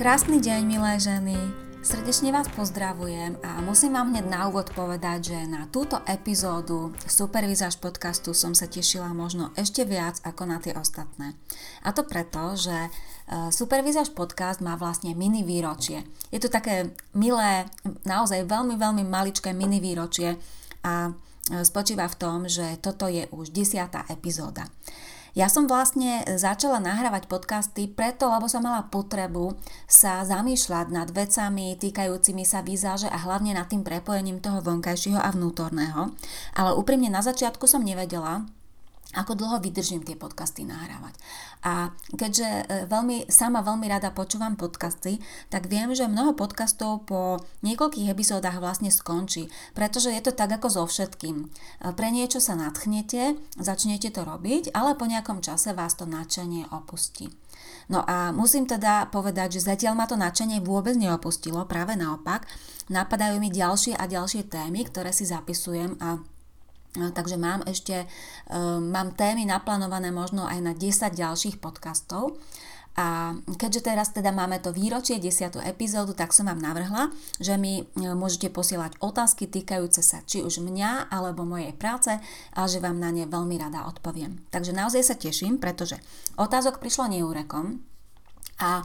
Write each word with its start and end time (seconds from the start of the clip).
Krásny 0.00 0.40
deň, 0.40 0.62
milé 0.64 0.96
ženy. 0.96 1.36
Srdečne 1.84 2.32
vás 2.32 2.48
pozdravujem 2.56 3.36
a 3.44 3.60
musím 3.60 3.92
vám 3.92 4.08
hneď 4.08 4.32
na 4.32 4.48
úvod 4.48 4.72
povedať, 4.72 5.36
že 5.36 5.38
na 5.44 5.68
túto 5.68 6.00
epizódu 6.08 6.96
Supervizáž 7.04 7.76
podcastu 7.76 8.32
som 8.32 8.56
sa 8.56 8.64
tešila 8.64 9.12
možno 9.12 9.52
ešte 9.60 9.84
viac 9.84 10.16
ako 10.24 10.48
na 10.48 10.56
tie 10.56 10.72
ostatné. 10.72 11.36
A 11.84 11.92
to 11.92 12.08
preto, 12.08 12.56
že 12.56 12.72
e, 12.72 12.88
Supervizáž 13.52 14.16
podcast 14.16 14.64
má 14.64 14.72
vlastne 14.80 15.12
mini 15.12 15.44
výročie. 15.44 16.00
Je 16.32 16.40
to 16.40 16.48
také 16.48 16.96
milé, 17.12 17.68
naozaj 18.08 18.48
veľmi, 18.48 18.80
veľmi 18.80 19.04
maličké 19.04 19.52
mini 19.52 19.84
výročie 19.84 20.32
a 20.80 21.12
e, 21.12 21.60
spočíva 21.60 22.08
v 22.08 22.16
tom, 22.16 22.48
že 22.48 22.80
toto 22.80 23.04
je 23.04 23.28
už 23.36 23.52
desiatá 23.52 24.08
epizóda. 24.08 24.64
Ja 25.38 25.46
som 25.46 25.70
vlastne 25.70 26.26
začala 26.26 26.82
nahrávať 26.82 27.30
podcasty 27.30 27.86
preto, 27.86 28.26
lebo 28.26 28.50
som 28.50 28.66
mala 28.66 28.90
potrebu 28.90 29.54
sa 29.86 30.26
zamýšľať 30.26 30.86
nad 30.90 31.08
vecami 31.14 31.78
týkajúcimi 31.78 32.42
sa 32.42 32.66
výzáže 32.66 33.06
a 33.06 33.18
hlavne 33.22 33.54
nad 33.54 33.70
tým 33.70 33.86
prepojením 33.86 34.42
toho 34.42 34.58
vonkajšieho 34.58 35.22
a 35.22 35.30
vnútorného. 35.30 36.10
Ale 36.58 36.74
úprimne 36.74 37.08
na 37.14 37.22
začiatku 37.22 37.70
som 37.70 37.86
nevedela, 37.86 38.42
ako 39.10 39.34
dlho 39.34 39.58
vydržím 39.58 40.06
tie 40.06 40.14
podcasty 40.14 40.62
nahrávať. 40.62 41.18
A 41.66 41.90
keďže 42.14 42.46
e, 42.46 42.64
veľmi, 42.86 43.26
sama 43.26 43.58
veľmi 43.58 43.90
rada 43.90 44.14
počúvam 44.14 44.54
podcasty, 44.54 45.18
tak 45.50 45.66
viem, 45.66 45.90
že 45.90 46.06
mnoho 46.06 46.38
podcastov 46.38 47.10
po 47.10 47.42
niekoľkých 47.66 48.06
epizódach 48.06 48.62
vlastne 48.62 48.94
skončí, 48.94 49.50
pretože 49.74 50.14
je 50.14 50.22
to 50.22 50.30
tak 50.30 50.54
ako 50.54 50.70
so 50.70 50.82
všetkým. 50.86 51.36
E, 51.42 51.90
pre 51.90 52.14
niečo 52.14 52.38
sa 52.38 52.54
nadchnete, 52.54 53.34
začnete 53.58 54.14
to 54.14 54.22
robiť, 54.22 54.70
ale 54.70 54.94
po 54.94 55.10
nejakom 55.10 55.42
čase 55.42 55.74
vás 55.74 55.98
to 55.98 56.06
nadšenie 56.06 56.70
opustí. 56.70 57.34
No 57.90 58.06
a 58.06 58.30
musím 58.30 58.70
teda 58.70 59.10
povedať, 59.10 59.58
že 59.58 59.74
zatiaľ 59.74 59.98
ma 59.98 60.06
to 60.06 60.14
nadšenie 60.14 60.62
vôbec 60.62 60.94
neopustilo, 60.94 61.66
práve 61.66 61.98
naopak. 61.98 62.46
Napadajú 62.86 63.42
mi 63.42 63.50
ďalšie 63.50 63.98
a 63.98 64.06
ďalšie 64.06 64.46
témy, 64.46 64.86
ktoré 64.86 65.10
si 65.10 65.26
zapisujem 65.26 65.98
a 65.98 66.22
Takže 66.90 67.38
mám 67.38 67.62
ešte, 67.70 68.02
ehm, 68.50 68.90
mám 68.90 69.14
témy 69.14 69.46
naplánované 69.46 70.10
možno 70.10 70.42
aj 70.50 70.58
na 70.58 70.72
10 70.74 71.14
ďalších 71.14 71.62
podcastov. 71.62 72.42
A 72.98 73.38
keďže 73.54 73.86
teraz 73.86 74.10
teda 74.10 74.34
máme 74.34 74.58
to 74.58 74.74
výročie, 74.74 75.22
10. 75.22 75.62
epizódu, 75.62 76.10
tak 76.10 76.34
som 76.34 76.50
vám 76.50 76.58
navrhla, 76.58 77.14
že 77.38 77.54
mi 77.54 77.86
e, 77.86 78.12
môžete 78.18 78.50
posielať 78.50 78.98
otázky 78.98 79.46
týkajúce 79.46 80.02
sa 80.02 80.26
či 80.26 80.42
už 80.42 80.58
mňa 80.58 81.06
alebo 81.06 81.46
mojej 81.46 81.70
práce 81.70 82.10
a 82.52 82.60
že 82.66 82.82
vám 82.82 82.98
na 82.98 83.14
ne 83.14 83.30
veľmi 83.30 83.56
rada 83.62 83.86
odpoviem. 83.86 84.42
Takže 84.50 84.74
naozaj 84.74 85.02
sa 85.06 85.14
teším, 85.14 85.62
pretože 85.62 86.02
otázok 86.34 86.82
prišlo 86.82 87.14
neúrekom 87.14 87.78
a 88.60 88.84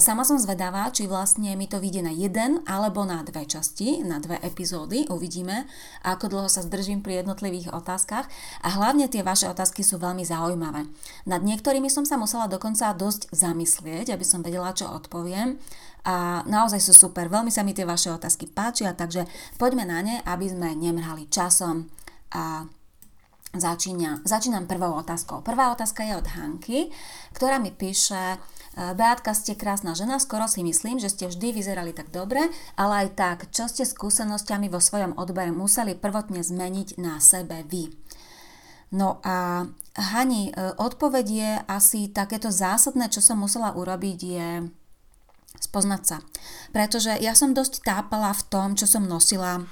sama 0.00 0.24
som 0.24 0.40
zvedavá, 0.40 0.88
či 0.88 1.04
vlastne 1.04 1.52
mi 1.54 1.68
to 1.68 1.76
vyjde 1.76 2.02
na 2.02 2.12
jeden 2.12 2.64
alebo 2.64 3.04
na 3.04 3.20
dve 3.20 3.44
časti, 3.44 4.00
na 4.00 4.18
dve 4.18 4.40
epizódy. 4.40 5.04
Uvidíme, 5.12 5.68
ako 6.02 6.32
dlho 6.32 6.48
sa 6.48 6.64
zdržím 6.64 7.04
pri 7.04 7.20
jednotlivých 7.20 7.76
otázkach. 7.76 8.26
A 8.64 8.68
hlavne 8.72 9.06
tie 9.12 9.20
vaše 9.20 9.46
otázky 9.46 9.84
sú 9.84 10.00
veľmi 10.00 10.24
zaujímavé. 10.24 10.88
Nad 11.28 11.44
niektorými 11.44 11.92
som 11.92 12.08
sa 12.08 12.16
musela 12.16 12.48
dokonca 12.48 12.96
dosť 12.96 13.28
zamyslieť, 13.30 14.16
aby 14.16 14.24
som 14.24 14.40
vedela, 14.40 14.72
čo 14.72 14.88
odpoviem. 14.88 15.60
A 16.02 16.42
naozaj 16.50 16.82
sú 16.82 16.96
super, 16.96 17.30
veľmi 17.30 17.52
sa 17.54 17.62
mi 17.62 17.78
tie 17.78 17.86
vaše 17.86 18.10
otázky 18.10 18.50
páčia, 18.50 18.90
takže 18.90 19.22
poďme 19.54 19.86
na 19.86 20.02
ne, 20.02 20.16
aby 20.26 20.50
sme 20.50 20.74
nemrhali 20.74 21.30
časom. 21.30 21.86
A 22.34 22.66
Začína, 23.52 24.24
začínam 24.24 24.64
prvou 24.64 24.96
otázkou. 24.96 25.44
Prvá 25.44 25.76
otázka 25.76 26.00
je 26.08 26.16
od 26.16 26.24
Hanky, 26.24 26.88
ktorá 27.36 27.60
mi 27.60 27.68
píše, 27.68 28.40
Beatka, 28.72 29.36
ste 29.36 29.52
krásna 29.52 29.92
žena, 29.92 30.16
skoro 30.16 30.48
si 30.48 30.64
myslím, 30.64 30.96
že 30.96 31.12
ste 31.12 31.28
vždy 31.28 31.52
vyzerali 31.52 31.92
tak 31.92 32.08
dobre, 32.08 32.48
ale 32.72 33.04
aj 33.04 33.08
tak, 33.12 33.38
čo 33.52 33.68
ste 33.68 33.84
skúsenosťami 33.84 34.72
vo 34.72 34.80
svojom 34.80 35.20
odbere 35.20 35.52
museli 35.52 35.92
prvotne 35.92 36.40
zmeniť 36.40 36.96
na 36.96 37.20
sebe 37.20 37.68
vy. 37.68 37.92
No 38.92 39.20
a 39.24 39.68
Hani, 39.92 40.48
eh, 40.48 40.72
odpoveď 40.80 41.26
je 41.28 41.50
asi 41.68 42.08
takéto 42.08 42.48
zásadné, 42.48 43.12
čo 43.12 43.20
som 43.20 43.36
musela 43.36 43.76
urobiť, 43.76 44.18
je 44.24 44.48
spoznať 45.60 46.02
sa. 46.02 46.18
Pretože 46.72 47.20
ja 47.20 47.36
som 47.36 47.52
dosť 47.52 47.84
tápala 47.84 48.32
v 48.32 48.42
tom, 48.48 48.68
čo 48.74 48.88
som 48.88 49.06
nosila 49.06 49.62
e, 49.62 49.64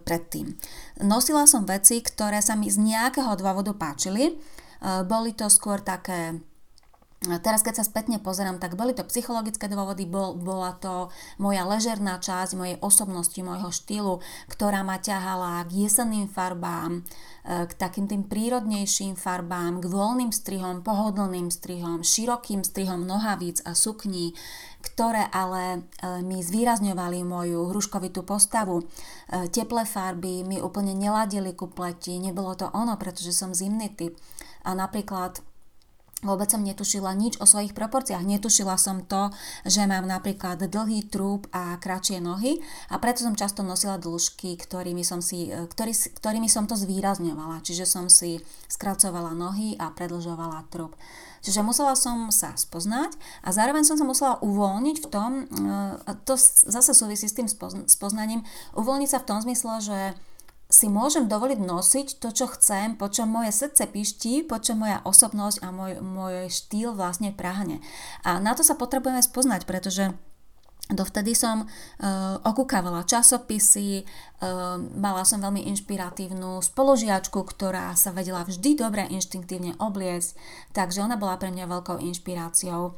predtým. 0.00 0.56
Nosila 1.04 1.44
som 1.44 1.68
veci, 1.68 2.00
ktoré 2.00 2.40
sa 2.40 2.56
mi 2.56 2.72
z 2.72 2.80
nejakého 2.80 3.36
dôvodu 3.36 3.76
páčili. 3.76 4.32
E, 4.32 4.34
boli 5.04 5.36
to 5.36 5.50
skôr 5.52 5.84
také 5.84 6.40
Teraz, 7.24 7.64
keď 7.64 7.80
sa 7.80 7.88
spätne 7.88 8.20
pozerám, 8.20 8.60
tak 8.60 8.76
boli 8.76 8.92
to 8.92 9.00
psychologické 9.08 9.72
dôvody, 9.72 10.04
bol, 10.04 10.36
bola 10.36 10.76
to 10.76 11.08
moja 11.40 11.64
ležerná 11.64 12.20
časť 12.20 12.52
mojej 12.52 12.76
osobnosti, 12.84 13.40
môjho 13.40 13.72
štýlu, 13.72 14.14
ktorá 14.52 14.84
ma 14.84 15.00
ťahala 15.00 15.64
k 15.64 15.88
jesenným 15.88 16.28
farbám, 16.28 17.00
e, 17.00 17.66
k 17.66 17.72
takým 17.72 18.04
tým 18.04 18.28
prírodnejším 18.28 19.16
farbám, 19.16 19.80
k 19.80 19.88
voľným 19.88 20.28
strihom, 20.28 20.84
pohodlným 20.84 21.48
strihom, 21.48 22.04
širokým 22.04 22.60
strihom 22.60 23.08
nohavíc 23.08 23.64
a 23.64 23.72
sukní, 23.72 24.36
ktoré 24.84 25.24
ale 25.32 25.88
e, 25.98 26.20
mi 26.20 26.44
zvýrazňovali 26.44 27.24
moju 27.24 27.72
hruškovitú 27.72 28.28
postavu. 28.28 28.84
E, 28.84 29.48
teplé 29.48 29.88
farby 29.88 30.44
mi 30.44 30.60
úplne 30.60 30.92
neladili 30.92 31.56
ku 31.56 31.72
pleti, 31.72 32.20
nebolo 32.20 32.52
to 32.54 32.68
ono, 32.76 32.94
pretože 33.00 33.32
som 33.32 33.56
zimný 33.56 33.88
typ. 33.96 34.14
A 34.68 34.76
napríklad 34.76 35.40
Vôbec 36.26 36.50
som 36.50 36.66
netušila 36.66 37.14
nič 37.14 37.38
o 37.38 37.46
svojich 37.46 37.72
proporciách. 37.72 38.26
Netušila 38.26 38.74
som 38.74 39.06
to, 39.06 39.30
že 39.62 39.86
mám 39.86 40.04
napríklad 40.04 40.58
dlhý 40.58 41.06
trúb 41.06 41.46
a 41.54 41.78
kratšie 41.78 42.18
nohy 42.18 42.58
a 42.90 42.98
preto 42.98 43.22
som 43.22 43.38
často 43.38 43.62
nosila 43.62 43.96
dĺžky, 43.96 44.58
ktorými 44.58 45.06
som, 45.06 45.22
si, 45.22 45.48
e, 45.48 45.70
ktorý, 45.70 45.94
ktorými 45.94 46.50
som 46.50 46.66
to 46.66 46.74
zvýrazňovala. 46.74 47.62
Čiže 47.62 47.86
som 47.86 48.10
si 48.10 48.42
skracovala 48.66 49.32
nohy 49.32 49.78
a 49.78 49.94
predlžovala 49.94 50.66
trúb. 50.68 50.98
Čiže 51.46 51.62
musela 51.62 51.94
som 51.94 52.34
sa 52.34 52.58
spoznať 52.58 53.14
a 53.46 53.54
zároveň 53.54 53.86
som 53.86 53.94
sa 53.94 54.02
musela 54.02 54.34
uvoľniť 54.42 54.96
v 54.98 55.06
tom, 55.06 55.30
e, 55.46 56.12
to 56.26 56.34
zase 56.66 56.90
súvisí 56.90 57.30
s 57.30 57.38
tým 57.38 57.46
spoznaním, 57.86 58.42
uvoľniť 58.74 59.08
sa 59.14 59.22
v 59.22 59.28
tom 59.30 59.38
zmysle, 59.38 59.78
že 59.78 59.98
si 60.66 60.90
môžem 60.90 61.30
dovoliť 61.30 61.62
nosiť 61.62 62.08
to, 62.18 62.34
čo 62.34 62.50
chcem, 62.58 62.98
po 62.98 63.06
čom 63.06 63.30
moje 63.30 63.54
srdce 63.54 63.86
piští, 63.86 64.42
po 64.42 64.58
čom 64.58 64.82
moja 64.82 64.98
osobnosť 65.06 65.62
a 65.62 65.70
môj, 65.70 66.02
môj 66.02 66.50
štýl 66.50 66.90
vlastne 66.90 67.30
prahne. 67.30 67.78
A 68.26 68.42
na 68.42 68.50
to 68.58 68.66
sa 68.66 68.74
potrebujeme 68.74 69.22
spoznať, 69.22 69.62
pretože 69.62 70.10
Dovtedy 70.86 71.34
som 71.34 71.66
uh, 71.66 72.38
okúkavala 72.46 73.02
časopisy, 73.02 74.06
uh, 74.06 74.78
mala 74.78 75.26
som 75.26 75.42
veľmi 75.42 75.66
inšpiratívnu 75.74 76.62
spolužiačku, 76.62 77.42
ktorá 77.42 77.90
sa 77.98 78.14
vedela 78.14 78.46
vždy 78.46 78.78
dobre 78.78 79.02
inštinktívne 79.10 79.74
obliecť, 79.82 80.38
takže 80.70 81.02
ona 81.02 81.18
bola 81.18 81.42
pre 81.42 81.50
mňa 81.50 81.66
veľkou 81.66 81.98
inšpiráciou. 82.06 82.94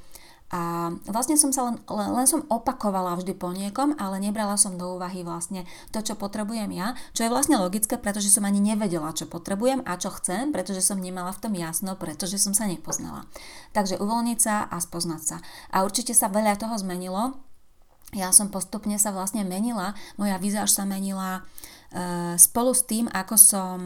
A 0.48 0.88
vlastne 1.04 1.36
som 1.36 1.53
sa 1.53 1.69
len, 1.69 1.76
len, 1.84 2.09
len 2.09 2.25
som 2.25 2.41
opakovala 2.48 3.20
vždy 3.20 3.36
po 3.36 3.53
niekom, 3.53 3.92
ale 4.00 4.16
nebrala 4.16 4.56
som 4.56 4.81
do 4.81 4.97
úvahy 4.97 5.20
vlastne 5.20 5.69
to, 5.92 6.00
čo 6.00 6.16
potrebujem 6.16 6.72
ja, 6.72 6.97
čo 7.12 7.28
je 7.28 7.32
vlastne 7.32 7.60
logické, 7.60 8.00
pretože 8.00 8.32
som 8.32 8.48
ani 8.48 8.56
nevedela, 8.56 9.12
čo 9.12 9.28
potrebujem 9.28 9.84
a 9.84 10.00
čo 10.00 10.09
chcem, 10.16 10.48
pretože 10.48 10.81
som 10.81 10.97
nemala 10.97 11.36
v 11.36 11.42
tom 11.44 11.53
jasno, 11.53 12.00
pretože 12.00 12.41
som 12.41 12.56
sa 12.56 12.64
nepoznala. 12.64 13.28
Takže 13.76 14.00
uvoľniť 14.00 14.38
sa 14.41 14.64
a 14.64 14.81
spoznať 14.81 15.22
sa. 15.22 15.36
A 15.69 15.84
určite 15.84 16.16
sa 16.16 16.32
veľa 16.32 16.56
toho 16.56 16.80
zmenilo. 16.80 17.36
Ja 18.16 18.32
som 18.32 18.48
postupne 18.48 18.97
sa 18.97 19.12
vlastne 19.12 19.44
menila, 19.44 19.92
moja 20.16 20.41
vizáž 20.41 20.72
sa 20.72 20.88
menila, 20.88 21.44
spolu 22.37 22.76
s 22.76 22.84
tým, 22.84 23.09
ako 23.09 23.37
som 23.41 23.81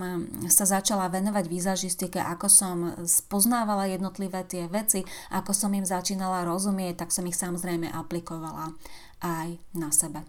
sa 0.50 0.66
začala 0.66 1.06
venovať 1.06 1.44
výzažistike, 1.46 2.18
ako 2.18 2.46
som 2.50 2.76
spoznávala 3.06 3.86
jednotlivé 3.86 4.42
tie 4.42 4.66
veci, 4.66 5.06
ako 5.30 5.54
som 5.54 5.70
im 5.70 5.86
začínala 5.86 6.42
rozumieť, 6.42 7.06
tak 7.06 7.14
som 7.14 7.22
ich 7.30 7.38
samozrejme 7.38 7.86
aplikovala 7.94 8.74
aj 9.22 9.54
na 9.78 9.94
sebe. 9.94 10.26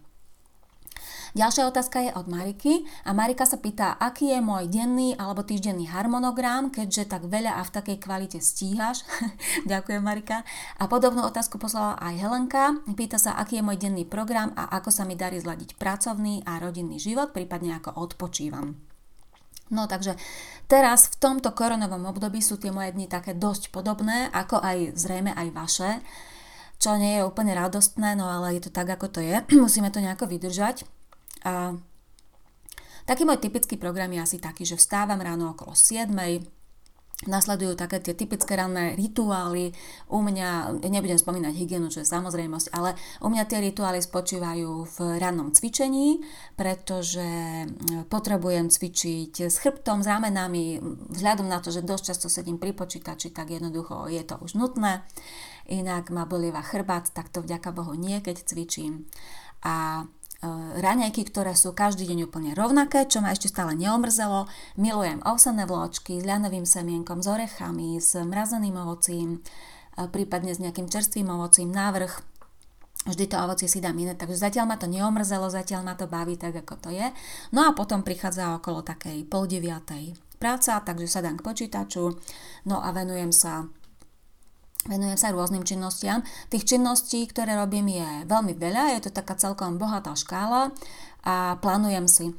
Ďalšia 1.33 1.65
otázka 1.65 1.97
je 1.97 2.13
od 2.13 2.29
Mariky 2.29 2.85
a 3.01 3.09
Marika 3.09 3.49
sa 3.49 3.57
pýta, 3.57 3.97
aký 3.97 4.37
je 4.37 4.37
môj 4.37 4.69
denný 4.69 5.17
alebo 5.17 5.41
týždenný 5.41 5.89
harmonogram, 5.89 6.69
keďže 6.69 7.09
tak 7.09 7.25
veľa 7.25 7.57
a 7.57 7.65
v 7.65 7.73
takej 7.73 7.97
kvalite 7.97 8.37
stíhaš. 8.37 9.01
Ďakujem 9.71 9.97
Marika. 10.05 10.45
A 10.77 10.85
podobnú 10.85 11.25
otázku 11.25 11.57
poslala 11.57 11.97
aj 11.97 12.21
Helenka. 12.21 12.77
Pýta 12.93 13.17
sa, 13.17 13.33
aký 13.33 13.57
je 13.57 13.65
môj 13.65 13.81
denný 13.81 14.05
program 14.05 14.53
a 14.53 14.77
ako 14.77 14.93
sa 14.93 15.09
mi 15.09 15.17
darí 15.17 15.41
zladiť 15.41 15.73
pracovný 15.81 16.45
a 16.45 16.61
rodinný 16.61 17.01
život, 17.01 17.33
prípadne 17.33 17.81
ako 17.81 17.97
odpočívam. 17.97 18.77
No 19.73 19.89
takže 19.89 20.13
teraz 20.69 21.09
v 21.09 21.17
tomto 21.17 21.49
koronovom 21.57 22.13
období 22.13 22.45
sú 22.45 22.61
tie 22.61 22.69
moje 22.69 22.93
dni 22.93 23.09
také 23.09 23.33
dosť 23.33 23.73
podobné, 23.73 24.29
ako 24.29 24.61
aj 24.61 24.93
zrejme 25.01 25.33
aj 25.33 25.47
vaše, 25.49 25.91
čo 26.77 26.93
nie 26.93 27.17
je 27.17 27.25
úplne 27.25 27.57
radostné, 27.57 28.13
no 28.13 28.29
ale 28.29 28.61
je 28.61 28.69
to 28.69 28.71
tak, 28.75 28.93
ako 28.93 29.09
to 29.09 29.25
je. 29.25 29.41
Musíme 29.65 29.89
to 29.89 29.97
nejako 29.97 30.29
vydržať. 30.29 30.85
A 31.43 31.75
taký 33.07 33.23
môj 33.27 33.39
typický 33.43 33.75
program 33.75 34.11
je 34.15 34.23
asi 34.23 34.37
taký, 34.39 34.63
že 34.63 34.79
vstávam 34.79 35.19
ráno 35.19 35.51
okolo 35.55 35.75
7, 35.75 36.11
Nasledujú 37.23 37.79
také 37.79 38.03
tie 38.03 38.11
typické 38.11 38.59
ranné 38.59 38.99
rituály. 38.99 39.71
U 40.11 40.19
mňa, 40.19 40.81
nebudem 40.83 41.15
spomínať 41.15 41.55
hygienu, 41.55 41.87
čo 41.87 42.03
je 42.03 42.07
samozrejmosť, 42.09 42.67
ale 42.75 42.99
u 43.23 43.31
mňa 43.31 43.43
tie 43.47 43.63
rituály 43.63 44.03
spočívajú 44.03 44.71
v 44.83 44.97
rannom 45.23 45.55
cvičení, 45.55 46.19
pretože 46.59 47.23
potrebujem 48.11 48.67
cvičiť 48.67 49.47
s 49.47 49.55
chrbtom, 49.63 50.03
s 50.03 50.07
ramenami, 50.11 50.83
vzhľadom 51.15 51.47
na 51.47 51.63
to, 51.63 51.71
že 51.71 51.85
dosť 51.85 52.03
často 52.11 52.27
sedím 52.27 52.59
pri 52.59 52.75
počítači, 52.75 53.31
tak 53.31 53.55
jednoducho 53.55 54.11
je 54.11 54.23
to 54.27 54.35
už 54.43 54.59
nutné. 54.59 55.07
Inak 55.71 56.11
ma 56.11 56.27
bolieva 56.27 56.59
chrbát, 56.59 57.07
tak 57.15 57.31
to 57.31 57.39
vďaka 57.39 57.71
Bohu 57.71 57.95
nie, 57.95 58.19
keď 58.19 58.43
cvičím. 58.43 59.07
A 59.63 60.03
raňajky, 60.79 61.23
ktoré 61.27 61.55
sú 61.55 61.71
každý 61.71 62.03
deň 62.09 62.27
úplne 62.27 62.51
rovnaké, 62.51 63.07
čo 63.07 63.23
ma 63.23 63.31
ešte 63.31 63.47
stále 63.47 63.79
neomrzelo. 63.79 64.51
Milujem 64.75 65.23
ovsené 65.23 65.63
vločky 65.63 66.19
s 66.19 66.27
ľanovým 66.27 66.67
semienkom, 66.67 67.23
s 67.23 67.27
orechami, 67.31 67.97
s 67.97 68.19
mrazeným 68.19 68.75
ovocím, 68.75 69.39
e, 69.39 70.07
prípadne 70.11 70.51
s 70.51 70.59
nejakým 70.59 70.91
čerstvým 70.91 71.31
ovocím 71.31 71.71
návrh. 71.71 72.11
Vždy 73.03 73.25
to 73.27 73.35
ovocie 73.35 73.67
si 73.67 73.83
dám 73.83 73.99
iné, 73.99 74.15
takže 74.15 74.39
zatiaľ 74.39 74.65
ma 74.67 74.77
to 74.79 74.87
neomrzelo, 74.87 75.51
zatiaľ 75.51 75.83
ma 75.83 75.95
to 75.95 76.07
baví 76.07 76.39
tak, 76.39 76.55
ako 76.55 76.79
to 76.79 76.89
je. 76.91 77.07
No 77.51 77.67
a 77.67 77.75
potom 77.75 77.99
prichádza 77.99 78.55
okolo 78.55 78.79
takej 78.83 79.27
pol 79.27 79.43
deviatej 79.43 80.15
práca, 80.39 80.79
takže 80.83 81.07
sa 81.07 81.23
dám 81.23 81.39
k 81.39 81.45
počítaču, 81.47 82.15
no 82.67 82.83
a 82.83 82.91
venujem 82.91 83.31
sa 83.31 83.67
Venujem 84.83 85.15
sa 85.15 85.31
rôznym 85.31 85.63
činnostiam. 85.63 86.27
Tých 86.51 86.75
činností, 86.75 87.23
ktoré 87.23 87.55
robím, 87.55 87.87
je 87.87 88.27
veľmi 88.27 88.51
veľa, 88.59 88.99
je 88.99 89.07
to 89.07 89.15
taká 89.15 89.39
celkom 89.39 89.79
bohatá 89.79 90.11
škála 90.11 90.75
a 91.23 91.55
plánujem 91.63 92.03
si. 92.11 92.25
E, 92.27 92.33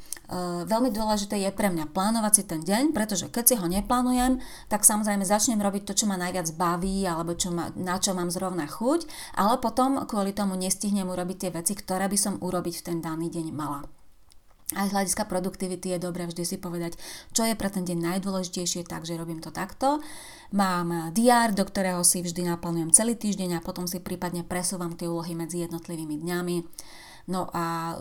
veľmi 0.69 0.93
dôležité 0.93 1.41
je 1.41 1.49
pre 1.49 1.73
mňa 1.73 1.89
plánovať 1.89 2.33
si 2.37 2.43
ten 2.45 2.61
deň, 2.61 2.93
pretože 2.93 3.33
keď 3.33 3.45
si 3.49 3.55
ho 3.57 3.65
neplánujem, 3.65 4.45
tak 4.69 4.85
samozrejme 4.85 5.25
začnem 5.25 5.57
robiť 5.57 5.89
to, 5.89 5.97
čo 5.97 6.05
ma 6.05 6.21
najviac 6.21 6.53
baví 6.53 7.09
alebo 7.09 7.33
čo 7.33 7.49
ma, 7.49 7.73
na 7.81 7.97
čo 7.97 8.13
mám 8.13 8.29
zrovna 8.29 8.69
chuť, 8.69 9.09
ale 9.41 9.57
potom 9.57 10.05
kvôli 10.05 10.37
tomu 10.37 10.53
nestihnem 10.61 11.09
urobiť 11.09 11.49
tie 11.49 11.51
veci, 11.51 11.73
ktoré 11.73 12.13
by 12.13 12.19
som 12.21 12.37
urobiť 12.45 12.75
v 12.77 12.85
ten 12.85 12.99
daný 13.01 13.33
deň 13.33 13.57
mala. 13.57 14.04
Aj 14.75 14.91
z 14.91 14.95
hľadiska 14.95 15.25
produktivity 15.31 15.95
je 15.95 16.05
dobré 16.05 16.27
vždy 16.27 16.45
si 16.45 16.57
povedať, 16.59 16.99
čo 17.33 17.47
je 17.47 17.55
pre 17.55 17.71
ten 17.71 17.87
deň 17.87 18.19
najdôležitejšie, 18.19 18.85
takže 18.85 19.17
robím 19.17 19.41
to 19.41 19.55
takto. 19.55 20.03
Mám 20.55 21.15
diár, 21.15 21.55
do 21.55 21.65
ktorého 21.67 22.03
si 22.07 22.23
vždy 22.23 22.47
naplánujem 22.47 22.95
celý 22.95 23.15
týždeň 23.15 23.59
a 23.59 23.65
potom 23.65 23.87
si 23.87 24.03
prípadne 24.03 24.47
presúvam 24.47 24.95
tie 24.99 25.11
úlohy 25.11 25.35
medzi 25.39 25.63
jednotlivými 25.65 26.21
dňami. 26.21 26.57
No 27.25 27.49
a 27.57 27.97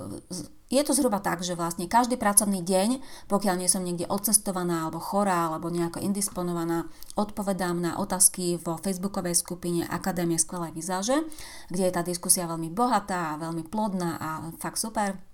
je 0.67 0.81
to 0.83 0.91
zhruba 0.91 1.23
tak, 1.23 1.45
že 1.45 1.55
vlastne 1.55 1.87
každý 1.87 2.19
pracovný 2.19 2.59
deň, 2.59 2.99
pokiaľ 3.31 3.55
nie 3.55 3.71
som 3.71 3.85
niekde 3.85 4.09
odcestovaná 4.09 4.83
alebo 4.83 4.99
chorá 4.99 5.47
alebo 5.47 5.71
nejako 5.71 6.03
indisponovaná, 6.03 6.91
odpovedám 7.15 7.79
na 7.79 7.91
otázky 8.01 8.59
vo 8.59 8.75
facebookovej 8.81 9.39
skupine 9.39 9.87
Akadémie 9.87 10.35
skvelej 10.35 10.75
vizáže, 10.75 11.23
kde 11.71 11.87
je 11.87 11.95
tá 11.95 12.01
diskusia 12.03 12.49
veľmi 12.49 12.73
bohatá 12.73 13.37
a 13.37 13.39
veľmi 13.39 13.63
plodná 13.69 14.19
a 14.19 14.29
fakt 14.59 14.81
super. 14.81 15.32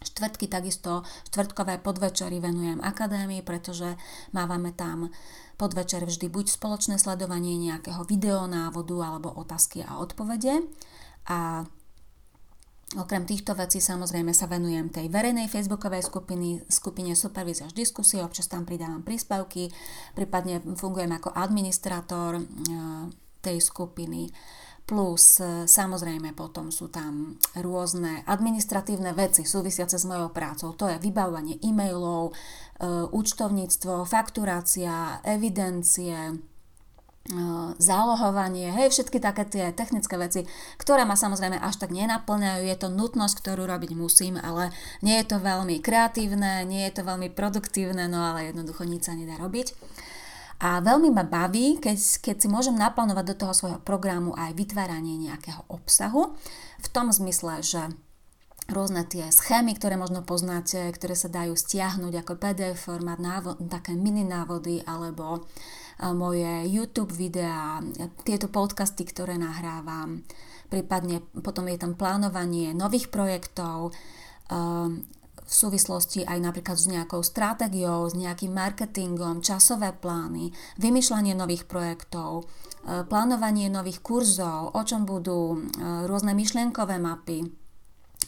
Štvrtky 0.00 0.48
takisto, 0.48 1.04
štvrtkové 1.28 1.76
podvečery 1.84 2.40
venujem 2.40 2.80
akadémii, 2.80 3.44
pretože 3.44 4.00
mávame 4.32 4.72
tam 4.72 5.12
podvečer 5.60 6.08
vždy 6.08 6.32
buď 6.32 6.56
spoločné 6.56 6.96
sledovanie 6.96 7.60
nejakého 7.60 8.08
videonávodu 8.08 8.96
alebo 9.04 9.28
otázky 9.28 9.84
a 9.84 10.00
odpovede. 10.00 10.64
A 11.28 11.68
Okrem 12.90 13.22
týchto 13.22 13.54
vecí 13.54 13.78
samozrejme 13.78 14.34
sa 14.34 14.50
venujem 14.50 14.90
tej 14.90 15.06
verejnej 15.14 15.46
facebookovej 15.46 16.10
skupiny, 16.10 16.66
skupine 16.66 17.14
Supervíziaž 17.14 17.70
diskusie, 17.70 18.18
občas 18.18 18.50
tam 18.50 18.66
pridávam 18.66 19.06
príspevky, 19.06 19.70
prípadne 20.18 20.58
fungujem 20.74 21.14
ako 21.14 21.30
administrátor 21.30 22.42
e, 22.42 22.44
tej 23.38 23.62
skupiny. 23.62 24.34
Plus 24.90 25.38
e, 25.38 25.70
samozrejme 25.70 26.34
potom 26.34 26.74
sú 26.74 26.90
tam 26.90 27.38
rôzne 27.54 28.26
administratívne 28.26 29.14
veci 29.14 29.46
súvisiace 29.46 29.94
s 29.94 30.02
mojou 30.02 30.34
prácou. 30.34 30.74
To 30.74 30.90
je 30.90 30.98
vybavovanie 30.98 31.62
e-mailov, 31.62 32.34
e, 32.34 32.34
účtovníctvo, 33.14 34.02
fakturácia, 34.02 35.22
evidencie, 35.22 36.18
e, 36.18 36.34
zálohovanie, 37.78 38.74
hej, 38.74 38.90
všetky 38.90 39.22
také 39.22 39.46
tie 39.46 39.70
technické 39.70 40.18
veci, 40.18 40.42
ktoré 40.74 41.06
ma 41.06 41.14
samozrejme 41.14 41.62
až 41.62 41.78
tak 41.78 41.94
nenaplňajú, 41.94 42.66
je 42.66 42.74
to 42.82 42.90
nutnosť, 42.90 43.46
ktorú 43.46 43.70
robiť 43.70 43.94
musím, 43.94 44.42
ale 44.42 44.74
nie 45.06 45.22
je 45.22 45.30
to 45.30 45.38
veľmi 45.38 45.78
kreatívne, 45.78 46.66
nie 46.66 46.82
je 46.90 46.98
to 46.98 47.06
veľmi 47.06 47.30
produktívne, 47.30 48.10
no 48.10 48.26
ale 48.26 48.50
jednoducho 48.50 48.82
nič 48.82 49.06
sa 49.06 49.14
nedá 49.14 49.38
robiť. 49.38 49.70
A 50.60 50.84
veľmi 50.84 51.08
ma 51.08 51.24
baví, 51.24 51.80
keď, 51.80 51.96
keď 52.20 52.36
si 52.36 52.48
môžem 52.52 52.76
naplánovať 52.76 53.32
do 53.32 53.36
toho 53.46 53.56
svojho 53.56 53.80
programu 53.80 54.36
aj 54.36 54.52
vytváranie 54.52 55.16
nejakého 55.16 55.64
obsahu, 55.72 56.36
v 56.80 56.88
tom 56.92 57.08
zmysle, 57.08 57.64
že 57.64 57.88
rôzne 58.68 59.08
tie 59.08 59.32
schémy, 59.32 59.74
ktoré 59.74 59.96
možno 59.96 60.20
poznáte, 60.20 60.92
ktoré 60.92 61.16
sa 61.16 61.32
dajú 61.32 61.56
stiahnuť 61.56 62.12
ako 62.22 62.32
PDF 62.36 62.76
formát, 62.76 63.18
návod, 63.18 63.56
také 63.72 63.96
mini 63.96 64.22
návody 64.22 64.84
alebo 64.84 65.48
moje 66.00 66.68
YouTube 66.68 67.12
videá, 67.12 67.80
tieto 68.24 68.48
podcasty, 68.48 69.04
ktoré 69.04 69.36
nahrávam, 69.36 70.24
prípadne 70.72 71.20
potom 71.44 71.68
je 71.68 71.76
tam 71.76 71.92
plánovanie 71.96 72.72
nových 72.72 73.12
projektov, 73.12 73.92
v 75.50 75.54
súvislosti 75.54 76.22
aj 76.22 76.38
napríklad 76.38 76.78
s 76.78 76.86
nejakou 76.86 77.26
stratégiou, 77.26 78.06
s 78.06 78.14
nejakým 78.14 78.54
marketingom, 78.54 79.42
časové 79.42 79.90
plány, 79.90 80.54
vymýšľanie 80.78 81.34
nových 81.34 81.66
projektov, 81.66 82.46
e, 82.86 83.02
plánovanie 83.02 83.66
nových 83.66 83.98
kurzov, 83.98 84.78
o 84.78 84.82
čom 84.86 85.02
budú 85.02 85.58
e, 85.58 86.06
rôzne 86.06 86.38
myšlienkové 86.38 87.02
mapy, 87.02 87.50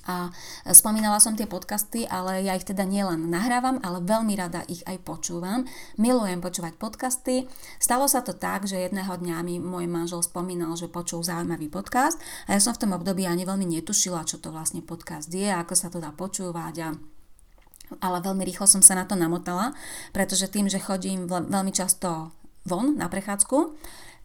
a 0.02 0.34
spomínala 0.74 1.22
som 1.22 1.38
tie 1.38 1.46
podcasty, 1.46 2.10
ale 2.10 2.42
ja 2.42 2.58
ich 2.58 2.66
teda 2.66 2.82
nielen 2.82 3.30
nahrávam, 3.30 3.78
ale 3.86 4.02
veľmi 4.02 4.34
rada 4.34 4.66
ich 4.66 4.82
aj 4.82 4.98
počúvam. 5.06 5.62
Milujem 5.94 6.42
počúvať 6.42 6.74
podcasty. 6.74 7.46
Stalo 7.78 8.10
sa 8.10 8.26
to 8.26 8.34
tak, 8.34 8.66
že 8.66 8.82
jedného 8.82 9.14
dňa 9.14 9.36
mi 9.46 9.62
môj 9.62 9.86
manžel 9.86 10.18
spomínal, 10.26 10.74
že 10.74 10.90
počul 10.90 11.22
zaujímavý 11.22 11.70
podcast 11.70 12.18
a 12.50 12.58
ja 12.58 12.60
som 12.60 12.74
v 12.74 12.82
tom 12.82 12.98
období 12.98 13.30
ani 13.30 13.46
veľmi 13.46 13.78
netušila, 13.78 14.26
čo 14.26 14.42
to 14.42 14.50
vlastne 14.50 14.82
podcast 14.82 15.30
je, 15.30 15.46
ako 15.46 15.74
sa 15.78 15.86
to 15.86 16.02
dá 16.02 16.10
počúvať 16.10 16.74
a 16.82 16.88
ale 18.00 18.24
veľmi 18.24 18.46
rýchlo 18.46 18.64
som 18.64 18.80
sa 18.80 18.96
na 18.96 19.04
to 19.04 19.18
namotala, 19.18 19.74
pretože 20.14 20.48
tým, 20.48 20.70
že 20.70 20.80
chodím 20.80 21.28
veľmi 21.28 21.74
často 21.74 22.32
von 22.64 22.94
na 22.96 23.10
prechádzku, 23.10 23.74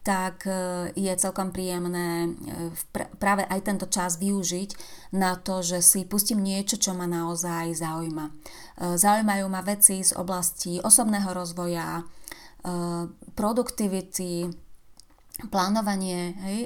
tak 0.07 0.47
e, 0.47 0.51
je 0.95 1.11
celkom 1.19 1.51
príjemné 1.51 2.31
e, 2.31 2.71
práve 3.19 3.43
aj 3.43 3.59
tento 3.59 3.91
čas 3.91 4.15
využiť 4.15 4.69
na 5.19 5.35
to, 5.35 5.59
že 5.59 5.83
si 5.83 6.07
pustím 6.07 6.39
niečo, 6.39 6.79
čo 6.79 6.95
ma 6.95 7.03
naozaj 7.03 7.75
zaujíma. 7.75 8.25
E, 8.31 8.33
zaujímajú 8.95 9.45
ma 9.51 9.59
veci 9.67 9.99
z 9.99 10.15
oblasti 10.15 10.79
osobného 10.79 11.27
rozvoja, 11.35 12.07
produktivity, 13.37 14.51
plánovanie, 15.47 16.35
hej, 16.35 16.59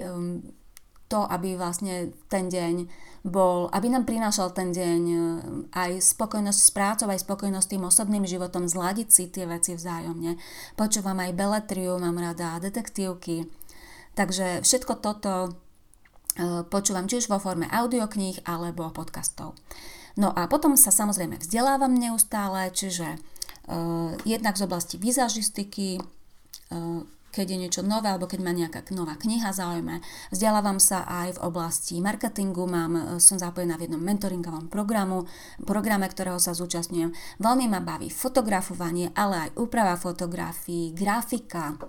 to, 1.12 1.28
aby 1.28 1.60
vlastne 1.60 2.16
ten 2.32 2.48
deň 2.48 2.88
bol, 3.28 3.68
aby 3.76 3.92
nám 3.92 4.08
prinášal 4.08 4.56
ten 4.56 4.72
deň 4.72 5.02
e, 5.04 5.18
aj 5.76 5.92
spokojnosť 6.00 6.62
s 6.64 6.72
prácou, 6.74 7.08
aj 7.12 7.22
spokojnosť 7.22 7.68
tým 7.70 7.84
osobným 7.86 8.26
životom, 8.26 8.66
zladiť 8.66 9.08
si 9.12 9.28
tie 9.30 9.46
veci 9.46 9.76
vzájomne. 9.76 10.40
Počúvam 10.80 11.20
aj 11.20 11.38
beletriu, 11.38 12.00
mám 12.00 12.18
rada 12.18 12.58
detektívky. 12.58 13.46
Takže 14.16 14.64
všetko 14.64 14.94
toto 15.04 15.34
e, 15.46 15.50
počúvam 16.66 17.06
či 17.06 17.22
už 17.22 17.30
vo 17.30 17.38
forme 17.38 17.70
audiokníh 17.70 18.42
alebo 18.48 18.90
podcastov. 18.90 19.54
No 20.20 20.34
a 20.34 20.48
potom 20.50 20.76
sa 20.76 20.92
samozrejme 20.92 21.40
vzdelávam 21.40 21.96
neustále, 21.96 22.68
čiže 22.76 23.16
uh, 23.16 24.12
jednak 24.28 24.60
z 24.60 24.68
oblasti 24.68 25.00
vizažistiky, 25.00 26.04
uh, 26.74 27.08
keď 27.32 27.46
je 27.56 27.62
niečo 27.66 27.82
nové 27.82 28.12
alebo 28.12 28.28
keď 28.28 28.40
ma 28.44 28.52
nejaká 28.52 28.84
nová 28.92 29.16
kniha 29.16 29.56
zaujme. 29.56 30.04
Vzdelávam 30.36 30.78
sa 30.78 31.08
aj 31.08 31.40
v 31.40 31.44
oblasti 31.48 32.04
marketingu, 32.04 32.68
mám, 32.68 32.94
e, 32.94 33.04
som 33.24 33.40
zapojená 33.40 33.80
v 33.80 33.88
jednom 33.88 34.04
mentoringovom 34.04 34.68
programu, 34.68 35.26
programe, 35.64 36.06
ktorého 36.12 36.38
sa 36.38 36.52
zúčastňujem. 36.52 37.16
Veľmi 37.40 37.72
ma 37.72 37.80
baví 37.80 38.12
fotografovanie, 38.12 39.16
ale 39.16 39.48
aj 39.48 39.56
úprava 39.56 39.96
fotografií, 39.96 40.92
grafika, 40.92 41.80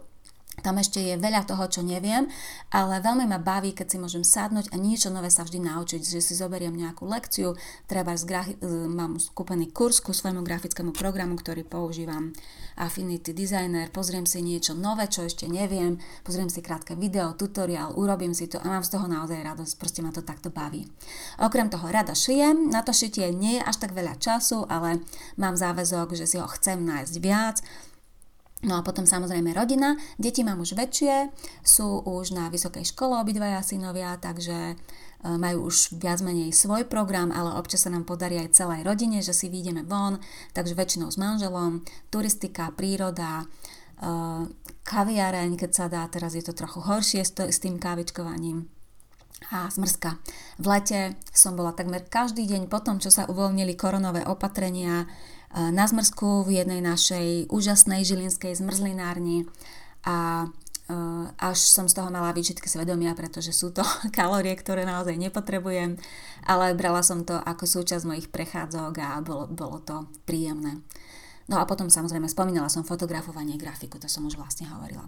tam 0.62 0.78
ešte 0.78 1.02
je 1.02 1.18
veľa 1.18 1.42
toho, 1.44 1.66
čo 1.66 1.82
neviem, 1.82 2.30
ale 2.70 3.02
veľmi 3.02 3.26
ma 3.26 3.42
baví, 3.42 3.74
keď 3.74 3.86
si 3.90 3.96
môžem 3.98 4.24
sadnúť 4.24 4.70
a 4.70 4.78
niečo 4.78 5.10
nové 5.10 5.28
sa 5.28 5.42
vždy 5.42 5.58
naučiť, 5.58 6.00
že 6.00 6.22
si 6.22 6.38
zoberiem 6.38 6.72
nejakú 6.72 7.04
lekciu, 7.04 7.58
treba 7.90 8.14
z 8.14 8.24
grafi- 8.24 8.58
e, 8.62 8.66
mám 8.88 9.18
skúpený 9.18 9.74
kurz 9.74 9.98
ku 9.98 10.14
svojmu 10.14 10.46
grafickému 10.46 10.94
programu, 10.94 11.34
ktorý 11.34 11.66
používam 11.66 12.30
Affinity 12.78 13.36
Designer, 13.36 13.92
pozriem 13.92 14.24
si 14.24 14.40
niečo 14.40 14.72
nové, 14.72 15.10
čo 15.10 15.26
ešte 15.26 15.50
neviem, 15.50 16.00
pozriem 16.24 16.48
si 16.48 16.64
krátke 16.64 16.96
video, 16.96 17.36
tutoriál, 17.36 17.92
urobím 17.98 18.32
si 18.32 18.48
to 18.48 18.56
a 18.62 18.66
mám 18.70 18.86
z 18.86 18.96
toho 18.96 19.10
naozaj 19.10 19.42
radosť, 19.42 19.74
proste 19.76 20.00
ma 20.00 20.14
to 20.14 20.24
takto 20.24 20.48
baví. 20.48 20.88
Okrem 21.42 21.68
toho 21.68 21.90
rada 21.90 22.16
šijem, 22.16 22.70
na 22.72 22.80
to 22.80 22.94
šitie 22.94 23.34
nie 23.34 23.60
je 23.60 23.66
až 23.66 23.76
tak 23.82 23.92
veľa 23.92 24.16
času, 24.16 24.64
ale 24.70 25.04
mám 25.36 25.58
záväzok, 25.58 26.16
že 26.16 26.24
si 26.24 26.36
ho 26.40 26.48
chcem 26.48 26.80
nájsť 26.80 27.14
viac, 27.20 27.60
No 28.62 28.78
a 28.78 28.86
potom 28.86 29.02
samozrejme 29.02 29.50
rodina, 29.58 29.98
deti 30.22 30.46
mám 30.46 30.62
už 30.62 30.78
väčšie, 30.78 31.34
sú 31.66 31.98
už 32.06 32.30
na 32.30 32.46
vysokej 32.46 32.94
škole 32.94 33.18
obidvaja 33.18 33.58
synovia, 33.58 34.14
takže 34.22 34.54
e, 34.54 34.74
majú 35.34 35.66
už 35.66 35.98
viac 35.98 36.22
menej 36.22 36.54
svoj 36.54 36.86
program, 36.86 37.34
ale 37.34 37.58
občas 37.58 37.82
sa 37.82 37.90
nám 37.90 38.06
podarí 38.06 38.38
aj 38.38 38.54
celej 38.54 38.86
rodine, 38.86 39.18
že 39.18 39.34
si 39.34 39.50
vyjdeme 39.50 39.82
von, 39.82 40.22
takže 40.54 40.78
väčšinou 40.78 41.10
s 41.10 41.18
manželom, 41.18 41.82
turistika, 42.14 42.70
príroda, 42.70 43.42
e, 43.42 43.46
kaviareň, 44.86 45.58
keď 45.58 45.70
sa 45.74 45.90
dá, 45.90 46.06
teraz 46.06 46.38
je 46.38 46.46
to 46.46 46.54
trochu 46.54 46.86
horšie 46.86 47.26
s 47.26 47.58
tým 47.58 47.82
kávičkovaním. 47.82 48.70
A 49.50 49.66
zmrzka. 49.74 50.22
V 50.62 50.70
lete 50.70 51.18
som 51.34 51.58
bola 51.58 51.74
takmer 51.74 52.06
každý 52.06 52.46
deň 52.46 52.70
po 52.70 52.78
tom, 52.78 53.02
čo 53.02 53.10
sa 53.10 53.26
uvoľnili 53.26 53.74
koronové 53.74 54.22
opatrenia, 54.22 55.10
na 55.52 55.84
zmrzku 55.84 56.48
v 56.48 56.64
jednej 56.64 56.80
našej 56.80 57.52
úžasnej 57.52 58.08
žilinskej 58.08 58.56
zmrzlinárni 58.56 59.44
a 60.02 60.48
e, 60.88 60.96
až 61.36 61.58
som 61.60 61.86
z 61.86 62.00
toho 62.00 62.08
mala 62.08 62.32
výčitky 62.32 62.64
svedomia, 62.66 63.12
pretože 63.12 63.52
sú 63.52 63.68
to 63.68 63.84
kalórie, 64.16 64.56
ktoré 64.56 64.88
naozaj 64.88 65.14
nepotrebujem, 65.20 66.00
ale 66.48 66.72
brala 66.72 67.04
som 67.04 67.22
to 67.28 67.36
ako 67.36 67.68
súčasť 67.68 68.08
mojich 68.08 68.28
prechádzok 68.32 68.92
a 68.96 69.20
bolo, 69.20 69.44
bolo 69.50 69.78
to 69.84 70.08
príjemné. 70.24 70.80
No 71.50 71.60
a 71.60 71.68
potom 71.68 71.90
samozrejme 71.92 72.30
spomínala 72.30 72.70
som 72.72 72.86
fotografovanie, 72.86 73.60
grafiku, 73.60 73.98
to 73.98 74.08
som 74.08 74.24
už 74.24 74.40
vlastne 74.40 74.70
hovorila. 74.70 75.04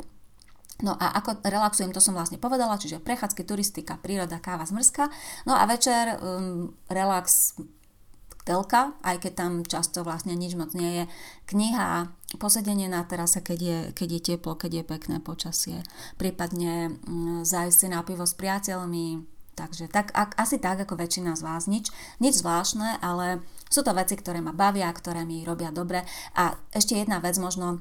No 0.82 0.98
a 0.98 1.14
ako 1.22 1.38
relaxujem, 1.46 1.94
to 1.94 2.02
som 2.02 2.18
vlastne 2.18 2.34
povedala, 2.34 2.74
čiže 2.74 2.98
prechádzky, 2.98 3.46
turistika, 3.46 3.94
príroda, 3.94 4.42
káva, 4.42 4.66
zmrzka. 4.66 5.06
No 5.46 5.54
a 5.54 5.62
večer 5.70 6.18
um, 6.18 6.74
relax, 6.90 7.54
telka, 8.44 8.92
aj 9.00 9.24
keď 9.24 9.32
tam 9.32 9.52
často 9.64 10.04
vlastne 10.04 10.36
nič 10.36 10.54
moc 10.54 10.76
nie 10.76 11.02
je. 11.02 11.04
Kniha, 11.48 12.12
posedenie 12.36 12.86
na 12.92 13.02
terase, 13.08 13.40
keď 13.40 13.58
je, 13.58 13.78
keď 13.96 14.08
je 14.08 14.20
teplo, 14.20 14.52
keď 14.54 14.80
je 14.80 14.84
pekné 14.84 15.16
počasie. 15.18 15.78
Prípadne 16.20 16.92
mm, 16.92 17.48
zájsť 17.48 17.76
si 17.76 17.86
na 17.88 18.04
pivo 18.04 18.28
s 18.28 18.36
priateľmi, 18.36 19.34
Takže 19.54 19.86
tak, 19.86 20.10
ak, 20.18 20.34
asi 20.34 20.58
tak 20.58 20.82
ako 20.82 20.98
väčšina 20.98 21.38
z 21.38 21.46
vás, 21.46 21.70
nič, 21.70 21.94
nič 22.18 22.42
zvláštne, 22.42 22.98
ale 22.98 23.38
sú 23.70 23.86
to 23.86 23.94
veci, 23.94 24.18
ktoré 24.18 24.42
ma 24.42 24.50
bavia, 24.50 24.90
ktoré 24.90 25.22
mi 25.22 25.46
robia 25.46 25.70
dobre. 25.70 26.02
A 26.34 26.58
ešte 26.74 26.98
jedna 26.98 27.22
vec 27.22 27.38
možno 27.38 27.78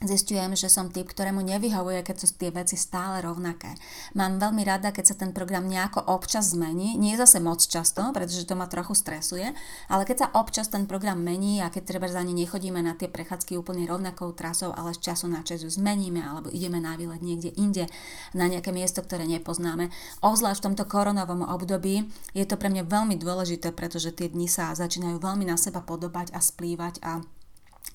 Zistujem, 0.00 0.56
že 0.56 0.72
som 0.72 0.88
typ, 0.88 1.12
ktorému 1.12 1.44
nevyhovuje, 1.44 2.00
keď 2.00 2.16
sú 2.24 2.32
tie 2.32 2.48
veci 2.48 2.72
stále 2.80 3.20
rovnaké. 3.20 3.76
Mám 4.16 4.40
veľmi 4.40 4.64
rada, 4.64 4.96
keď 4.96 5.12
sa 5.12 5.16
ten 5.20 5.36
program 5.36 5.68
nejako 5.68 6.00
občas 6.08 6.56
zmení, 6.56 6.96
nie 6.96 7.20
zase 7.20 7.36
moc 7.36 7.60
často, 7.60 8.08
pretože 8.16 8.48
to 8.48 8.56
ma 8.56 8.64
trochu 8.64 8.96
stresuje, 8.96 9.52
ale 9.92 10.08
keď 10.08 10.16
sa 10.16 10.32
občas 10.40 10.72
ten 10.72 10.88
program 10.88 11.20
mení 11.20 11.60
a 11.60 11.68
keď 11.68 11.84
treba 11.84 12.08
za 12.08 12.24
ne 12.24 12.32
nechodíme 12.32 12.80
na 12.80 12.96
tie 12.96 13.12
prechádzky 13.12 13.60
úplne 13.60 13.84
rovnakou 13.84 14.32
trasou, 14.32 14.72
ale 14.72 14.96
z 14.96 15.04
času 15.04 15.28
na 15.28 15.44
čas 15.44 15.60
ju 15.60 15.68
zmeníme 15.68 16.24
alebo 16.24 16.48
ideme 16.48 16.80
na 16.80 16.96
výlet 16.96 17.20
niekde 17.20 17.52
inde, 17.60 17.84
na 18.32 18.48
nejaké 18.48 18.72
miesto, 18.72 19.04
ktoré 19.04 19.28
nepoznáme. 19.28 19.92
Obzvlášť 20.24 20.64
v 20.64 20.66
tomto 20.72 20.88
koronovom 20.88 21.44
období 21.44 22.08
je 22.32 22.48
to 22.48 22.56
pre 22.56 22.72
mňa 22.72 22.88
veľmi 22.88 23.20
dôležité, 23.20 23.76
pretože 23.76 24.16
tie 24.16 24.32
dni 24.32 24.48
sa 24.48 24.72
začínajú 24.72 25.20
veľmi 25.20 25.44
na 25.44 25.60
seba 25.60 25.84
podobať 25.84 26.32
a 26.32 26.40
splývať 26.40 27.04
a 27.04 27.20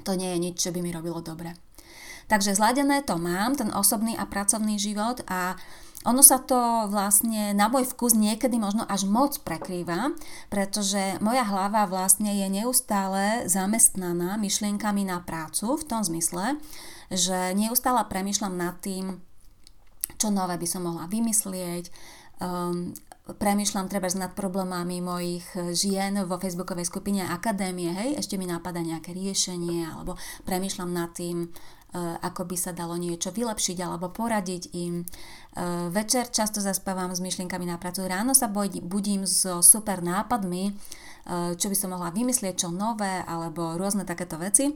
to 0.06 0.14
nie 0.14 0.30
je 0.38 0.38
nič, 0.38 0.56
čo 0.62 0.70
by 0.70 0.86
mi 0.86 0.94
robilo 0.94 1.18
dobre. 1.26 1.58
Takže 2.26 2.58
zladené 2.58 3.06
to 3.06 3.22
mám, 3.22 3.54
ten 3.54 3.70
osobný 3.70 4.18
a 4.18 4.26
pracovný 4.26 4.82
život 4.82 5.22
a 5.30 5.54
ono 6.06 6.22
sa 6.22 6.38
to 6.38 6.86
vlastne 6.94 7.58
na 7.58 7.66
môj 7.66 7.90
vkus 7.90 8.14
niekedy 8.14 8.62
možno 8.62 8.86
až 8.86 9.10
moc 9.10 9.42
prekrýva, 9.42 10.14
pretože 10.54 11.18
moja 11.18 11.42
hlava 11.42 11.90
vlastne 11.90 12.30
je 12.30 12.46
neustále 12.46 13.50
zamestnaná 13.50 14.38
myšlienkami 14.38 15.02
na 15.02 15.18
prácu 15.26 15.82
v 15.82 15.84
tom 15.90 16.06
zmysle, 16.06 16.62
že 17.10 17.58
neustále 17.58 18.06
premyšľam 18.06 18.54
nad 18.54 18.78
tým, 18.86 19.18
čo 20.22 20.30
nové 20.30 20.62
by 20.62 20.68
som 20.70 20.86
mohla 20.86 21.10
vymyslieť, 21.10 21.90
um, 22.38 22.94
premyšľam 23.26 23.90
treba 23.90 24.06
nad 24.14 24.38
problémami 24.38 25.02
mojich 25.02 25.74
žien 25.74 26.22
vo 26.30 26.38
facebookovej 26.38 26.86
skupine 26.86 27.26
Akadémie, 27.26 27.90
hej, 27.90 28.22
ešte 28.22 28.38
mi 28.38 28.46
napadá 28.46 28.86
nejaké 28.86 29.10
riešenie, 29.10 29.90
alebo 29.90 30.14
premyšľam 30.46 30.94
nad 30.94 31.10
tým, 31.18 31.50
ako 31.98 32.44
by 32.44 32.58
sa 32.60 32.72
dalo 32.76 33.00
niečo 33.00 33.32
vylepšiť 33.32 33.78
alebo 33.80 34.12
poradiť 34.12 34.76
im. 34.76 35.02
E, 35.02 35.06
večer 35.90 36.28
často 36.28 36.60
zaspávam 36.60 37.16
s 37.16 37.24
myšlienkami 37.24 37.64
na 37.64 37.80
prácu, 37.80 38.04
ráno 38.04 38.36
sa 38.36 38.52
budím 38.52 39.24
so 39.24 39.64
super 39.64 40.04
nápadmi, 40.04 40.64
e, 40.70 40.74
čo 41.56 41.68
by 41.72 41.76
som 41.78 41.96
mohla 41.96 42.12
vymyslieť, 42.12 42.68
čo 42.68 42.70
nové 42.74 43.24
alebo 43.24 43.80
rôzne 43.80 44.04
takéto 44.04 44.36
veci. 44.36 44.76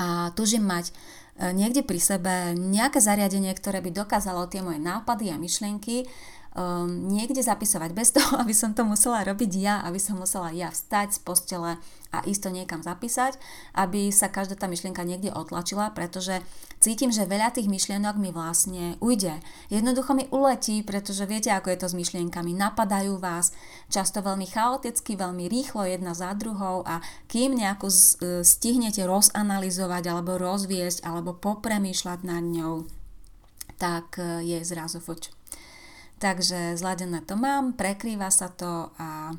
A 0.00 0.32
tužím 0.32 0.64
mať 0.64 0.96
niekde 1.40 1.84
pri 1.84 2.00
sebe 2.00 2.56
nejaké 2.56 3.00
zariadenie, 3.00 3.52
ktoré 3.52 3.84
by 3.84 3.92
dokázalo 3.92 4.48
tie 4.48 4.64
moje 4.64 4.80
nápady 4.80 5.28
a 5.32 5.40
myšlienky 5.40 6.08
um, 6.54 7.06
niekde 7.06 7.42
zapisovať 7.42 7.90
bez 7.94 8.14
toho, 8.14 8.38
aby 8.42 8.54
som 8.54 8.74
to 8.74 8.82
musela 8.82 9.22
robiť 9.22 9.52
ja, 9.58 9.74
aby 9.86 9.98
som 10.00 10.18
musela 10.18 10.50
ja 10.50 10.70
vstať 10.70 11.16
z 11.16 11.20
postele 11.22 11.72
a 12.10 12.26
isto 12.26 12.50
niekam 12.50 12.82
zapísať, 12.82 13.38
aby 13.78 14.10
sa 14.10 14.26
každá 14.26 14.58
tá 14.58 14.66
myšlienka 14.66 15.06
niekde 15.06 15.30
otlačila, 15.30 15.94
pretože 15.94 16.42
cítim, 16.82 17.14
že 17.14 17.22
veľa 17.22 17.54
tých 17.54 17.70
myšlienok 17.70 18.18
mi 18.18 18.34
vlastne 18.34 18.98
ujde. 18.98 19.38
Jednoducho 19.70 20.18
mi 20.18 20.26
uletí, 20.34 20.82
pretože 20.82 21.22
viete, 21.30 21.54
ako 21.54 21.70
je 21.70 21.78
to 21.78 21.86
s 21.86 21.94
myšlienkami. 21.94 22.50
Napadajú 22.50 23.14
vás 23.22 23.54
často 23.86 24.26
veľmi 24.26 24.50
chaoticky, 24.50 25.14
veľmi 25.14 25.46
rýchlo 25.46 25.86
jedna 25.86 26.10
za 26.10 26.34
druhou 26.34 26.82
a 26.82 26.98
kým 27.30 27.54
nejakú 27.54 27.86
e, 27.86 28.42
stihnete 28.42 29.06
rozanalizovať 29.06 30.10
alebo 30.10 30.34
rozviesť 30.34 31.06
alebo 31.06 31.38
popremýšľať 31.38 32.26
nad 32.26 32.42
ňou, 32.42 32.90
tak 33.78 34.18
e, 34.18 34.42
je 34.50 34.58
zrazu 34.66 34.98
fuč. 34.98 35.39
Takže 36.20 36.76
zladené 36.76 37.24
to 37.24 37.32
mám, 37.32 37.72
prekrýva 37.72 38.28
sa 38.28 38.52
to 38.52 38.92
a 39.00 39.32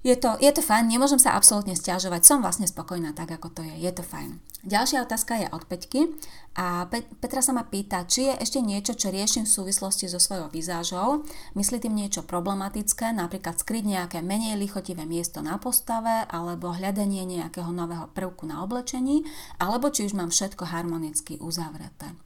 je 0.00 0.16
to, 0.16 0.32
je 0.40 0.48
to 0.48 0.64
fajn, 0.64 0.88
nemôžem 0.88 1.20
sa 1.20 1.36
absolútne 1.36 1.76
stiažovať, 1.76 2.24
som 2.24 2.40
vlastne 2.40 2.64
spokojná 2.64 3.12
tak, 3.12 3.36
ako 3.36 3.52
to 3.52 3.60
je, 3.60 3.84
je 3.84 3.92
to 3.92 4.00
fajn. 4.00 4.40
Ďalšia 4.64 5.04
otázka 5.04 5.36
je 5.36 5.52
od 5.52 5.68
Peťky 5.68 6.08
a 6.56 6.88
Petra 7.20 7.44
sa 7.44 7.52
ma 7.52 7.68
pýta, 7.68 8.08
či 8.08 8.32
je 8.32 8.34
ešte 8.40 8.64
niečo, 8.64 8.96
čo 8.96 9.12
riešim 9.12 9.44
v 9.44 9.52
súvislosti 9.60 10.08
so 10.08 10.16
svojou 10.16 10.48
vizážou. 10.48 11.28
Myslí 11.52 11.84
tým 11.84 11.92
niečo 11.92 12.24
problematické, 12.24 13.12
napríklad 13.12 13.60
skryť 13.60 13.84
nejaké 13.84 14.18
menej 14.24 14.56
lichotivé 14.56 15.04
miesto 15.04 15.44
na 15.44 15.60
postave 15.60 16.24
alebo 16.32 16.72
hľadanie 16.72 17.28
nejakého 17.28 17.68
nového 17.68 18.08
prvku 18.16 18.48
na 18.48 18.64
oblečení, 18.64 19.28
alebo 19.60 19.92
či 19.92 20.08
už 20.08 20.16
mám 20.16 20.32
všetko 20.32 20.64
harmonicky 20.64 21.36
uzavreté. 21.36 22.16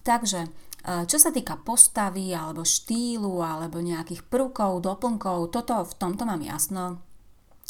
Takže 0.00 0.48
čo 0.82 1.16
sa 1.18 1.30
týka 1.30 1.62
postavy 1.62 2.34
alebo 2.34 2.66
štýlu 2.66 3.38
alebo 3.38 3.78
nejakých 3.78 4.26
prvkov, 4.26 4.82
doplnkov, 4.82 5.54
toto 5.54 5.86
v 5.86 5.94
tomto 5.94 6.26
mám 6.26 6.42
jasno. 6.42 6.98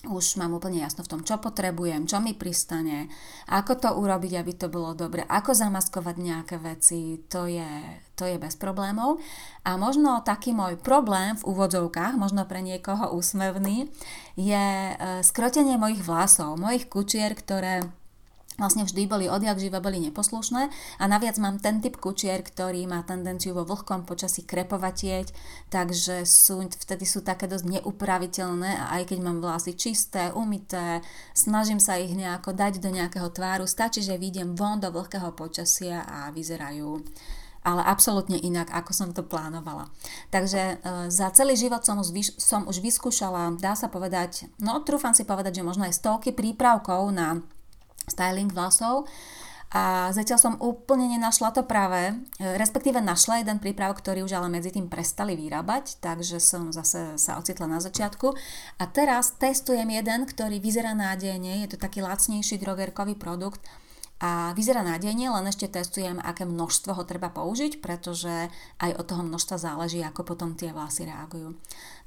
Už 0.02 0.34
mám 0.34 0.50
úplne 0.50 0.82
jasno 0.82 1.06
v 1.06 1.14
tom, 1.14 1.22
čo 1.22 1.38
potrebujem, 1.38 2.10
čo 2.10 2.18
mi 2.18 2.34
pristane, 2.34 3.06
ako 3.46 3.78
to 3.78 3.88
urobiť, 3.94 4.32
aby 4.34 4.52
to 4.58 4.66
bolo 4.66 4.98
dobre, 4.98 5.22
ako 5.22 5.54
zamaskovať 5.54 6.16
nejaké 6.18 6.58
veci, 6.58 7.22
to 7.30 7.46
je, 7.46 7.70
to 8.18 8.26
je 8.26 8.34
bez 8.34 8.58
problémov. 8.58 9.22
A 9.62 9.78
možno 9.78 10.18
taký 10.26 10.58
môj 10.58 10.74
problém 10.82 11.38
v 11.38 11.46
úvodzovkách, 11.46 12.18
možno 12.18 12.42
pre 12.50 12.66
niekoho 12.66 13.14
úsmevný, 13.14 13.94
je 14.34 14.66
eh, 14.90 15.22
skrotenie 15.22 15.78
mojich 15.78 16.02
vlasov, 16.02 16.58
mojich 16.58 16.90
kučier, 16.90 17.38
ktoré 17.38 17.86
vlastne 18.62 18.86
vždy 18.86 19.10
boli 19.10 19.26
odjak 19.26 19.58
živa 19.58 19.82
boli 19.82 19.98
neposlušné 19.98 20.70
a 21.02 21.04
naviac 21.10 21.34
mám 21.42 21.58
ten 21.58 21.82
typ 21.82 21.98
kučier, 21.98 22.46
ktorý 22.46 22.86
má 22.86 23.02
tendenciu 23.02 23.58
vo 23.58 23.66
vlhkom 23.66 24.06
počasí 24.06 24.46
krepovatieť, 24.46 25.34
takže 25.74 26.22
sú, 26.22 26.62
vtedy 26.62 27.02
sú 27.02 27.26
také 27.26 27.50
dosť 27.50 27.82
neupraviteľné 27.82 28.70
a 28.78 28.84
aj 29.02 29.10
keď 29.10 29.18
mám 29.18 29.42
vlasy 29.42 29.74
čisté, 29.74 30.30
umité, 30.30 31.02
snažím 31.34 31.82
sa 31.82 31.98
ich 31.98 32.14
nejako 32.14 32.54
dať 32.54 32.78
do 32.78 32.94
nejakého 32.94 33.26
tváru, 33.34 33.66
stačí, 33.66 33.98
že 33.98 34.14
vidiem 34.14 34.54
von 34.54 34.78
do 34.78 34.94
vlhkého 34.94 35.34
počasia 35.34 36.06
a 36.06 36.30
vyzerajú 36.30 37.02
ale 37.62 37.82
absolútne 37.86 38.34
inak, 38.42 38.74
ako 38.74 38.90
som 38.90 39.08
to 39.14 39.22
plánovala. 39.22 39.86
Takže 40.34 40.62
e, 40.62 40.74
za 41.14 41.30
celý 41.30 41.54
život 41.54 41.86
som 41.86 42.02
už, 42.02 42.10
som 42.34 42.66
už 42.66 42.82
vyskúšala, 42.82 43.54
dá 43.58 43.78
sa 43.78 43.86
povedať, 43.86 44.50
no 44.58 44.82
trúfam 44.82 45.14
si 45.14 45.22
povedať, 45.22 45.62
že 45.62 45.66
možno 45.66 45.86
aj 45.86 45.94
stovky 45.94 46.34
prípravkov 46.34 47.06
na 47.14 47.38
styling 48.08 48.50
vlasov 48.50 49.06
a 49.72 50.12
zatiaľ 50.12 50.36
som 50.36 50.60
úplne 50.60 51.08
nenašla 51.16 51.56
to 51.56 51.64
práve, 51.64 52.12
respektíve 52.36 53.00
našla 53.00 53.40
jeden 53.40 53.56
prípravok, 53.56 54.04
ktorý 54.04 54.20
už 54.20 54.36
ale 54.36 54.52
medzi 54.52 54.68
tým 54.68 54.92
prestali 54.92 55.32
vyrábať, 55.32 55.96
takže 55.96 56.36
som 56.44 56.68
zase 56.76 57.16
sa 57.16 57.40
ocitla 57.40 57.64
na 57.64 57.80
začiatku. 57.80 58.36
A 58.76 58.84
teraz 58.84 59.32
testujem 59.40 59.88
jeden, 59.88 60.28
ktorý 60.28 60.60
vyzerá 60.60 60.92
nádejne, 60.92 61.64
je 61.64 61.72
to 61.72 61.80
taký 61.80 62.04
lacnejší 62.04 62.60
drogerkový 62.60 63.16
produkt 63.16 63.64
a 64.20 64.52
vyzerá 64.52 64.84
nádejne, 64.84 65.32
len 65.32 65.48
ešte 65.48 65.72
testujem, 65.72 66.20
aké 66.20 66.44
množstvo 66.44 66.92
ho 66.92 67.08
treba 67.08 67.32
použiť, 67.32 67.80
pretože 67.80 68.52
aj 68.76 68.90
od 69.00 69.08
toho 69.08 69.24
množstva 69.24 69.56
záleží, 69.56 70.04
ako 70.04 70.36
potom 70.36 70.52
tie 70.52 70.68
vlasy 70.70 71.08
reagujú. 71.08 71.56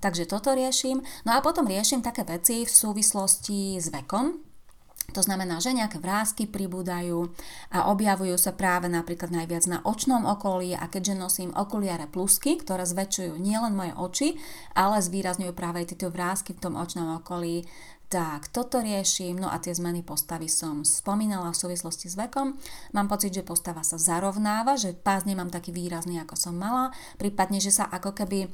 Takže 0.06 0.30
toto 0.30 0.54
riešim. 0.54 1.02
No 1.26 1.34
a 1.34 1.42
potom 1.42 1.66
riešim 1.66 2.06
také 2.06 2.24
veci 2.30 2.62
v 2.62 2.72
súvislosti 2.72 3.82
s 3.82 3.90
vekom, 3.90 4.38
To 5.14 5.22
znamená, 5.22 5.62
že 5.62 5.76
nejaké 5.76 6.02
vrázky 6.02 6.50
pribúdajú 6.50 7.30
a 7.70 7.94
objavujú 7.94 8.36
sa 8.42 8.58
práve 8.58 8.90
napríklad 8.90 9.30
najviac 9.30 9.64
na 9.70 9.80
očnom 9.86 10.26
okolí 10.26 10.74
a 10.74 10.90
keďže 10.90 11.14
nosím 11.14 11.52
okuliare 11.54 12.10
plusky, 12.10 12.58
ktoré 12.58 12.84
zväčšujú 12.90 13.38
nielen 13.38 13.78
moje 13.78 13.94
oči, 13.94 14.28
ale 14.74 15.00
zvýrazňujú 15.00 15.54
práve 15.54 15.86
tieto 15.86 16.10
vrázky 16.10 16.58
v 16.58 16.62
tom 16.64 16.74
očnom 16.74 17.22
okolí, 17.22 17.64
tak, 18.06 18.54
toto 18.54 18.86
riešim, 18.86 19.42
no 19.42 19.50
a 19.50 19.58
tie 19.58 19.74
zmeny 19.74 20.06
postavy 20.06 20.46
som 20.46 20.86
spomínala 20.86 21.50
v 21.50 21.58
súvislosti 21.58 22.06
s 22.06 22.14
vekom. 22.14 22.54
Mám 22.94 23.10
pocit, 23.10 23.34
že 23.34 23.42
postava 23.42 23.82
sa 23.82 23.98
zarovnáva, 23.98 24.78
že 24.78 24.94
pás 24.94 25.26
nemám 25.26 25.50
taký 25.50 25.74
výrazný, 25.74 26.22
ako 26.22 26.38
som 26.38 26.54
mala, 26.54 26.94
prípadne, 27.18 27.58
že 27.58 27.74
sa 27.74 27.90
ako 27.90 28.14
keby 28.14 28.46
e, 28.46 28.48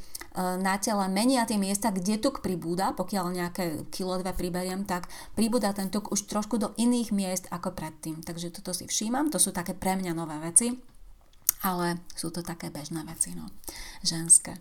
na 0.63 0.79
tele 0.79 1.03
menia 1.11 1.43
tie 1.43 1.59
miesta, 1.59 1.91
kde 1.91 2.23
tuk 2.23 2.39
pribúda, 2.39 2.95
pokiaľ 2.95 3.25
nejaké 3.27 3.65
kilo 3.91 4.15
dve 4.23 4.31
priberiem, 4.31 4.87
tak 4.87 5.11
pribúda 5.35 5.75
ten 5.75 5.91
tuk 5.91 6.15
už 6.15 6.31
trošku 6.31 6.55
do 6.55 6.71
iných 6.79 7.11
miest 7.11 7.45
ako 7.51 7.75
predtým. 7.75 8.23
Takže 8.23 8.55
toto 8.55 8.71
si 8.71 8.87
všímam, 8.87 9.27
to 9.27 9.37
sú 9.37 9.51
také 9.51 9.75
pre 9.75 9.99
mňa 9.99 10.15
nové 10.15 10.39
veci, 10.39 10.71
ale 11.67 12.07
sú 12.15 12.31
to 12.31 12.39
také 12.39 12.71
bežné 12.71 13.03
veci, 13.03 13.35
no, 13.35 13.51
ženské. 14.01 14.57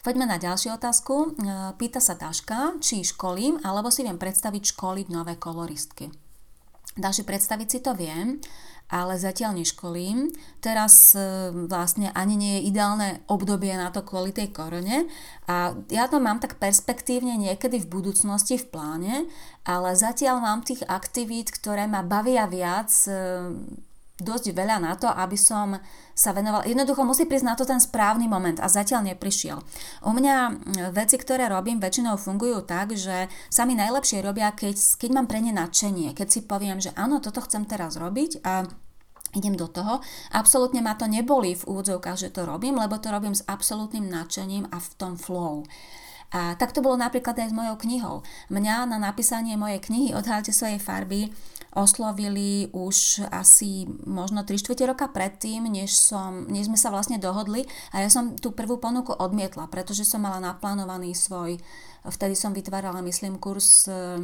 Poďme 0.00 0.24
na 0.24 0.40
ďalšiu 0.40 0.80
otázku. 0.80 1.12
E, 1.12 1.28
pýta 1.76 2.00
sa 2.00 2.16
Daška, 2.16 2.80
či 2.80 3.04
školím, 3.04 3.60
alebo 3.60 3.92
si 3.92 4.00
viem 4.00 4.16
predstaviť 4.16 4.72
školiť 4.72 5.06
nové 5.12 5.36
koloristky. 5.36 6.08
Daši, 6.96 7.20
predstaviť 7.20 7.68
si 7.68 7.78
to 7.84 7.92
viem, 7.92 8.40
ale 8.88 9.20
zatiaľ 9.20 9.60
neškolím. 9.60 10.32
Teraz 10.64 11.12
e, 11.12 11.52
vlastne 11.68 12.16
ani 12.16 12.32
nie 12.32 12.52
je 12.56 12.66
ideálne 12.72 13.20
obdobie 13.28 13.76
na 13.76 13.92
to 13.92 14.00
kvôli 14.00 14.32
tej 14.32 14.48
korone 14.48 15.04
a 15.44 15.76
ja 15.92 16.08
to 16.08 16.16
mám 16.16 16.40
tak 16.40 16.56
perspektívne 16.56 17.36
niekedy 17.36 17.76
v 17.84 17.92
budúcnosti 17.92 18.56
v 18.56 18.72
pláne, 18.72 19.14
ale 19.68 19.92
zatiaľ 20.00 20.40
mám 20.40 20.64
tých 20.64 20.80
aktivít, 20.88 21.52
ktoré 21.52 21.84
ma 21.84 22.00
bavia 22.00 22.48
viac 22.48 22.88
e, 23.04 23.12
dosť 24.22 24.52
veľa 24.52 24.76
na 24.80 24.92
to, 24.96 25.08
aby 25.08 25.36
som 25.36 25.76
sa 26.12 26.30
venovala. 26.36 26.68
Jednoducho 26.68 27.00
musí 27.02 27.24
prísť 27.24 27.46
na 27.48 27.56
to 27.56 27.64
ten 27.64 27.80
správny 27.80 28.28
moment 28.28 28.60
a 28.60 28.68
zatiaľ 28.68 29.08
neprišiel. 29.12 29.58
U 30.04 30.12
mňa 30.12 30.36
veci, 30.92 31.16
ktoré 31.16 31.48
robím, 31.48 31.80
väčšinou 31.80 32.20
fungujú 32.20 32.62
tak, 32.68 32.92
že 32.92 33.32
sa 33.48 33.64
mi 33.64 33.72
najlepšie 33.72 34.20
robia, 34.20 34.52
keď, 34.52 34.76
keď 35.00 35.10
mám 35.16 35.26
pre 35.26 35.40
ne 35.40 35.56
nadšenie, 35.56 36.12
keď 36.12 36.28
si 36.28 36.40
poviem, 36.44 36.78
že 36.78 36.92
áno, 36.94 37.18
toto 37.24 37.40
chcem 37.40 37.64
teraz 37.64 37.96
robiť 37.96 38.44
a 38.44 38.68
idem 39.34 39.54
do 39.54 39.70
toho. 39.70 40.02
Absolútne 40.34 40.82
ma 40.82 40.98
to 40.98 41.06
neboli 41.06 41.54
v 41.54 41.66
úvodzovkách, 41.66 42.18
že 42.18 42.34
to 42.34 42.42
robím, 42.46 42.78
lebo 42.78 42.98
to 42.98 43.14
robím 43.14 43.34
s 43.34 43.46
absolútnym 43.46 44.10
nadšením 44.10 44.66
a 44.74 44.78
v 44.82 44.88
tom 44.98 45.14
flow. 45.14 45.62
A 46.30 46.54
tak 46.54 46.70
to 46.70 46.78
bolo 46.78 46.94
napríklad 46.94 47.34
aj 47.34 47.50
s 47.50 47.56
mojou 47.56 47.74
knihou. 47.82 48.16
Mňa 48.54 48.86
na 48.86 49.02
napísanie 49.02 49.58
mojej 49.58 49.82
knihy 49.82 50.14
Odhalte 50.14 50.54
svojej 50.54 50.78
farby 50.78 51.34
oslovili 51.74 52.70
už 52.74 53.26
asi 53.30 53.86
možno 54.06 54.42
3 54.42 54.58
čtvrte 54.58 54.90
roka 54.90 55.06
predtým, 55.06 55.70
než, 55.70 55.94
som, 55.94 56.50
než 56.50 56.66
sme 56.66 56.78
sa 56.78 56.90
vlastne 56.90 57.18
dohodli 57.22 57.66
a 57.94 58.02
ja 58.02 58.10
som 58.10 58.34
tú 58.34 58.50
prvú 58.50 58.82
ponuku 58.82 59.14
odmietla, 59.14 59.70
pretože 59.70 60.02
som 60.02 60.22
mala 60.22 60.42
naplánovaný 60.42 61.14
svoj, 61.14 61.62
vtedy 62.02 62.34
som 62.34 62.50
vytvárala, 62.50 63.06
myslím, 63.06 63.38
kurz 63.38 63.86
uh, 63.86 64.18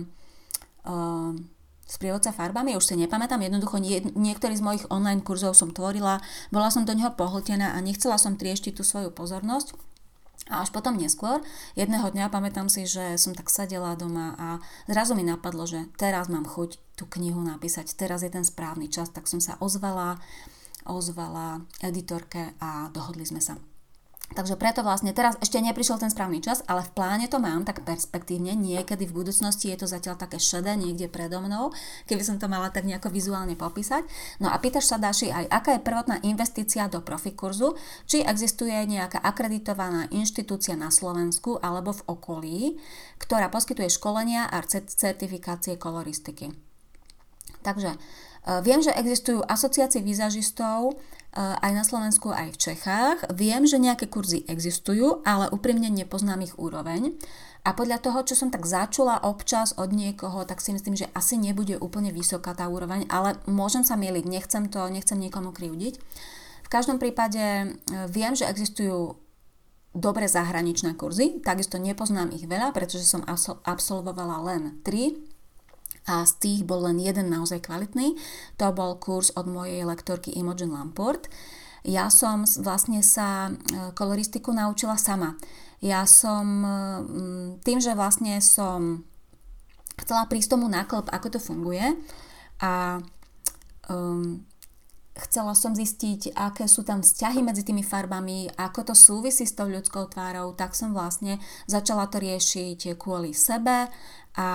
s 1.86 1.94
prievodca 2.02 2.34
farbami, 2.34 2.74
už 2.74 2.82
si 2.82 2.94
nepamätám, 2.98 3.38
jednoducho 3.46 3.78
nie, 3.78 4.02
niektorý 4.18 4.58
z 4.58 4.66
mojich 4.66 4.84
online 4.90 5.22
kurzov 5.22 5.54
som 5.54 5.70
tvorila, 5.70 6.18
bola 6.50 6.68
som 6.74 6.82
do 6.82 6.98
neho 6.98 7.14
pohltená 7.14 7.78
a 7.78 7.82
nechcela 7.82 8.18
som 8.18 8.34
trieštiť 8.34 8.74
tú 8.74 8.82
svoju 8.82 9.14
pozornosť 9.14 9.95
a 10.46 10.62
až 10.62 10.70
potom 10.70 10.94
neskôr, 10.94 11.42
jedného 11.74 12.06
dňa 12.06 12.30
pamätám 12.30 12.70
si, 12.70 12.86
že 12.86 13.18
som 13.18 13.34
tak 13.34 13.50
sedela 13.50 13.98
doma 13.98 14.38
a 14.38 14.48
zrazu 14.86 15.18
mi 15.18 15.26
napadlo, 15.26 15.66
že 15.66 15.90
teraz 15.98 16.30
mám 16.30 16.46
chuť 16.46 16.78
tú 16.94 17.04
knihu 17.10 17.42
napísať, 17.42 17.92
teraz 17.98 18.22
je 18.22 18.30
ten 18.30 18.46
správny 18.46 18.86
čas, 18.86 19.10
tak 19.10 19.26
som 19.26 19.42
sa 19.42 19.58
ozvala, 19.58 20.22
ozvala 20.86 21.66
editorke 21.82 22.54
a 22.62 22.88
dohodli 22.94 23.26
sme 23.26 23.42
sa. 23.42 23.58
Takže 24.34 24.58
preto 24.58 24.82
vlastne 24.82 25.14
teraz 25.14 25.38
ešte 25.38 25.62
neprišiel 25.62 26.02
ten 26.02 26.10
správny 26.10 26.42
čas, 26.42 26.66
ale 26.66 26.82
v 26.82 26.90
pláne 26.98 27.30
to 27.30 27.38
mám 27.38 27.62
tak 27.62 27.86
perspektívne, 27.86 28.58
niekedy 28.58 29.06
v 29.06 29.22
budúcnosti 29.22 29.70
je 29.70 29.78
to 29.78 29.86
zatiaľ 29.86 30.18
také 30.18 30.42
šedé 30.42 30.74
niekde 30.74 31.06
predo 31.06 31.38
mnou, 31.38 31.70
keby 32.10 32.26
som 32.26 32.36
to 32.42 32.50
mala 32.50 32.74
tak 32.74 32.82
nejako 32.82 33.14
vizuálne 33.14 33.54
popísať. 33.54 34.02
No 34.42 34.50
a 34.50 34.58
pýtaš 34.58 34.90
sa 34.90 34.98
Daši 34.98 35.30
aj, 35.30 35.46
aká 35.46 35.70
je 35.78 35.86
prvotná 35.86 36.18
investícia 36.26 36.90
do 36.90 37.06
profikurzu, 37.06 37.78
či 38.10 38.26
existuje 38.26 38.74
nejaká 38.74 39.22
akreditovaná 39.22 40.10
inštitúcia 40.10 40.74
na 40.74 40.90
Slovensku 40.90 41.62
alebo 41.62 41.94
v 41.94 42.04
okolí, 42.10 42.58
ktorá 43.22 43.46
poskytuje 43.46 43.94
školenia 43.94 44.50
a 44.50 44.58
certifikácie 44.66 45.78
koloristiky. 45.78 46.50
Takže 47.62 47.94
e, 47.94 47.98
viem, 48.62 48.78
že 48.82 48.94
existujú 48.94 49.42
asociácie 49.42 50.02
výzažistov, 50.02 50.94
aj 51.36 51.72
na 51.76 51.84
Slovensku, 51.84 52.32
aj 52.32 52.56
v 52.56 52.60
Čechách. 52.60 53.18
Viem, 53.36 53.68
že 53.68 53.76
nejaké 53.76 54.08
kurzy 54.08 54.48
existujú, 54.48 55.20
ale 55.28 55.52
úprimne 55.52 55.92
nepoznám 55.92 56.40
ich 56.40 56.56
úroveň. 56.56 57.12
A 57.66 57.74
podľa 57.74 57.98
toho, 57.98 58.22
čo 58.22 58.38
som 58.38 58.48
tak 58.48 58.62
začula 58.62 59.26
občas 59.26 59.74
od 59.74 59.90
niekoho, 59.90 60.46
tak 60.46 60.62
si 60.62 60.70
myslím, 60.70 60.94
že 60.94 61.10
asi 61.12 61.34
nebude 61.34 61.76
úplne 61.82 62.14
vysoká 62.14 62.54
tá 62.54 62.70
úroveň, 62.70 63.10
ale 63.10 63.36
môžem 63.50 63.82
sa 63.82 63.98
mieliť, 63.98 64.24
nechcem 64.24 64.70
to, 64.70 64.86
nechcem 64.86 65.18
nikomu 65.18 65.50
krivdiť. 65.50 65.98
V 66.62 66.68
každom 66.70 67.02
prípade 67.02 67.42
e, 67.42 67.66
viem, 68.06 68.38
že 68.38 68.46
existujú 68.46 69.18
dobre 69.96 70.30
zahraničné 70.30 70.94
kurzy, 70.94 71.42
takisto 71.42 71.80
nepoznám 71.80 72.30
ich 72.32 72.46
veľa, 72.46 72.70
pretože 72.70 73.02
som 73.02 73.26
absolvovala 73.66 74.46
len 74.46 74.62
3 74.86 75.35
a 76.06 76.22
z 76.22 76.32
tých 76.38 76.60
bol 76.62 76.86
len 76.86 77.02
jeden 77.02 77.28
naozaj 77.28 77.66
kvalitný. 77.66 78.14
To 78.62 78.70
bol 78.70 78.98
kurz 79.02 79.34
od 79.34 79.50
mojej 79.50 79.82
lektorky 79.82 80.34
Imogen 80.38 80.70
Lamport. 80.70 81.26
Ja 81.86 82.10
som 82.10 82.42
vlastne 82.62 83.02
sa 83.02 83.50
e, 83.50 83.52
koloristiku 83.94 84.50
naučila 84.50 84.98
sama. 84.98 85.38
Ja 85.78 86.02
som 86.06 86.46
e, 86.62 86.70
tým, 87.62 87.78
že 87.78 87.94
vlastne 87.94 88.42
som 88.42 89.06
chcela 89.98 90.26
prísť 90.26 90.58
tomu 90.58 90.66
náklop, 90.70 91.10
ako 91.10 91.38
to 91.38 91.40
funguje 91.40 91.94
a 92.60 93.00
um, 93.88 94.44
chcela 95.16 95.56
som 95.56 95.72
zistiť, 95.72 96.36
aké 96.36 96.68
sú 96.68 96.84
tam 96.84 97.00
vzťahy 97.00 97.40
medzi 97.40 97.64
tými 97.64 97.80
farbami, 97.80 98.52
ako 98.60 98.92
to 98.92 98.94
súvisí 98.94 99.48
s 99.48 99.56
tou 99.56 99.64
ľudskou 99.64 100.12
tvárou, 100.12 100.52
tak 100.52 100.76
som 100.76 100.92
vlastne 100.92 101.40
začala 101.64 102.08
to 102.12 102.20
riešiť 102.20 102.96
kvôli 103.00 103.32
sebe 103.32 103.88
a 104.36 104.48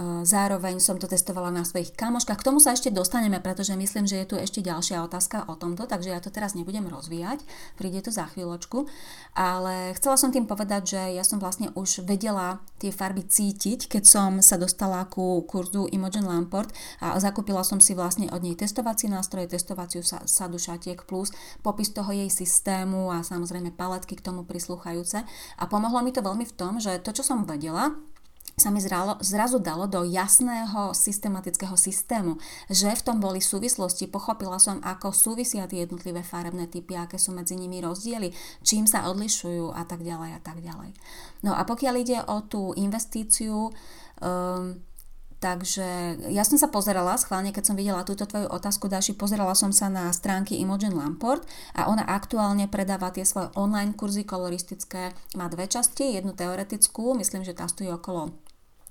Zároveň 0.00 0.80
som 0.80 0.96
to 0.96 1.04
testovala 1.04 1.52
na 1.52 1.68
svojich 1.68 1.92
kamoškách. 1.92 2.40
K 2.40 2.46
tomu 2.48 2.64
sa 2.64 2.72
ešte 2.72 2.88
dostaneme, 2.88 3.44
pretože 3.44 3.76
myslím, 3.76 4.08
že 4.08 4.24
je 4.24 4.26
tu 4.32 4.36
ešte 4.40 4.64
ďalšia 4.64 5.04
otázka 5.04 5.44
o 5.44 5.54
tomto, 5.54 5.84
takže 5.84 6.08
ja 6.08 6.16
to 6.16 6.32
teraz 6.32 6.56
nebudem 6.56 6.88
rozvíjať, 6.88 7.44
príde 7.76 8.00
to 8.00 8.08
za 8.08 8.24
chvíľočku. 8.32 8.88
Ale 9.36 9.92
chcela 10.00 10.16
som 10.16 10.32
tým 10.32 10.48
povedať, 10.48 10.96
že 10.96 11.02
ja 11.12 11.20
som 11.20 11.36
vlastne 11.36 11.68
už 11.76 12.08
vedela 12.08 12.64
tie 12.80 12.88
farby 12.88 13.20
cítiť, 13.20 13.92
keď 13.92 14.04
som 14.08 14.30
sa 14.40 14.56
dostala 14.56 15.04
ku 15.12 15.44
kurzu 15.44 15.84
Imogen 15.92 16.24
Lamport 16.24 16.72
a 17.04 17.12
zakúpila 17.20 17.60
som 17.60 17.76
si 17.76 17.92
vlastne 17.92 18.32
od 18.32 18.40
nej 18.40 18.56
testovací 18.56 19.12
nástroje, 19.12 19.52
testovaciu 19.52 20.00
sadu 20.24 20.56
šatiek 20.56 21.04
plus 21.04 21.36
popis 21.60 21.92
toho 21.92 22.08
jej 22.16 22.32
systému 22.32 23.12
a 23.12 23.20
samozrejme 23.20 23.76
paletky 23.76 24.16
k 24.16 24.24
tomu 24.24 24.48
prislúchajúce. 24.48 25.20
A 25.60 25.64
pomohlo 25.68 26.00
mi 26.00 26.16
to 26.16 26.24
veľmi 26.24 26.48
v 26.48 26.56
tom, 26.56 26.80
že 26.80 26.96
to, 27.04 27.12
čo 27.12 27.20
som 27.20 27.44
vedela, 27.44 27.92
sa 28.52 28.68
mi 28.68 28.84
zralo, 28.84 29.16
zrazu 29.24 29.56
dalo 29.58 29.88
do 29.88 30.04
jasného 30.04 30.92
systematického 30.92 31.72
systému, 31.72 32.36
že 32.68 32.92
v 32.92 33.04
tom 33.04 33.16
boli 33.16 33.40
súvislosti, 33.40 34.12
pochopila 34.12 34.60
som, 34.60 34.78
ako 34.84 35.10
súvisia 35.10 35.64
tie 35.64 35.88
jednotlivé 35.88 36.20
farebné 36.20 36.68
typy, 36.68 36.94
aké 36.94 37.16
sú 37.16 37.32
medzi 37.32 37.56
nimi 37.56 37.80
rozdiely, 37.80 38.30
čím 38.60 38.84
sa 38.84 39.08
odlišujú 39.08 39.72
a 39.72 39.82
tak 39.88 40.04
ďalej 40.04 40.30
a 40.36 40.40
tak 40.44 40.60
ďalej. 40.60 40.92
No 41.42 41.56
a 41.56 41.64
pokiaľ 41.64 41.94
ide 41.96 42.18
o 42.28 42.44
tú 42.44 42.76
investíciu, 42.76 43.72
um, 44.20 44.76
Takže 45.42 46.22
ja 46.30 46.46
som 46.46 46.54
sa 46.54 46.70
pozerala, 46.70 47.18
schválne 47.18 47.50
keď 47.50 47.64
som 47.66 47.74
videla 47.74 48.06
túto 48.06 48.30
tvoju 48.30 48.46
otázku, 48.46 48.86
Daši, 48.86 49.18
pozerala 49.18 49.58
som 49.58 49.74
sa 49.74 49.90
na 49.90 50.06
stránky 50.14 50.54
Imogen 50.62 50.94
Lamport 50.94 51.42
a 51.74 51.90
ona 51.90 52.06
aktuálne 52.06 52.70
predáva 52.70 53.10
tie 53.10 53.26
svoje 53.26 53.50
online 53.58 53.98
kurzy 53.98 54.22
koloristické. 54.22 55.10
Má 55.34 55.50
dve 55.50 55.66
časti, 55.66 56.14
jednu 56.14 56.30
teoretickú, 56.38 57.18
myslím, 57.18 57.42
že 57.42 57.58
tá 57.58 57.66
stojí 57.66 57.90
okolo 57.90 58.30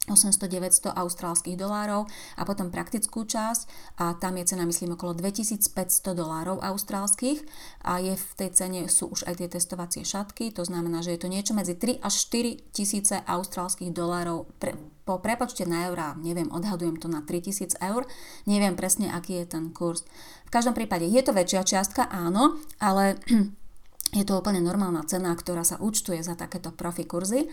800-900 0.10 0.98
austrálskych 0.98 1.54
dolárov 1.54 2.10
a 2.34 2.42
potom 2.42 2.74
praktickú 2.74 3.22
časť 3.22 3.70
a 4.02 4.18
tam 4.18 4.42
je 4.42 4.50
cena 4.50 4.66
myslím 4.66 4.98
okolo 4.98 5.14
2500 5.14 6.18
dolárov 6.18 6.58
austrálskych 6.58 7.46
a 7.86 8.02
je 8.02 8.18
v 8.18 8.30
tej 8.34 8.50
cene 8.50 8.82
sú 8.90 9.14
už 9.14 9.30
aj 9.30 9.46
tie 9.46 9.50
testovacie 9.54 10.02
šatky, 10.02 10.50
to 10.50 10.66
znamená, 10.66 11.06
že 11.06 11.14
je 11.14 11.22
to 11.22 11.30
niečo 11.30 11.54
medzi 11.54 11.78
3 11.78 12.02
až 12.02 12.14
4 12.34 12.74
tisíce 12.74 13.14
austrálskych 13.22 13.94
dolárov 13.94 14.50
pre, 14.58 14.74
po 15.06 15.22
prepočte 15.22 15.70
na 15.70 15.86
eurá, 15.94 16.18
neviem, 16.18 16.50
odhadujem 16.50 16.98
to 16.98 17.06
na 17.06 17.22
3000 17.22 17.78
eur, 17.78 18.10
neviem 18.50 18.74
presne, 18.74 19.14
aký 19.14 19.46
je 19.46 19.54
ten 19.54 19.70
kurz. 19.70 20.02
V 20.50 20.52
každom 20.54 20.74
prípade 20.74 21.06
je 21.06 21.22
to 21.22 21.30
väčšia 21.30 21.62
čiastka, 21.62 22.10
áno, 22.10 22.58
ale 22.82 23.22
je 24.18 24.24
to 24.28 24.36
úplne 24.36 24.60
normálna 24.60 25.08
cena, 25.08 25.32
ktorá 25.32 25.64
sa 25.64 25.80
účtuje 25.80 26.20
za 26.20 26.36
takéto 26.36 26.76
profi 26.76 27.08
kurzy 27.08 27.48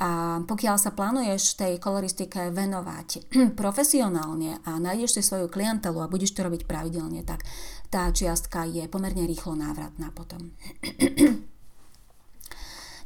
a 0.00 0.40
pokiaľ 0.48 0.76
sa 0.80 0.96
plánuješ 0.96 1.60
tej 1.60 1.76
koloristike 1.76 2.48
venovať 2.48 3.28
profesionálne 3.60 4.56
a 4.64 4.80
nájdeš 4.80 5.20
si 5.20 5.22
svoju 5.22 5.52
klientelu 5.52 6.00
a 6.00 6.08
budeš 6.08 6.32
to 6.32 6.40
robiť 6.40 6.64
pravidelne, 6.64 7.20
tak 7.20 7.44
tá 7.92 8.08
čiastka 8.08 8.64
je 8.64 8.88
pomerne 8.88 9.28
rýchlo 9.28 9.52
návratná 9.60 10.08
potom. 10.16 10.56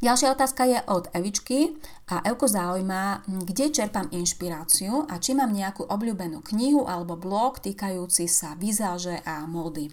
Ďalšia 0.04 0.36
otázka 0.36 0.62
je 0.68 0.78
od 0.92 1.08
Evičky 1.16 1.80
a 2.12 2.20
Evko 2.28 2.44
zaujíma, 2.44 3.24
kde 3.24 3.72
čerpám 3.72 4.12
inšpiráciu 4.12 5.08
a 5.08 5.16
či 5.16 5.32
mám 5.32 5.50
nejakú 5.50 5.88
obľúbenú 5.88 6.44
knihu 6.52 6.84
alebo 6.84 7.16
blog 7.16 7.64
týkajúci 7.64 8.28
sa 8.28 8.52
vizáže 8.54 9.18
a 9.24 9.48
módy. 9.48 9.88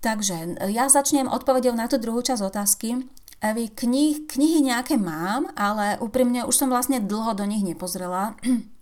Takže 0.00 0.60
ja 0.68 0.88
začnem 0.88 1.28
odpovedou 1.28 1.76
na 1.76 1.88
tú 1.88 1.96
druhú 1.96 2.20
časť 2.20 2.44
otázky. 2.44 3.08
Evi, 3.44 3.68
knih, 3.68 4.24
knihy 4.24 4.64
nejaké 4.64 4.96
mám, 4.96 5.52
ale 5.52 6.00
úprimne 6.00 6.48
už 6.48 6.56
som 6.56 6.72
vlastne 6.72 7.04
dlho 7.04 7.36
do 7.36 7.44
nich 7.44 7.60
nepozrela. 7.60 8.32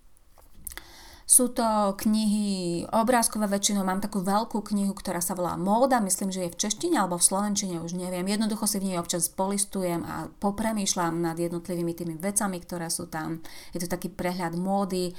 Sú 1.27 1.49
to 1.49 1.97
knihy 1.97 2.85
obrázkové 2.93 3.49
väčšinou, 3.49 3.83
mám 3.83 4.05
takú 4.05 4.21
veľkú 4.21 4.63
knihu, 4.69 4.93
ktorá 4.93 5.19
sa 5.19 5.33
volá 5.33 5.57
Móda, 5.57 5.97
myslím, 6.05 6.29
že 6.29 6.45
je 6.45 6.53
v 6.53 6.61
češtine 6.61 7.01
alebo 7.01 7.17
v 7.17 7.25
slovenčine, 7.25 7.81
už 7.81 7.97
neviem. 7.97 8.27
Jednoducho 8.29 8.69
si 8.69 8.79
v 8.79 8.93
nej 8.93 9.01
občas 9.01 9.33
polistujem 9.33 10.05
a 10.05 10.29
popremýšľam 10.29 11.25
nad 11.25 11.35
jednotlivými 11.41 11.97
tými 11.97 12.15
vecami, 12.21 12.61
ktoré 12.61 12.93
sú 12.93 13.09
tam. 13.09 13.41
Je 13.73 13.81
to 13.81 13.89
taký 13.89 14.13
prehľad 14.13 14.61
módy 14.61 15.11
e, 15.11 15.13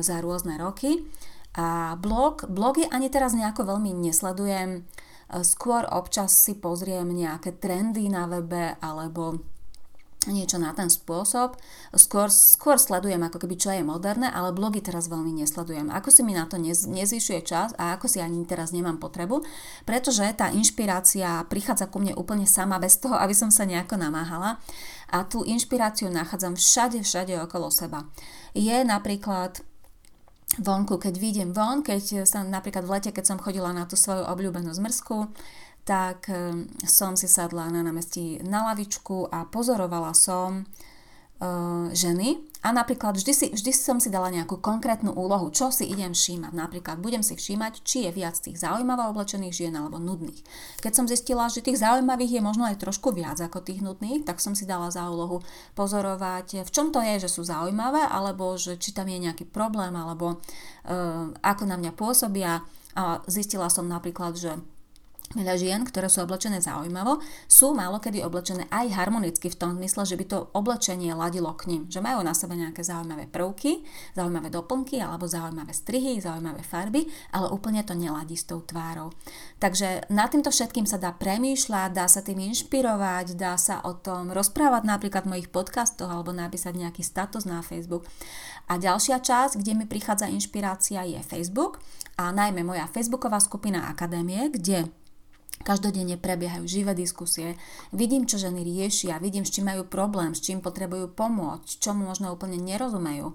za 0.00 0.24
rôzne 0.24 0.56
roky. 0.56 1.04
A 1.52 2.00
blog, 2.00 2.48
blogy 2.48 2.88
ani 2.88 3.12
teraz 3.12 3.36
nejako 3.36 3.76
veľmi 3.76 3.92
nesledujem. 3.92 4.88
Skôr 5.40 5.88
občas 5.88 6.36
si 6.36 6.52
pozriem 6.60 7.08
nejaké 7.08 7.56
trendy 7.56 8.12
na 8.12 8.28
webe 8.28 8.76
alebo 8.84 9.40
niečo 10.30 10.60
na 10.60 10.70
ten 10.70 10.86
spôsob. 10.86 11.58
Skôr, 11.96 12.30
skôr 12.30 12.78
sledujem 12.78 13.18
ako 13.26 13.42
keby 13.42 13.54
čo 13.58 13.74
je 13.74 13.82
moderné, 13.82 14.30
ale 14.30 14.54
blogy 14.54 14.78
teraz 14.84 15.10
veľmi 15.10 15.34
nesledujem. 15.42 15.90
Ako 15.90 16.14
si 16.14 16.22
mi 16.22 16.36
na 16.36 16.46
to 16.46 16.60
nez, 16.60 16.86
nezvyšuje 16.86 17.40
čas 17.42 17.74
a 17.80 17.96
ako 17.98 18.06
si 18.06 18.22
ani 18.22 18.44
teraz 18.46 18.70
nemám 18.70 19.02
potrebu, 19.02 19.42
pretože 19.82 20.22
tá 20.38 20.52
inšpirácia 20.54 21.42
prichádza 21.50 21.90
ku 21.90 21.98
mne 21.98 22.14
úplne 22.14 22.46
sama 22.46 22.78
bez 22.78 23.02
toho, 23.02 23.18
aby 23.18 23.34
som 23.34 23.50
sa 23.50 23.66
nejako 23.66 23.98
namáhala. 23.98 24.62
A 25.10 25.26
tú 25.26 25.42
inšpiráciu 25.42 26.08
nachádzam 26.08 26.54
všade, 26.54 27.02
všade 27.02 27.36
okolo 27.42 27.68
seba. 27.68 28.06
Je 28.54 28.84
napríklad 28.86 29.60
vonku, 30.60 31.00
keď 31.00 31.14
vidím 31.16 31.50
von, 31.56 31.80
keď 31.80 32.28
som 32.28 32.50
napríklad 32.52 32.84
v 32.84 32.92
lete, 32.98 33.10
keď 33.14 33.24
som 33.24 33.38
chodila 33.40 33.72
na 33.72 33.88
tú 33.88 33.96
svoju 33.96 34.28
obľúbenú 34.28 34.68
zmrzku, 34.74 35.32
tak 35.88 36.28
eh, 36.28 36.68
som 36.84 37.16
si 37.16 37.30
sadla 37.30 37.72
na 37.72 37.80
námestí 37.80 38.44
na 38.44 38.68
lavičku 38.72 39.32
a 39.32 39.48
pozorovala 39.48 40.14
som 40.14 40.62
uh, 40.62 41.88
ženy 41.90 42.51
a 42.62 42.70
napríklad 42.70 43.18
vždy, 43.18 43.32
si, 43.34 43.46
vždy 43.50 43.72
som 43.74 43.98
si 43.98 44.06
dala 44.06 44.30
nejakú 44.30 44.62
konkrétnu 44.62 45.10
úlohu, 45.10 45.50
čo 45.50 45.74
si 45.74 45.82
idem 45.90 46.14
všímať. 46.14 46.54
Napríklad 46.54 47.02
budem 47.02 47.26
si 47.26 47.34
všímať, 47.34 47.82
či 47.82 48.06
je 48.06 48.14
viac 48.14 48.38
tých 48.38 48.62
zaujímavo 48.62 49.10
oblečených 49.10 49.50
žien 49.50 49.74
alebo 49.74 49.98
nudných. 49.98 50.38
Keď 50.78 50.92
som 50.94 51.10
zistila, 51.10 51.50
že 51.50 51.58
tých 51.58 51.82
zaujímavých 51.82 52.38
je 52.38 52.42
možno 52.46 52.70
aj 52.70 52.78
trošku 52.78 53.10
viac 53.10 53.42
ako 53.42 53.66
tých 53.66 53.82
nudných, 53.82 54.22
tak 54.22 54.38
som 54.38 54.54
si 54.54 54.62
dala 54.62 54.94
za 54.94 55.10
úlohu 55.10 55.42
pozorovať, 55.74 56.62
v 56.62 56.70
čom 56.70 56.94
to 56.94 57.02
je, 57.02 57.26
že 57.26 57.34
sú 57.34 57.42
zaujímavé, 57.42 58.06
alebo 58.06 58.54
že 58.54 58.78
či 58.78 58.94
tam 58.94 59.10
je 59.10 59.18
nejaký 59.18 59.42
problém, 59.50 59.98
alebo 59.98 60.38
uh, 60.38 61.34
ako 61.42 61.66
na 61.66 61.74
mňa 61.74 61.92
pôsobia. 61.98 62.62
A 62.94 63.24
zistila 63.26 63.72
som 63.72 63.90
napríklad, 63.90 64.38
že 64.38 64.54
Veľa 65.32 65.56
žien, 65.56 65.80
ktoré 65.88 66.12
sú 66.12 66.20
oblečené 66.20 66.60
zaujímavo, 66.60 67.24
sú 67.48 67.72
málo 67.72 68.04
kedy 68.04 68.20
oblečené 68.20 68.68
aj 68.68 68.92
harmonicky 68.92 69.48
v 69.48 69.56
tom 69.56 69.72
zmysle, 69.80 70.04
že 70.04 70.20
by 70.20 70.24
to 70.28 70.38
oblečenie 70.52 71.08
ladilo 71.16 71.56
k 71.56 71.72
ním. 71.72 71.82
Že 71.88 72.04
majú 72.04 72.20
na 72.20 72.36
sebe 72.36 72.52
nejaké 72.52 72.84
zaujímavé 72.84 73.32
prvky, 73.32 73.80
zaujímavé 74.12 74.52
doplnky 74.52 75.00
alebo 75.00 75.24
zaujímavé 75.24 75.72
strihy, 75.72 76.20
zaujímavé 76.20 76.60
farby, 76.60 77.08
ale 77.32 77.48
úplne 77.48 77.80
to 77.80 77.96
neladí 77.96 78.36
s 78.36 78.44
tou 78.44 78.60
tvárou. 78.60 79.08
Takže 79.56 80.12
na 80.12 80.28
týmto 80.28 80.52
všetkým 80.52 80.84
sa 80.84 81.00
dá 81.00 81.16
premýšľať, 81.16 81.96
dá 81.96 82.04
sa 82.04 82.20
tým 82.20 82.52
inšpirovať, 82.52 83.32
dá 83.32 83.56
sa 83.56 83.80
o 83.88 83.96
tom 83.96 84.36
rozprávať 84.36 84.84
napríklad 84.84 85.24
v 85.24 85.32
mojich 85.38 85.48
podcastoch 85.48 86.12
alebo 86.12 86.36
napísať 86.36 86.76
nejaký 86.76 87.00
status 87.00 87.48
na 87.48 87.64
Facebook. 87.64 88.04
A 88.68 88.76
ďalšia 88.76 89.24
časť, 89.24 89.56
kde 89.56 89.72
mi 89.80 89.84
prichádza 89.88 90.28
inšpirácia 90.28 91.08
je 91.08 91.18
Facebook 91.24 91.80
a 92.20 92.28
najmä 92.30 92.60
moja 92.60 92.84
facebooková 92.84 93.40
skupina 93.40 93.88
Akadémie, 93.88 94.52
kde 94.52 94.92
Každodenne 95.62 96.18
prebiehajú 96.18 96.66
živé 96.66 96.90
diskusie. 96.96 97.54
Vidím, 97.94 98.26
čo 98.26 98.34
ženy 98.34 98.66
riešia, 98.66 99.22
vidím, 99.22 99.46
s 99.46 99.54
čím 99.54 99.70
majú 99.70 99.86
problém, 99.86 100.34
s 100.34 100.42
čím 100.42 100.58
potrebujú 100.58 101.14
pomôcť, 101.14 101.78
čo 101.78 101.94
možno 101.94 102.34
úplne 102.34 102.58
nerozumejú, 102.58 103.30
e, 103.30 103.34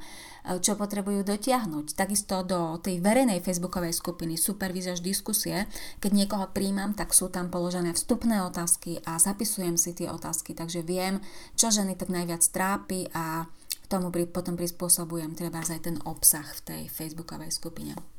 čo 0.59 0.75
potrebujú 0.75 1.23
dotiahnuť. 1.23 1.95
Takisto 1.95 2.43
do 2.43 2.83
tej 2.83 2.99
verejnej 2.99 3.39
facebookovej 3.39 3.95
skupiny 3.95 4.35
Supervízaž 4.35 4.99
diskusie, 4.99 5.71
keď 6.03 6.11
niekoho 6.11 6.45
príjmam, 6.51 6.91
tak 6.91 7.15
sú 7.15 7.31
tam 7.31 7.47
položené 7.47 7.95
vstupné 7.95 8.43
otázky 8.43 8.99
a 9.07 9.21
zapisujem 9.23 9.79
si 9.79 9.95
tie 9.95 10.11
otázky, 10.11 10.51
takže 10.51 10.83
viem, 10.83 11.23
čo 11.55 11.71
ženy 11.71 11.95
tak 11.95 12.11
najviac 12.11 12.43
trápi 12.51 13.07
a 13.15 13.47
tomu 13.87 14.11
potom 14.11 14.59
prispôsobujem 14.59 15.31
treba 15.31 15.63
aj 15.63 15.79
ten 15.79 15.95
obsah 16.03 16.43
v 16.43 16.61
tej 16.67 16.81
facebookovej 16.91 17.55
skupine. 17.55 18.16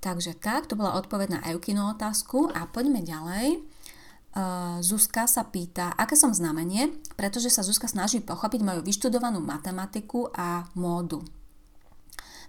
Takže 0.00 0.36
tak, 0.36 0.68
to 0.68 0.78
bola 0.78 0.94
odpoveď 1.00 1.28
na 1.38 1.40
Eukinu 1.50 1.90
otázku 1.90 2.52
a 2.52 2.68
poďme 2.68 3.02
ďalej. 3.02 3.64
Uh, 4.36 4.84
Zuzka 4.84 5.24
sa 5.24 5.48
pýta, 5.48 5.96
aké 5.96 6.12
som 6.12 6.36
znamenie, 6.36 6.92
pretože 7.16 7.48
sa 7.48 7.64
Zuzka 7.64 7.88
snaží 7.88 8.20
pochopiť 8.20 8.60
moju 8.60 8.84
vyštudovanú 8.84 9.40
matematiku 9.40 10.28
a 10.36 10.68
módu. 10.76 11.24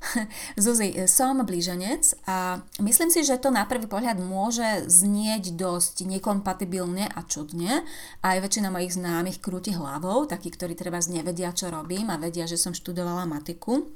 Zuzi, 0.59 0.93
som 1.07 1.41
blíženec 1.41 2.27
a 2.29 2.61
myslím 2.79 3.09
si, 3.09 3.23
že 3.25 3.41
to 3.41 3.49
na 3.49 3.65
prvý 3.65 3.89
pohľad 3.89 4.21
môže 4.21 4.85
znieť 4.85 5.57
dosť 5.57 6.05
nekompatibilne 6.05 7.09
a 7.09 7.19
čudne. 7.25 7.87
Aj 8.21 8.37
väčšina 8.37 8.69
mojich 8.69 8.97
známych 8.97 9.41
krúti 9.41 9.73
hlavou, 9.73 10.25
takí, 10.29 10.53
ktorí 10.53 10.77
treba 10.77 10.99
nevedia, 11.07 11.53
čo 11.53 11.71
robím 11.71 12.09
a 12.11 12.19
vedia, 12.19 12.45
že 12.49 12.59
som 12.59 12.75
študovala 12.75 13.25
matiku. 13.29 13.87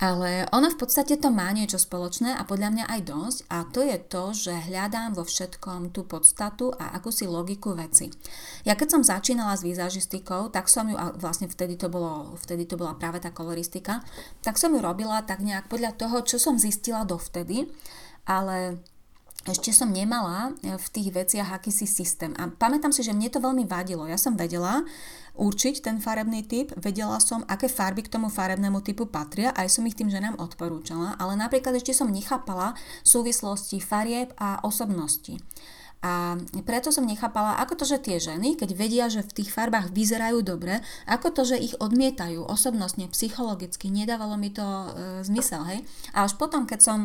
Ale 0.00 0.48
ono 0.48 0.72
v 0.72 0.80
podstate 0.80 1.20
to 1.20 1.28
má 1.28 1.52
niečo 1.52 1.76
spoločné 1.76 2.32
a 2.32 2.48
podľa 2.48 2.72
mňa 2.72 2.84
aj 2.88 3.00
dosť 3.04 3.38
a 3.52 3.56
to 3.68 3.80
je 3.84 3.96
to, 4.00 4.24
že 4.32 4.72
hľadám 4.72 5.12
vo 5.12 5.28
všetkom 5.28 5.92
tú 5.92 6.08
podstatu 6.08 6.72
a 6.72 6.96
akúsi 6.96 7.28
logiku 7.28 7.76
veci. 7.76 8.08
Ja 8.64 8.80
keď 8.80 8.96
som 8.96 9.02
začínala 9.04 9.60
s 9.60 9.64
výzažistikou, 9.64 10.48
tak 10.48 10.72
som 10.72 10.88
ju, 10.88 10.96
a 10.96 11.12
vlastne 11.12 11.52
vtedy 11.52 11.76
to, 11.76 11.92
bolo, 11.92 12.32
vtedy 12.40 12.64
to 12.64 12.80
bola 12.80 12.96
práve 12.96 13.20
tá 13.20 13.28
koloristika, 13.28 14.00
tak 14.40 14.56
som 14.56 14.72
ju 14.72 14.80
robila 14.80 15.20
tak 15.20 15.44
nejak 15.44 15.68
podľa 15.68 15.92
toho, 16.00 16.24
čo 16.24 16.40
som 16.40 16.56
zistila 16.56 17.04
dovtedy, 17.04 17.68
ale 18.24 18.80
ešte 19.48 19.72
som 19.72 19.88
nemala 19.88 20.52
e, 20.60 20.76
v 20.76 20.86
tých 20.92 21.08
veciach 21.16 21.48
akýsi 21.48 21.88
systém. 21.88 22.36
A 22.36 22.52
pamätám 22.52 22.92
si, 22.92 23.00
že 23.00 23.16
mne 23.16 23.32
to 23.32 23.40
veľmi 23.40 23.64
vadilo. 23.64 24.04
Ja 24.04 24.20
som 24.20 24.36
vedela 24.36 24.84
určiť 25.40 25.80
ten 25.80 25.96
farebný 25.96 26.44
typ, 26.44 26.76
vedela 26.76 27.16
som, 27.24 27.40
aké 27.48 27.70
farby 27.70 28.04
k 28.04 28.12
tomu 28.12 28.28
farebnému 28.28 28.84
typu 28.84 29.08
patria, 29.08 29.56
aj 29.56 29.72
som 29.72 29.86
ich 29.88 29.96
tým 29.96 30.12
ženám 30.12 30.36
odporúčala, 30.36 31.16
ale 31.16 31.40
napríklad 31.40 31.72
ešte 31.80 31.96
som 31.96 32.12
nechápala 32.12 32.76
súvislosti 33.00 33.80
farieb 33.80 34.36
a 34.36 34.60
osobnosti. 34.60 35.40
A 36.00 36.40
preto 36.64 36.88
som 36.88 37.04
nechápala, 37.04 37.60
ako 37.60 37.76
to, 37.76 37.84
že 37.84 38.00
tie 38.00 38.16
ženy, 38.16 38.56
keď 38.56 38.70
vedia, 38.72 39.06
že 39.12 39.20
v 39.20 39.36
tých 39.36 39.52
farbách 39.52 39.92
vyzerajú 39.92 40.40
dobre, 40.40 40.80
ako 41.04 41.28
to, 41.28 41.42
že 41.44 41.60
ich 41.60 41.76
odmietajú 41.76 42.40
osobnostne, 42.48 43.12
psychologicky, 43.12 43.92
nedávalo 43.92 44.40
mi 44.40 44.48
to 44.48 44.64
e, 44.64 44.88
zmysel, 45.28 45.60
hej. 45.68 45.84
A 46.16 46.24
až 46.24 46.40
potom, 46.40 46.64
keď 46.64 46.80
som 46.80 46.98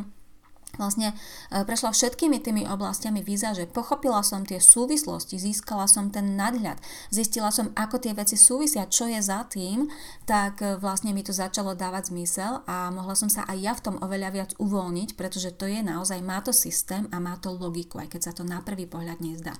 vlastne 0.78 1.12
e, 1.12 1.16
prešla 1.64 1.92
všetkými 1.92 2.40
tými 2.40 2.64
oblastiami 2.68 3.22
výzaže, 3.22 3.68
pochopila 3.72 4.22
som 4.22 4.44
tie 4.44 4.62
súvislosti, 4.62 5.40
získala 5.40 5.90
som 5.90 6.14
ten 6.14 6.38
nadhľad, 6.38 6.80
zistila 7.10 7.50
som, 7.50 7.72
ako 7.76 8.02
tie 8.02 8.14
veci 8.14 8.36
súvisia, 8.36 8.86
čo 8.90 9.10
je 9.10 9.20
za 9.20 9.48
tým, 9.48 9.88
tak 10.28 10.62
e, 10.62 10.76
vlastne 10.80 11.16
mi 11.16 11.26
to 11.26 11.32
začalo 11.36 11.74
dávať 11.74 12.12
zmysel 12.14 12.62
a 12.70 12.90
mohla 12.92 13.16
som 13.18 13.32
sa 13.32 13.48
aj 13.48 13.58
ja 13.60 13.74
v 13.74 13.84
tom 13.84 13.96
oveľa 14.02 14.30
viac 14.32 14.52
uvoľniť, 14.60 15.18
pretože 15.20 15.56
to 15.56 15.66
je 15.66 15.80
naozaj, 15.82 16.20
má 16.22 16.40
to 16.44 16.52
systém 16.52 17.08
a 17.12 17.18
má 17.18 17.38
to 17.40 17.54
logiku, 17.54 18.02
aj 18.02 18.12
keď 18.12 18.22
sa 18.22 18.34
to 18.36 18.44
na 18.44 18.62
prvý 18.62 18.86
pohľad 18.86 19.20
nezdá. 19.20 19.54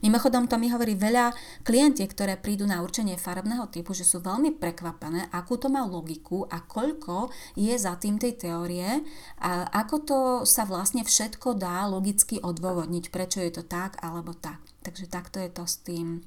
Mimochodom, 0.00 0.46
to 0.50 0.56
mi 0.56 0.72
hovorí 0.72 0.96
veľa 0.98 1.34
klientiek, 1.62 2.08
ktoré 2.10 2.36
prídu 2.40 2.64
na 2.64 2.80
určenie 2.80 3.16
farebného 3.20 3.68
typu, 3.70 3.96
že 3.96 4.06
sú 4.06 4.20
veľmi 4.22 4.56
prekvapené, 4.56 5.28
akú 5.30 5.56
to 5.60 5.68
má 5.68 5.82
logiku 5.86 6.46
a 6.48 6.62
koľko 6.64 7.30
je 7.58 7.74
za 7.74 7.96
tým 7.98 8.18
tej 8.18 8.36
teórie 8.36 9.02
a 9.40 9.68
ako 9.70 9.96
to 10.04 10.18
sa 10.54 10.62
vlastne 10.62 11.02
všetko 11.02 11.58
dá 11.58 11.82
logicky 11.90 12.38
odôvodniť, 12.38 13.10
prečo 13.10 13.42
je 13.42 13.58
to 13.58 13.66
tak 13.66 13.98
alebo 13.98 14.30
tak. 14.38 14.62
Takže 14.86 15.10
takto 15.10 15.42
je 15.42 15.50
to 15.50 15.66
s 15.66 15.82
tým, 15.82 16.22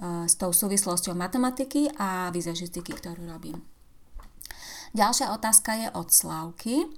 e, 0.00 0.24
s 0.24 0.40
tou 0.40 0.48
súvislosťou 0.48 1.12
matematiky 1.12 1.92
a 2.00 2.32
vizažistiky, 2.32 2.96
ktorú 2.96 3.28
robím. 3.28 3.60
Ďalšia 4.96 5.36
otázka 5.36 5.76
je 5.76 5.88
od 5.92 6.08
Slavky 6.08 6.88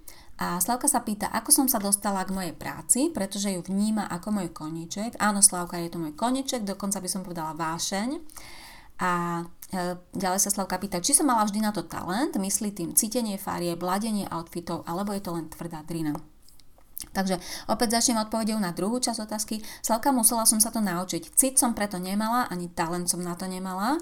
A 0.41 0.57
Slavka 0.57 0.89
sa 0.89 1.05
pýta, 1.05 1.29
ako 1.29 1.53
som 1.53 1.67
sa 1.69 1.77
dostala 1.77 2.25
k 2.25 2.33
mojej 2.33 2.55
práci, 2.57 3.13
pretože 3.13 3.53
ju 3.53 3.61
vníma 3.61 4.09
ako 4.09 4.41
môj 4.41 4.49
koniček. 4.57 5.21
Áno, 5.21 5.45
Slavka, 5.45 5.77
je 5.77 5.93
to 5.93 6.01
môj 6.01 6.17
koniček, 6.17 6.65
dokonca 6.65 6.97
by 6.97 7.09
som 7.13 7.21
povedala 7.21 7.53
vášeň. 7.53 8.17
A 9.05 9.45
e, 9.69 10.01
ďalej 10.17 10.41
sa 10.41 10.49
Slavka 10.49 10.81
pýta, 10.81 11.05
či 11.05 11.13
som 11.13 11.29
mala 11.29 11.45
vždy 11.45 11.61
na 11.61 11.77
to 11.77 11.85
talent, 11.85 12.41
myslí 12.41 12.73
tým 12.73 12.97
cítenie 12.97 13.37
farie, 13.37 13.77
bladenie 13.77 14.33
outfitov, 14.33 14.81
alebo 14.89 15.13
je 15.13 15.21
to 15.21 15.37
len 15.37 15.53
tvrdá 15.53 15.85
drina. 15.85 16.17
Takže 17.11 17.41
opäť 17.73 17.97
začnem 17.97 18.21
odpovedou 18.29 18.61
na 18.61 18.77
druhú 18.77 19.01
časť 19.01 19.25
otázky. 19.25 19.65
Slavka, 19.81 20.13
musela 20.13 20.45
som 20.45 20.61
sa 20.61 20.69
to 20.69 20.85
naučiť. 20.85 21.33
Cit 21.33 21.57
som 21.57 21.73
preto 21.73 21.97
nemala, 21.97 22.45
ani 22.53 22.69
talent 22.69 23.09
som 23.09 23.25
na 23.25 23.33
to 23.33 23.49
nemala. 23.49 23.97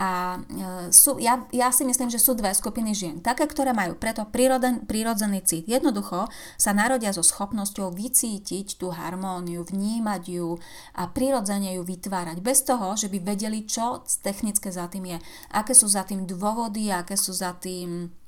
A 0.00 0.40
e, 0.40 0.88
sú, 0.90 1.20
ja, 1.20 1.44
ja 1.52 1.68
si 1.70 1.84
myslím, 1.84 2.08
že 2.08 2.16
sú 2.16 2.32
dve 2.32 2.50
skupiny 2.56 2.96
žien. 2.96 3.16
Také, 3.20 3.44
ktoré 3.44 3.76
majú 3.76 3.94
preto 4.00 4.24
príroden, 4.26 4.88
prírodzený 4.88 5.44
cit. 5.44 5.68
Jednoducho 5.68 6.26
sa 6.56 6.72
narodia 6.72 7.12
so 7.12 7.20
schopnosťou 7.20 7.92
vycítiť 7.92 8.80
tú 8.80 8.90
harmóniu, 8.90 9.62
vnímať 9.62 10.22
ju 10.26 10.56
a 10.96 11.04
prirodzene 11.06 11.76
ju 11.76 11.82
vytvárať. 11.84 12.40
Bez 12.40 12.64
toho, 12.64 12.96
že 12.96 13.12
by 13.12 13.20
vedeli, 13.20 13.68
čo 13.68 14.02
technické 14.24 14.72
za 14.72 14.88
tým 14.88 15.16
je. 15.16 15.18
Aké 15.52 15.76
sú 15.76 15.84
za 15.86 16.02
tým 16.08 16.24
dôvody, 16.24 16.88
aké 16.88 17.14
sú 17.14 17.36
za 17.36 17.54
tým 17.60 18.19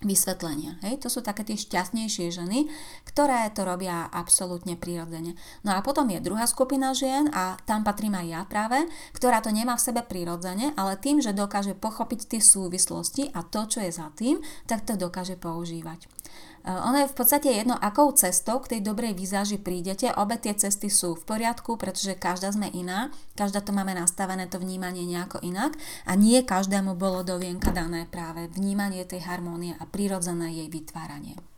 vysvetlenia. 0.00 0.80
Hej? 0.80 1.04
To 1.04 1.08
sú 1.12 1.20
také 1.20 1.44
tie 1.44 1.60
šťastnejšie 1.60 2.32
ženy, 2.32 2.68
ktoré 3.04 3.52
to 3.52 3.68
robia 3.68 4.08
absolútne 4.08 4.76
prirodzene. 4.76 5.36
No 5.60 5.76
a 5.76 5.84
potom 5.84 6.08
je 6.08 6.24
druhá 6.24 6.48
skupina 6.48 6.96
žien 6.96 7.28
a 7.36 7.60
tam 7.68 7.84
patrím 7.84 8.16
aj 8.16 8.26
ja 8.26 8.40
práve, 8.48 8.88
ktorá 9.12 9.44
to 9.44 9.52
nemá 9.52 9.76
v 9.76 9.84
sebe 9.92 10.00
prirodzene, 10.00 10.72
ale 10.74 10.96
tým, 10.96 11.20
že 11.20 11.36
dokáže 11.36 11.76
pochopiť 11.76 12.36
tie 12.36 12.40
súvislosti 12.40 13.28
a 13.36 13.44
to, 13.44 13.68
čo 13.68 13.84
je 13.84 13.92
za 13.92 14.08
tým, 14.16 14.40
tak 14.64 14.88
to 14.88 14.96
dokáže 14.96 15.36
používať. 15.36 16.08
Eh, 16.60 16.68
ono 16.68 17.00
je 17.00 17.08
v 17.08 17.16
podstate 17.16 17.48
jedno, 17.48 17.72
akou 17.72 18.12
cestou 18.12 18.60
k 18.60 18.76
tej 18.76 18.80
dobrej 18.84 19.16
výzaži 19.16 19.56
prídete. 19.56 20.12
Obe 20.12 20.36
tie 20.36 20.52
cesty 20.52 20.92
sú 20.92 21.16
v 21.16 21.24
poriadku, 21.24 21.80
pretože 21.80 22.12
každá 22.20 22.52
sme 22.52 22.68
iná, 22.68 23.08
každá 23.32 23.64
to 23.64 23.72
máme 23.72 23.96
nastavené 23.96 24.44
to 24.44 24.60
vnímanie 24.60 25.08
nejako 25.08 25.40
inak 25.40 25.72
a 26.04 26.12
nie 26.20 26.44
každému 26.44 27.00
bolo 27.00 27.24
do 27.24 27.40
vienka 27.40 27.72
dané 27.72 28.04
práve 28.04 28.52
vnímanie 28.52 29.08
tej 29.08 29.24
harmónie 29.24 29.72
a 29.80 29.88
prirodzené 29.88 30.52
jej 30.52 30.68
vytváranie. 30.68 31.49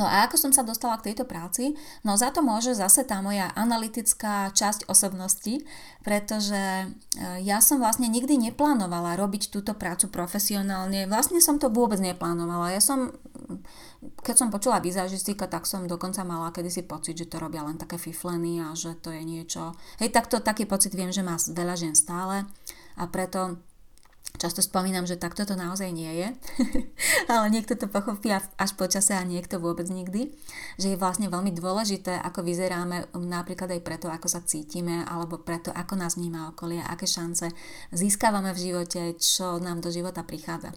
No 0.00 0.08
a 0.08 0.24
ako 0.24 0.40
som 0.40 0.52
sa 0.56 0.64
dostala 0.64 0.96
k 0.96 1.12
tejto 1.12 1.28
práci? 1.28 1.76
No 2.00 2.16
za 2.16 2.32
to 2.32 2.40
môže 2.40 2.72
zase 2.72 3.04
tá 3.04 3.20
moja 3.20 3.52
analytická 3.52 4.48
časť 4.48 4.88
osobnosti, 4.88 5.60
pretože 6.00 6.56
e, 6.56 6.86
ja 7.44 7.60
som 7.60 7.84
vlastne 7.84 8.08
nikdy 8.08 8.40
neplánovala 8.48 9.20
robiť 9.20 9.52
túto 9.52 9.76
prácu 9.76 10.08
profesionálne. 10.08 11.04
Vlastne 11.04 11.44
som 11.44 11.60
to 11.60 11.68
vôbec 11.68 12.00
neplánovala. 12.00 12.72
Ja 12.72 12.80
som, 12.80 13.12
keď 14.24 14.36
som 14.40 14.48
počula 14.48 14.80
vizážistika, 14.80 15.44
tak 15.44 15.68
som 15.68 15.84
dokonca 15.84 16.24
mala 16.24 16.48
kedysi 16.48 16.80
pocit, 16.88 17.20
že 17.20 17.28
to 17.28 17.36
robia 17.36 17.60
len 17.60 17.76
také 17.76 18.00
fifleny 18.00 18.64
a 18.64 18.72
že 18.72 18.96
to 18.96 19.12
je 19.12 19.20
niečo... 19.20 19.76
Hej, 20.00 20.16
takto 20.16 20.40
taký 20.40 20.64
pocit 20.64 20.96
viem, 20.96 21.12
že 21.12 21.20
má 21.20 21.36
veľa 21.36 21.76
žien 21.76 21.92
stále 21.92 22.48
a 22.96 23.04
preto 23.04 23.60
Často 24.40 24.64
spomínam, 24.64 25.04
že 25.04 25.20
takto 25.20 25.44
to 25.44 25.52
naozaj 25.52 25.92
nie 25.92 26.08
je, 26.16 26.28
ale 27.32 27.52
niekto 27.52 27.76
to 27.76 27.92
pochopí 27.92 28.32
až 28.32 28.70
počase 28.72 29.12
a 29.12 29.20
niekto 29.20 29.60
vôbec 29.60 29.84
nikdy, 29.92 30.32
že 30.80 30.96
je 30.96 30.96
vlastne 30.96 31.28
veľmi 31.28 31.52
dôležité, 31.52 32.16
ako 32.24 32.40
vyzeráme 32.48 33.12
napríklad 33.20 33.68
aj 33.76 33.84
preto, 33.84 34.08
ako 34.08 34.32
sa 34.32 34.40
cítime, 34.40 35.04
alebo 35.04 35.44
preto, 35.44 35.68
ako 35.76 35.92
nás 35.92 36.16
vníma 36.16 36.56
okolie, 36.56 36.80
aké 36.80 37.04
šance 37.04 37.52
získavame 37.92 38.56
v 38.56 38.72
živote, 38.72 39.12
čo 39.20 39.60
nám 39.60 39.84
do 39.84 39.92
života 39.92 40.24
prichádza. 40.24 40.72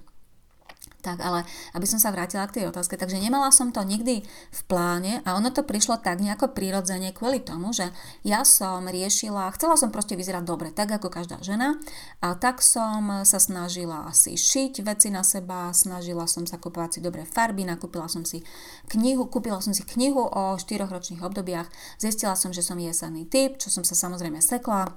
Tak, 1.04 1.20
ale 1.20 1.44
aby 1.76 1.84
som 1.84 2.00
sa 2.00 2.16
vrátila 2.16 2.48
k 2.48 2.64
tej 2.64 2.72
otázke, 2.72 2.96
takže 2.96 3.20
nemala 3.20 3.52
som 3.52 3.76
to 3.76 3.84
nikdy 3.84 4.24
v 4.56 4.62
pláne 4.72 5.20
a 5.28 5.36
ono 5.36 5.52
to 5.52 5.68
prišlo 5.68 6.00
tak 6.00 6.24
nejako 6.24 6.56
prirodzene 6.56 7.12
kvôli 7.12 7.44
tomu, 7.44 7.76
že 7.76 7.92
ja 8.24 8.48
som 8.48 8.88
riešila, 8.88 9.52
chcela 9.60 9.76
som 9.76 9.92
proste 9.92 10.16
vyzerať 10.16 10.48
dobre, 10.48 10.72
tak 10.72 10.96
ako 10.96 11.12
každá 11.12 11.44
žena 11.44 11.76
a 12.24 12.40
tak 12.40 12.64
som 12.64 13.28
sa 13.28 13.36
snažila 13.36 14.08
si 14.16 14.40
šiť 14.40 14.80
veci 14.80 15.12
na 15.12 15.28
seba, 15.28 15.76
snažila 15.76 16.24
som 16.24 16.48
sa 16.48 16.56
kupovať 16.56 16.96
si 16.96 17.00
dobré 17.04 17.28
farby, 17.28 17.68
nakúpila 17.68 18.08
som 18.08 18.24
si 18.24 18.40
knihu, 18.88 19.28
kúpila 19.28 19.60
som 19.60 19.76
si 19.76 19.84
knihu 19.84 20.24
o 20.24 20.56
4 20.56 20.88
ročných 20.88 21.20
obdobiach, 21.20 21.68
zistila 22.00 22.40
som, 22.40 22.56
že 22.56 22.64
som 22.64 22.80
jesenný 22.80 23.28
typ, 23.28 23.60
čo 23.60 23.68
som 23.68 23.84
sa 23.84 23.92
samozrejme 23.92 24.40
sekla, 24.40 24.96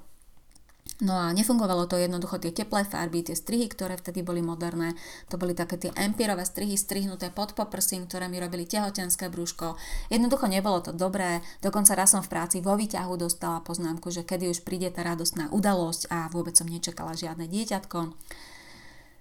No 1.05 1.13
a 1.13 1.29
nefungovalo 1.37 1.85
to 1.85 2.01
jednoducho 2.01 2.41
tie 2.41 2.57
teplé 2.57 2.89
farby, 2.89 3.21
tie 3.21 3.37
strihy, 3.37 3.69
ktoré 3.69 4.01
vtedy 4.01 4.25
boli 4.25 4.41
moderné, 4.41 4.97
to 5.29 5.37
boli 5.37 5.53
také 5.53 5.77
tie 5.77 5.93
empírové 5.93 6.41
strihy 6.49 6.73
strihnuté 6.73 7.29
pod 7.29 7.53
poprsím, 7.53 8.09
ktoré 8.09 8.33
mi 8.33 8.41
robili 8.41 8.65
tehotenské 8.65 9.29
brúško. 9.29 9.77
Jednoducho 10.09 10.49
nebolo 10.49 10.81
to 10.81 10.97
dobré, 10.97 11.45
dokonca 11.61 11.93
raz 11.93 12.17
som 12.17 12.25
v 12.25 12.33
práci 12.33 12.65
vo 12.65 12.81
výťahu 12.81 13.13
dostala 13.21 13.61
poznámku, 13.61 14.09
že 14.09 14.25
kedy 14.25 14.49
už 14.49 14.65
príde 14.65 14.89
tá 14.89 15.05
radostná 15.05 15.53
udalosť 15.53 16.09
a 16.09 16.33
vôbec 16.33 16.57
som 16.57 16.65
nečakala 16.65 17.13
žiadne 17.13 17.45
dieťatko. 17.45 18.17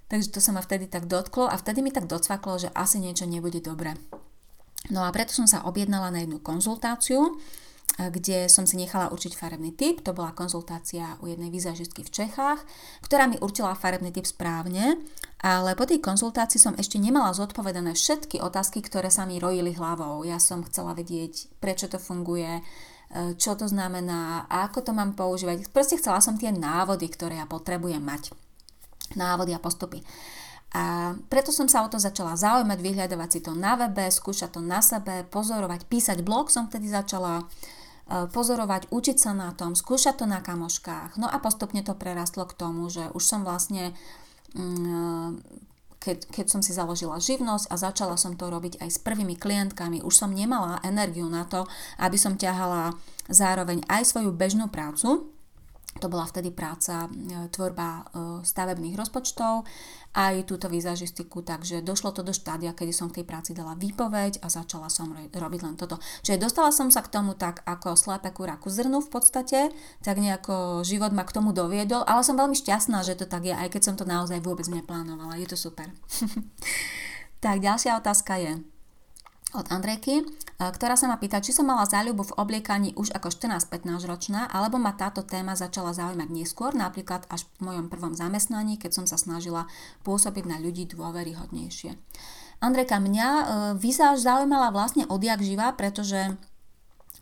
Takže 0.07 0.31
to 0.31 0.39
sa 0.39 0.55
ma 0.55 0.63
vtedy 0.63 0.87
tak 0.87 1.11
dotklo 1.11 1.51
a 1.51 1.59
vtedy 1.59 1.83
mi 1.83 1.91
tak 1.91 2.07
docvaklo, 2.07 2.55
že 2.55 2.71
asi 2.71 3.03
niečo 3.03 3.27
nebude 3.27 3.59
dobre. 3.59 3.99
No 4.93 5.03
a 5.03 5.09
preto 5.09 5.33
som 5.33 5.49
sa 5.49 5.65
objednala 5.65 6.13
na 6.13 6.21
jednu 6.21 6.37
konzultáciu, 6.39 7.41
kde 7.95 8.51
som 8.51 8.67
si 8.67 8.75
nechala 8.75 9.07
určiť 9.07 9.39
farebný 9.39 9.71
typ. 9.71 10.03
To 10.03 10.11
bola 10.11 10.35
konzultácia 10.35 11.15
u 11.23 11.31
jednej 11.31 11.47
vizažistky 11.47 12.03
v 12.03 12.11
Čechách, 12.11 12.59
ktorá 12.99 13.31
mi 13.31 13.39
určila 13.39 13.71
farebný 13.71 14.11
typ 14.11 14.27
správne, 14.27 14.99
ale 15.39 15.79
po 15.79 15.87
tej 15.87 16.03
konzultácii 16.03 16.59
som 16.59 16.75
ešte 16.75 16.99
nemala 16.99 17.31
zodpovedané 17.31 17.95
všetky 17.95 18.43
otázky, 18.43 18.83
ktoré 18.83 19.07
sa 19.07 19.23
mi 19.23 19.39
rojili 19.39 19.71
hlavou. 19.71 20.27
Ja 20.27 20.43
som 20.43 20.67
chcela 20.67 20.91
vedieť, 20.91 21.47
prečo 21.63 21.87
to 21.87 21.95
funguje, 21.95 22.59
e, 22.59 22.63
čo 23.39 23.55
to 23.55 23.63
znamená, 23.71 24.43
ako 24.51 24.83
to 24.83 24.91
mám 24.91 25.15
používať. 25.15 25.71
Proste 25.71 25.95
chcela 25.95 26.19
som 26.19 26.35
tie 26.35 26.51
návody, 26.51 27.07
ktoré 27.07 27.39
ja 27.39 27.47
potrebujem 27.47 28.03
mať. 28.03 28.35
Návody 29.15 29.55
a 29.55 29.63
postupy. 29.63 30.03
A 30.73 31.13
preto 31.29 31.53
som 31.53 31.69
sa 31.69 31.85
o 31.85 31.91
to 31.91 32.01
začala 32.01 32.35
zaujímať, 32.35 32.79
vyhľadávať 32.81 33.29
si 33.31 33.39
to 33.45 33.53
na 33.53 33.77
webe, 33.77 34.09
skúšať 34.09 34.57
to 34.57 34.61
na 34.65 34.81
sebe, 34.81 35.23
pozorovať, 35.29 35.87
písať 35.87 36.19
blog 36.25 36.51
som 36.51 36.67
vtedy 36.67 36.91
začala, 36.91 37.47
E, 38.05 38.29
pozorovať, 38.29 38.93
učiť 38.93 39.17
sa 39.17 39.33
na 39.33 39.49
tom, 39.49 39.73
skúšať 39.73 40.21
to 40.21 40.25
na 40.29 40.37
kamoškách. 40.37 41.17
No 41.17 41.25
a 41.25 41.41
postupne 41.41 41.81
to 41.81 41.97
prerastlo 41.97 42.45
k 42.45 42.53
tomu, 42.53 42.85
že 42.85 43.09
už 43.17 43.23
som 43.25 43.41
vlastne 43.41 43.97
mm, 44.53 45.41
keď, 45.97 46.29
keď 46.29 46.45
som 46.45 46.61
si 46.61 46.69
založila 46.69 47.17
živnosť 47.17 47.65
a 47.65 47.75
začala 47.81 48.13
som 48.13 48.37
to 48.37 48.45
robiť 48.53 48.77
aj 48.77 48.89
s 48.93 49.01
prvými 49.01 49.33
klientkami, 49.41 50.05
už 50.05 50.13
som 50.13 50.29
nemala 50.29 50.77
energiu 50.85 51.25
na 51.25 51.49
to, 51.49 51.65
aby 51.97 52.13
som 52.13 52.37
ťahala 52.37 52.93
zároveň 53.25 53.81
aj 53.89 54.05
svoju 54.05 54.29
bežnú 54.29 54.69
prácu, 54.69 55.33
to 55.95 56.11
bola 56.11 56.27
vtedy 56.27 56.51
práca, 56.51 57.07
e, 57.07 57.47
tvorba 57.47 57.87
e, 57.87 58.03
stavebných 58.43 58.99
rozpočtov, 58.99 59.63
aj 60.15 60.47
túto 60.47 60.67
vizažistiku, 60.67 61.39
takže 61.43 61.83
došlo 61.83 62.11
to 62.11 62.23
do 62.23 62.35
štádia, 62.35 62.75
kedy 62.75 62.91
som 62.91 63.07
v 63.11 63.19
tej 63.19 63.25
práci 63.27 63.51
dala 63.55 63.79
výpoveď 63.79 64.43
a 64.43 64.51
začala 64.51 64.91
som 64.91 65.11
robiť 65.15 65.61
len 65.63 65.75
toto. 65.79 65.99
Čiže 66.23 66.39
dostala 66.39 66.71
som 66.75 66.91
sa 66.91 67.03
k 67.03 67.11
tomu 67.11 67.35
tak 67.35 67.63
ako 67.63 67.95
slepé 67.95 68.31
kura 68.35 68.59
ku 68.59 68.67
zrnu 68.67 69.03
v 69.03 69.11
podstate, 69.11 69.71
tak 70.03 70.15
nejako 70.19 70.83
život 70.83 71.15
ma 71.15 71.23
k 71.23 71.35
tomu 71.35 71.55
doviedol, 71.55 72.03
ale 72.03 72.23
som 72.27 72.35
veľmi 72.39 72.55
šťastná, 72.55 73.03
že 73.03 73.15
to 73.15 73.27
tak 73.27 73.47
je, 73.47 73.55
aj 73.55 73.71
keď 73.71 73.81
som 73.91 73.95
to 73.95 74.03
naozaj 74.03 74.39
vôbec 74.43 74.67
neplánovala. 74.67 75.39
Je 75.39 75.47
to 75.47 75.59
super. 75.59 75.87
tak 77.43 77.63
ďalšia 77.63 77.99
otázka 77.99 78.39
je, 78.39 78.51
od 79.59 79.71
Andrejky, 79.71 80.21
e, 80.21 80.23
ktorá 80.59 80.99
sa 80.99 81.07
ma 81.07 81.15
pýta, 81.15 81.39
či 81.39 81.55
som 81.55 81.67
mala 81.67 81.87
záľubu 81.87 82.31
v 82.31 82.35
obliekaní 82.37 82.93
už 82.99 83.15
ako 83.15 83.31
14-15 83.31 84.05
ročná, 84.05 84.47
alebo 84.51 84.75
ma 84.75 84.93
táto 84.93 85.23
téma 85.23 85.55
začala 85.55 85.95
zaujímať 85.95 86.29
neskôr, 86.31 86.75
napríklad 86.75 87.23
až 87.31 87.47
v 87.59 87.71
mojom 87.71 87.87
prvom 87.87 88.13
zamestnaní, 88.13 88.75
keď 88.75 88.91
som 89.01 89.05
sa 89.07 89.15
snažila 89.15 89.67
pôsobiť 90.03 90.45
na 90.47 90.57
ľudí 90.59 90.85
dôveryhodnejšie. 90.91 91.95
Andrejka, 92.63 92.99
mňa 92.99 93.27
e, 93.27 93.43
vizáž 93.79 94.23
zaujímala 94.23 94.71
vlastne 94.71 95.07
odjak 95.07 95.43
živa, 95.43 95.71
pretože 95.75 96.35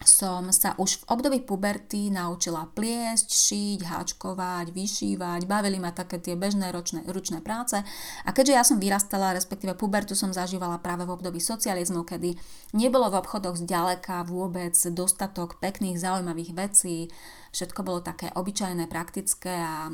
som 0.08 0.52
sa 0.54 0.76
už 0.80 1.04
v 1.04 1.08
období 1.12 1.40
puberty 1.44 2.14
naučila 2.14 2.70
pliesť, 2.72 3.28
šiť, 3.32 3.80
háčkovať, 3.88 4.72
vyšívať, 4.72 5.50
bavili 5.50 5.78
ma 5.80 5.92
také 5.92 6.20
tie 6.20 6.38
bežné 6.38 6.72
ročné, 6.72 7.04
ručné 7.08 7.40
práce. 7.44 7.80
A 8.24 8.30
keďže 8.32 8.54
ja 8.54 8.64
som 8.64 8.80
vyrastala, 8.80 9.36
respektíve 9.36 9.76
pubertu 9.76 10.14
som 10.14 10.32
zažívala 10.32 10.80
práve 10.80 11.04
v 11.04 11.14
období 11.14 11.40
socializmu, 11.40 12.08
kedy 12.08 12.36
nebolo 12.78 13.10
v 13.10 13.20
obchodoch 13.20 13.60
zďaleka 13.60 14.26
vôbec 14.30 14.74
dostatok 14.94 15.58
pekných, 15.60 16.00
zaujímavých 16.00 16.52
vecí, 16.56 17.08
Všetko 17.54 17.86
bolo 17.86 18.02
také 18.02 18.34
obyčajné, 18.34 18.90
praktické 18.90 19.54
a 19.54 19.86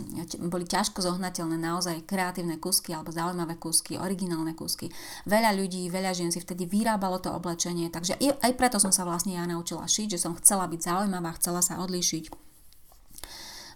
boli 0.47 0.63
ťažko 0.63 1.03
zohnateľné 1.03 1.59
naozaj 1.59 2.07
kreatívne 2.07 2.55
kusky 2.55 2.95
alebo 2.95 3.11
zaujímavé 3.11 3.59
kusky, 3.59 3.99
originálne 3.99 4.55
kusky. 4.55 4.87
Veľa 5.27 5.51
ľudí, 5.59 5.91
veľa 5.91 6.15
žien 6.15 6.31
si 6.31 6.39
vtedy 6.39 6.63
vyrábalo 6.63 7.19
to 7.19 7.35
oblečenie, 7.35 7.91
takže 7.91 8.15
aj 8.15 8.55
preto 8.55 8.79
som 8.79 8.95
sa 8.95 9.03
vlastne 9.03 9.35
ja 9.35 9.43
naučila 9.43 9.83
šiť, 9.91 10.15
že 10.15 10.23
som 10.23 10.39
chcela 10.39 10.71
byť 10.71 10.79
zaujímavá, 10.87 11.35
chcela 11.35 11.59
sa 11.59 11.83
odlíšiť. 11.83 12.31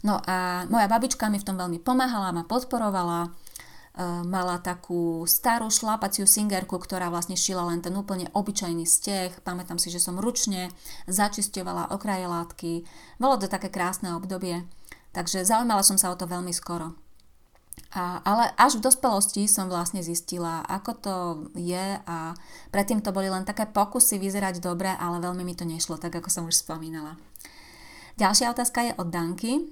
No 0.08 0.20
a 0.24 0.64
moja 0.72 0.88
babička 0.88 1.28
mi 1.28 1.44
v 1.44 1.48
tom 1.52 1.60
veľmi 1.60 1.84
pomáhala, 1.84 2.32
ma 2.32 2.48
podporovala, 2.48 3.36
mala 4.26 4.58
takú 4.58 5.22
starú 5.30 5.70
šlapaciu 5.70 6.26
singerku, 6.26 6.82
ktorá 6.82 7.14
vlastne 7.14 7.38
šila 7.38 7.70
len 7.70 7.78
ten 7.86 7.94
úplne 7.94 8.26
obyčajný 8.34 8.90
steh. 8.90 9.30
Pamätám 9.46 9.78
si, 9.78 9.94
že 9.94 10.02
som 10.02 10.18
ručne 10.18 10.74
začisťovala 11.06 11.94
okraje 11.94 12.26
látky. 12.26 12.72
Bolo 13.22 13.38
to 13.38 13.46
také 13.46 13.70
krásne 13.70 14.18
obdobie. 14.18 14.66
Takže 15.14 15.46
zaujímala 15.46 15.86
som 15.86 16.02
sa 16.02 16.10
o 16.10 16.18
to 16.18 16.26
veľmi 16.26 16.50
skoro. 16.50 16.98
A, 17.94 18.22
ale 18.26 18.50
až 18.58 18.82
v 18.82 18.90
dospelosti 18.90 19.46
som 19.46 19.70
vlastne 19.70 20.02
zistila, 20.02 20.66
ako 20.66 20.92
to 20.98 21.16
je 21.54 22.02
a 22.02 22.34
predtým 22.74 23.06
to 23.06 23.14
boli 23.14 23.30
len 23.30 23.46
také 23.46 23.70
pokusy 23.70 24.18
vyzerať 24.18 24.58
dobre, 24.58 24.90
ale 24.90 25.22
veľmi 25.22 25.46
mi 25.46 25.54
to 25.54 25.70
nešlo, 25.70 26.02
tak 26.02 26.18
ako 26.18 26.30
som 26.34 26.50
už 26.50 26.66
spomínala. 26.66 27.18
Ďalšia 28.18 28.50
otázka 28.50 28.90
je 28.90 28.94
od 28.98 29.10
Danky. 29.14 29.70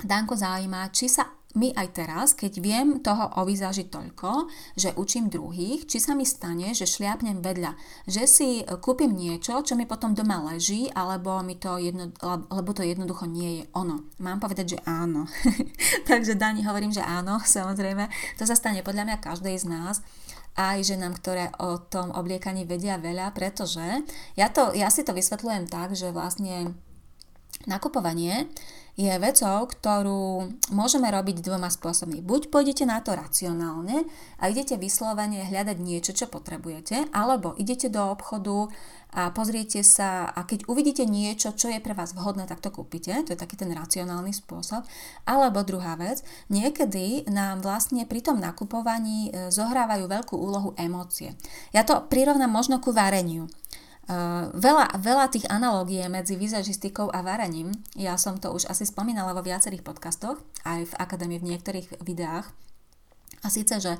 Danko 0.00 0.36
zaujíma, 0.36 0.92
či 0.92 1.08
sa 1.08 1.39
my 1.58 1.74
aj 1.74 1.88
teraz, 1.98 2.28
keď 2.38 2.52
viem 2.62 2.88
toho 3.02 3.26
o 3.34 3.42
výzaži 3.42 3.90
toľko, 3.90 4.46
že 4.78 4.94
učím 4.94 5.26
druhých, 5.26 5.82
či 5.90 5.98
sa 5.98 6.14
mi 6.14 6.22
stane, 6.22 6.70
že 6.70 6.86
šliapnem 6.86 7.42
vedľa, 7.42 7.74
že 8.06 8.30
si 8.30 8.62
kúpim 8.78 9.10
niečo, 9.10 9.58
čo 9.66 9.74
mi 9.74 9.82
potom 9.82 10.14
doma 10.14 10.38
leží, 10.46 10.86
alebo 10.94 11.42
mi 11.42 11.58
to 11.58 11.74
jedno, 11.82 12.14
lebo 12.54 12.70
to 12.70 12.86
jednoducho 12.86 13.26
nie 13.26 13.62
je 13.62 13.64
ono. 13.74 14.06
Mám 14.22 14.38
povedať, 14.38 14.78
že 14.78 14.82
áno. 14.86 15.26
Takže 16.10 16.38
Dani 16.38 16.62
hovorím, 16.62 16.94
že 16.94 17.02
áno, 17.02 17.42
samozrejme. 17.58 18.06
To 18.38 18.46
sa 18.46 18.54
stane 18.54 18.86
podľa 18.86 19.10
mňa 19.10 19.16
každej 19.18 19.56
z 19.58 19.66
nás 19.66 20.06
aj 20.54 20.86
ženám, 20.86 21.18
ktoré 21.18 21.50
o 21.62 21.82
tom 21.82 22.14
obliekaní 22.14 22.62
vedia 22.66 22.98
veľa, 22.98 23.34
pretože 23.34 24.06
ja, 24.38 24.50
to, 24.50 24.70
ja 24.74 24.90
si 24.90 25.02
to 25.02 25.14
vysvetľujem 25.14 25.66
tak, 25.70 25.94
že 25.98 26.14
vlastne 26.14 26.74
nakupovanie 27.68 28.50
je 29.00 29.14
vecou, 29.16 29.64
ktorú 29.64 30.52
môžeme 30.76 31.08
robiť 31.08 31.40
dvoma 31.40 31.72
spôsobmi. 31.72 32.20
Buď 32.20 32.52
pôjdete 32.52 32.84
na 32.84 33.00
to 33.00 33.16
racionálne 33.16 34.04
a 34.36 34.52
idete 34.52 34.76
vyslovene 34.76 35.48
hľadať 35.48 35.80
niečo, 35.80 36.12
čo 36.12 36.28
potrebujete, 36.28 37.08
alebo 37.16 37.56
idete 37.56 37.88
do 37.88 38.12
obchodu 38.12 38.68
a 39.10 39.32
pozriete 39.34 39.80
sa 39.82 40.28
a 40.30 40.46
keď 40.46 40.70
uvidíte 40.70 41.02
niečo, 41.08 41.56
čo 41.56 41.72
je 41.72 41.82
pre 41.82 41.96
vás 41.96 42.14
vhodné, 42.14 42.46
tak 42.46 42.62
to 42.62 42.70
kúpite. 42.70 43.10
To 43.26 43.32
je 43.34 43.40
taký 43.40 43.56
ten 43.56 43.72
racionálny 43.72 44.30
spôsob. 44.30 44.86
Alebo 45.26 45.66
druhá 45.66 45.96
vec, 45.98 46.22
niekedy 46.52 47.26
nám 47.26 47.64
vlastne 47.64 48.06
pri 48.06 48.22
tom 48.22 48.38
nakupovaní 48.38 49.32
e, 49.32 49.50
zohrávajú 49.50 50.06
veľkú 50.06 50.34
úlohu 50.38 50.70
emócie. 50.78 51.34
Ja 51.74 51.82
to 51.82 52.06
prirovnám 52.06 52.52
možno 52.52 52.78
ku 52.78 52.94
vareniu. 52.94 53.50
Veľa, 54.50 54.98
veľa 54.98 55.30
tých 55.30 55.46
analógií 55.46 56.02
medzi 56.10 56.34
vizažistikou 56.34 57.14
a 57.14 57.22
varaním. 57.22 57.70
Ja 57.94 58.18
som 58.18 58.42
to 58.42 58.50
už 58.50 58.66
asi 58.66 58.82
spomínala 58.82 59.30
vo 59.30 59.46
viacerých 59.46 59.86
podcastoch, 59.86 60.42
aj 60.66 60.90
v 60.90 60.98
akadémii 60.98 61.38
v 61.38 61.48
niektorých 61.54 62.02
videách. 62.02 62.50
A 63.40 63.48
síce, 63.54 63.78
že 63.78 63.94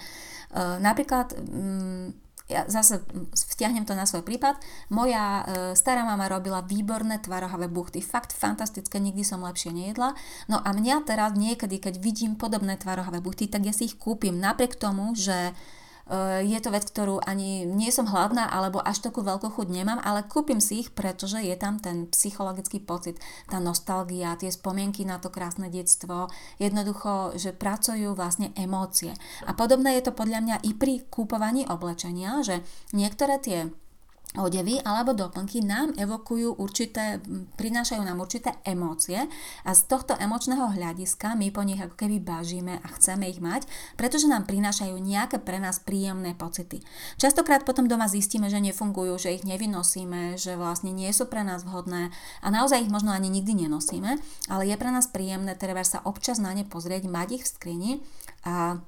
napríklad 0.83 1.31
um, 1.39 2.11
ja 2.51 2.67
zase 2.67 3.07
vtiahnem 3.55 3.87
to 3.87 3.95
na 3.95 4.03
svoj 4.03 4.27
prípad. 4.27 4.59
Moja 4.91 5.47
stará 5.79 6.03
mama 6.03 6.27
robila 6.27 6.67
výborné 6.67 7.23
tvarohavé 7.23 7.71
buchty, 7.71 8.03
fakt 8.03 8.35
fantastické, 8.35 8.99
nikdy 8.99 9.23
som 9.23 9.47
lepšie 9.47 9.71
nejedla. 9.71 10.19
No 10.51 10.59
a 10.59 10.75
mňa 10.75 11.07
teraz 11.07 11.39
niekedy, 11.39 11.79
keď 11.79 12.03
vidím 12.03 12.35
podobné 12.35 12.75
tvarohavé 12.75 13.23
buchty, 13.23 13.47
tak 13.47 13.63
ja 13.63 13.71
si 13.71 13.87
ich 13.87 13.95
kúpim 13.95 14.35
napriek 14.43 14.75
tomu, 14.75 15.15
že 15.15 15.55
je 16.43 16.59
to 16.59 16.75
vec, 16.75 16.83
ktorú 16.91 17.23
ani 17.23 17.63
nie 17.63 17.95
som 17.95 18.11
hladná 18.11 18.51
alebo 18.51 18.83
až 18.83 18.99
takú 19.07 19.23
veľkú 19.23 19.55
chuť 19.55 19.69
nemám, 19.71 20.03
ale 20.03 20.27
kúpim 20.27 20.59
si 20.59 20.83
ich, 20.83 20.91
pretože 20.91 21.39
je 21.39 21.55
tam 21.55 21.79
ten 21.79 22.11
psychologický 22.11 22.83
pocit, 22.83 23.23
tá 23.47 23.63
nostalgia, 23.63 24.35
tie 24.35 24.51
spomienky 24.51 25.07
na 25.07 25.23
to 25.23 25.31
krásne 25.31 25.71
detstvo, 25.71 26.27
jednoducho, 26.59 27.39
že 27.39 27.55
pracujú 27.55 28.19
vlastne 28.19 28.51
emócie. 28.59 29.15
A 29.47 29.55
podobné 29.55 30.03
je 30.03 30.11
to 30.11 30.13
podľa 30.13 30.43
mňa 30.43 30.57
i 30.67 30.75
pri 30.75 31.07
kúpovaní 31.07 31.65
oblečenia, 31.71 32.43
že 32.43 32.67
niektoré 32.91 33.39
tie 33.39 33.71
odevy 34.39 34.79
alebo 34.87 35.11
doplnky 35.11 35.59
nám 35.67 35.91
evokujú 35.99 36.63
určité, 36.63 37.19
prinášajú 37.59 38.03
nám 38.07 38.23
určité 38.23 38.63
emócie 38.63 39.27
a 39.67 39.71
z 39.75 39.83
tohto 39.91 40.15
emočného 40.15 40.71
hľadiska 40.71 41.35
my 41.35 41.51
po 41.51 41.67
nich 41.67 41.83
ako 41.83 41.99
keby 41.99 42.23
bažíme 42.23 42.79
a 42.79 42.89
chceme 42.95 43.27
ich 43.27 43.43
mať, 43.43 43.67
pretože 43.99 44.31
nám 44.31 44.47
prinášajú 44.47 44.95
nejaké 45.03 45.43
pre 45.43 45.59
nás 45.59 45.83
príjemné 45.83 46.39
pocity. 46.39 46.79
Častokrát 47.19 47.67
potom 47.67 47.91
doma 47.91 48.07
zistíme, 48.07 48.47
že 48.47 48.63
nefungujú, 48.63 49.19
že 49.19 49.35
ich 49.35 49.43
nevynosíme, 49.43 50.39
že 50.39 50.55
vlastne 50.55 50.95
nie 50.95 51.11
sú 51.11 51.27
pre 51.27 51.43
nás 51.43 51.67
vhodné 51.67 52.15
a 52.39 52.47
naozaj 52.55 52.87
ich 52.87 52.93
možno 52.93 53.11
ani 53.11 53.27
nikdy 53.27 53.67
nenosíme, 53.67 54.15
ale 54.47 54.63
je 54.71 54.77
pre 54.79 54.95
nás 54.95 55.11
príjemné 55.11 55.59
treba 55.59 55.83
sa 55.83 56.07
občas 56.07 56.39
na 56.39 56.55
ne 56.55 56.63
pozrieť, 56.63 57.11
mať 57.11 57.29
ich 57.35 57.45
v 57.47 57.51
skrini 57.51 57.93
a 58.47 58.79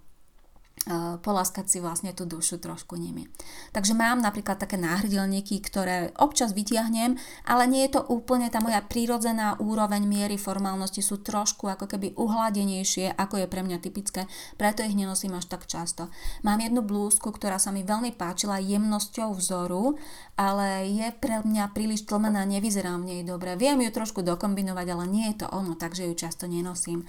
poláskať 1.22 1.70
si 1.70 1.78
vlastne 1.78 2.10
tú 2.10 2.26
dušu 2.26 2.58
trošku 2.58 2.98
nimi. 2.98 3.30
Takže 3.70 3.94
mám 3.94 4.18
napríklad 4.18 4.58
také 4.58 4.74
náhrdelníky, 4.74 5.62
ktoré 5.62 6.10
občas 6.18 6.50
vytiahnem, 6.50 7.14
ale 7.46 7.70
nie 7.70 7.86
je 7.86 7.98
to 7.98 8.02
úplne 8.10 8.50
tá 8.50 8.58
moja 8.58 8.82
prírodzená 8.82 9.54
úroveň 9.62 10.02
miery 10.02 10.34
formálnosti, 10.34 10.98
sú 10.98 11.22
trošku 11.22 11.70
ako 11.70 11.86
keby 11.86 12.18
uhladenejšie, 12.18 13.14
ako 13.14 13.42
je 13.42 13.46
pre 13.46 13.62
mňa 13.62 13.78
typické, 13.78 14.26
preto 14.58 14.82
ich 14.82 14.98
nenosím 14.98 15.38
až 15.38 15.46
tak 15.46 15.70
často. 15.70 16.10
Mám 16.42 16.66
jednu 16.66 16.82
blúzku, 16.82 17.30
ktorá 17.30 17.62
sa 17.62 17.70
mi 17.70 17.86
veľmi 17.86 18.18
páčila 18.18 18.58
jemnosťou 18.58 19.38
vzoru, 19.38 19.94
ale 20.34 20.90
je 20.90 21.08
pre 21.14 21.46
mňa 21.46 21.70
príliš 21.70 22.10
tlmená, 22.10 22.42
nevyzerá 22.42 22.98
v 22.98 23.06
nej 23.06 23.20
dobre. 23.22 23.54
Viem 23.54 23.86
ju 23.86 23.90
trošku 23.94 24.26
dokombinovať, 24.26 24.86
ale 24.90 25.04
nie 25.06 25.30
je 25.30 25.46
to 25.46 25.46
ono, 25.46 25.78
takže 25.78 26.10
ju 26.10 26.14
často 26.18 26.50
nenosím. 26.50 27.06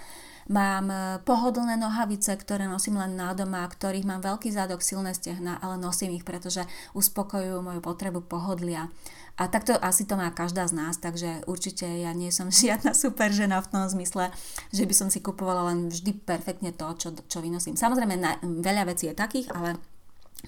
Mám 0.51 0.91
e, 0.91 0.95
pohodlné 1.23 1.79
nohavice, 1.79 2.35
ktoré 2.35 2.67
nosím 2.67 2.99
len 2.99 3.15
na 3.15 3.31
doma, 3.31 3.63
ktorých 3.63 4.03
mám 4.03 4.19
veľký 4.19 4.51
zádok, 4.51 4.83
silné 4.83 5.15
stehna, 5.15 5.59
ale 5.63 5.79
nosím 5.79 6.15
ich, 6.15 6.27
pretože 6.27 6.67
uspokojujú 6.91 7.63
moju 7.63 7.79
potrebu 7.79 8.23
pohodlia. 8.27 8.91
A 9.33 9.49
takto 9.49 9.73
asi 9.81 10.05
to 10.05 10.13
má 10.13 10.29
každá 10.29 10.69
z 10.69 10.77
nás, 10.77 11.01
takže 11.01 11.41
určite 11.49 11.89
ja 11.89 12.13
nie 12.13 12.29
som 12.29 12.51
žiadna 12.63 12.91
super 12.91 13.31
žena 13.31 13.63
v 13.63 13.69
tom 13.71 13.83
zmysle, 13.87 14.29
že 14.75 14.83
by 14.83 14.93
som 14.93 15.07
si 15.07 15.23
kupovala 15.23 15.71
len 15.71 15.87
vždy 15.87 16.11
perfektne 16.27 16.75
to, 16.75 16.87
čo, 16.99 17.09
čo 17.27 17.39
vynosím. 17.39 17.79
Samozrejme, 17.79 18.15
na, 18.19 18.37
veľa 18.43 18.91
vecí 18.91 19.07
je 19.09 19.15
takých, 19.15 19.49
ale 19.55 19.79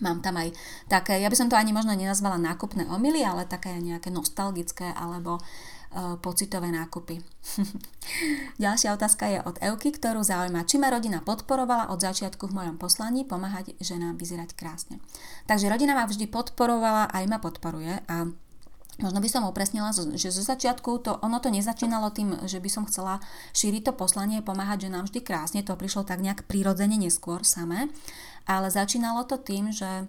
Mám 0.04 0.20
tam 0.20 0.36
aj 0.36 0.52
také, 0.92 1.24
ja 1.24 1.32
by 1.32 1.40
som 1.40 1.48
to 1.48 1.56
ani 1.56 1.72
možno 1.72 1.96
nenazvala 1.96 2.36
nákupné 2.36 2.84
omily, 2.92 3.24
ale 3.24 3.48
také 3.48 3.80
nejaké 3.80 4.12
nostalgické 4.12 4.92
alebo 4.92 5.40
pocitové 6.20 6.72
nákupy. 6.72 7.22
Ďalšia 8.64 8.96
otázka 8.96 9.26
je 9.32 9.40
od 9.44 9.56
Euky, 9.64 9.96
ktorú 9.96 10.22
zaujíma, 10.24 10.68
či 10.68 10.82
ma 10.82 10.92
rodina 10.92 11.24
podporovala 11.24 11.92
od 11.92 12.00
začiatku 12.02 12.52
v 12.52 12.56
mojom 12.64 12.76
poslaní 12.82 13.24
pomáhať 13.24 13.78
ženám 13.80 14.20
vyzerať 14.20 14.56
krásne. 14.58 15.00
Takže 15.48 15.72
rodina 15.72 15.96
ma 15.96 16.04
vždy 16.08 16.28
podporovala, 16.28 17.12
aj 17.12 17.24
ma 17.30 17.38
podporuje 17.40 18.02
a 18.10 18.30
Možno 18.96 19.20
by 19.20 19.28
som 19.28 19.44
upresnila, 19.44 19.92
že 19.92 20.32
zo 20.32 20.40
začiatku 20.40 21.04
to, 21.04 21.20
ono 21.20 21.44
to 21.44 21.52
nezačínalo 21.52 22.16
tým, 22.16 22.48
že 22.48 22.64
by 22.64 22.70
som 22.72 22.88
chcela 22.88 23.20
šíriť 23.52 23.92
to 23.92 23.94
poslanie, 24.00 24.40
pomáhať 24.40 24.88
ženám 24.88 25.12
vždy 25.12 25.20
krásne, 25.20 25.68
to 25.68 25.76
prišlo 25.76 26.08
tak 26.08 26.24
nejak 26.24 26.48
prirodzene 26.48 26.96
neskôr 26.96 27.44
samé, 27.44 27.92
ale 28.48 28.72
začínalo 28.72 29.28
to 29.28 29.36
tým, 29.36 29.76
že 29.76 30.08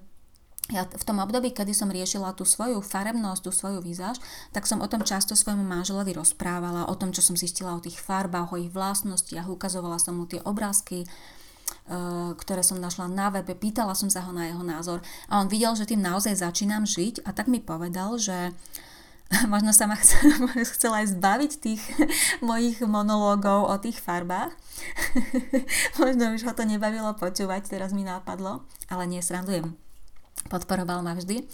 ja 0.67 0.83
v 0.83 1.05
tom 1.07 1.23
období, 1.23 1.55
kedy 1.55 1.71
som 1.71 1.95
riešila 1.95 2.35
tú 2.35 2.43
svoju 2.43 2.83
farebnosť, 2.83 3.41
tú 3.47 3.51
svoju 3.55 3.79
výzaž, 3.79 4.19
tak 4.51 4.67
som 4.67 4.83
o 4.83 4.91
tom 4.91 5.07
často 5.07 5.39
svojmu 5.39 5.63
manželovi 5.63 6.11
rozprávala, 6.11 6.91
o 6.91 6.99
tom, 6.99 7.15
čo 7.15 7.23
som 7.23 7.39
zistila 7.39 7.79
o 7.79 7.83
tých 7.83 8.03
farbách, 8.03 8.51
o 8.51 8.59
ich 8.59 8.75
vlastnostiach, 8.75 9.47
ukazovala 9.47 10.03
som 10.03 10.19
mu 10.19 10.27
tie 10.27 10.43
obrázky, 10.43 11.07
e, 11.07 11.09
ktoré 12.35 12.67
som 12.67 12.83
našla 12.83 13.07
na 13.07 13.31
webe, 13.31 13.55
pýtala 13.55 13.95
som 13.95 14.11
sa 14.11 14.27
ho 14.27 14.35
na 14.35 14.51
jeho 14.51 14.67
názor 14.67 15.07
a 15.31 15.39
on 15.39 15.47
videl, 15.47 15.79
že 15.79 15.87
tým 15.87 16.03
naozaj 16.03 16.35
začínam 16.35 16.83
žiť 16.83 17.23
a 17.23 17.31
tak 17.31 17.47
mi 17.47 17.63
povedal, 17.63 18.19
že 18.19 18.51
možno 19.53 19.71
sa 19.71 19.87
ma 19.87 19.95
chcel, 19.95 20.35
chcel 20.75 20.99
aj 20.99 21.15
zbaviť 21.15 21.53
tých 21.63 21.83
mojich 22.49 22.83
monológov 22.83 23.71
o 23.71 23.75
tých 23.79 24.03
farbách. 24.03 24.51
možno 26.03 26.35
už 26.35 26.43
ho 26.43 26.53
to 26.59 26.67
nebavilo 26.67 27.15
počúvať, 27.15 27.71
teraz 27.71 27.95
mi 27.95 28.03
nápadlo, 28.03 28.67
ale 28.91 29.07
nie, 29.07 29.23
srandujem 29.23 29.86
podporoval 30.49 31.03
ma 31.03 31.15
vždy, 31.15 31.47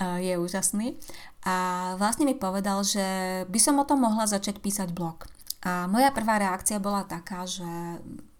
je 0.00 0.34
úžasný. 0.38 0.98
A 1.46 1.54
vlastne 1.98 2.26
mi 2.26 2.34
povedal, 2.38 2.82
že 2.86 3.06
by 3.46 3.58
som 3.58 3.78
o 3.78 3.86
tom 3.86 4.02
mohla 4.02 4.26
začať 4.26 4.58
písať 4.62 4.94
blog. 4.94 5.26
A 5.62 5.86
moja 5.86 6.10
prvá 6.10 6.42
reakcia 6.42 6.82
bola 6.82 7.06
taká, 7.06 7.46
že 7.46 7.66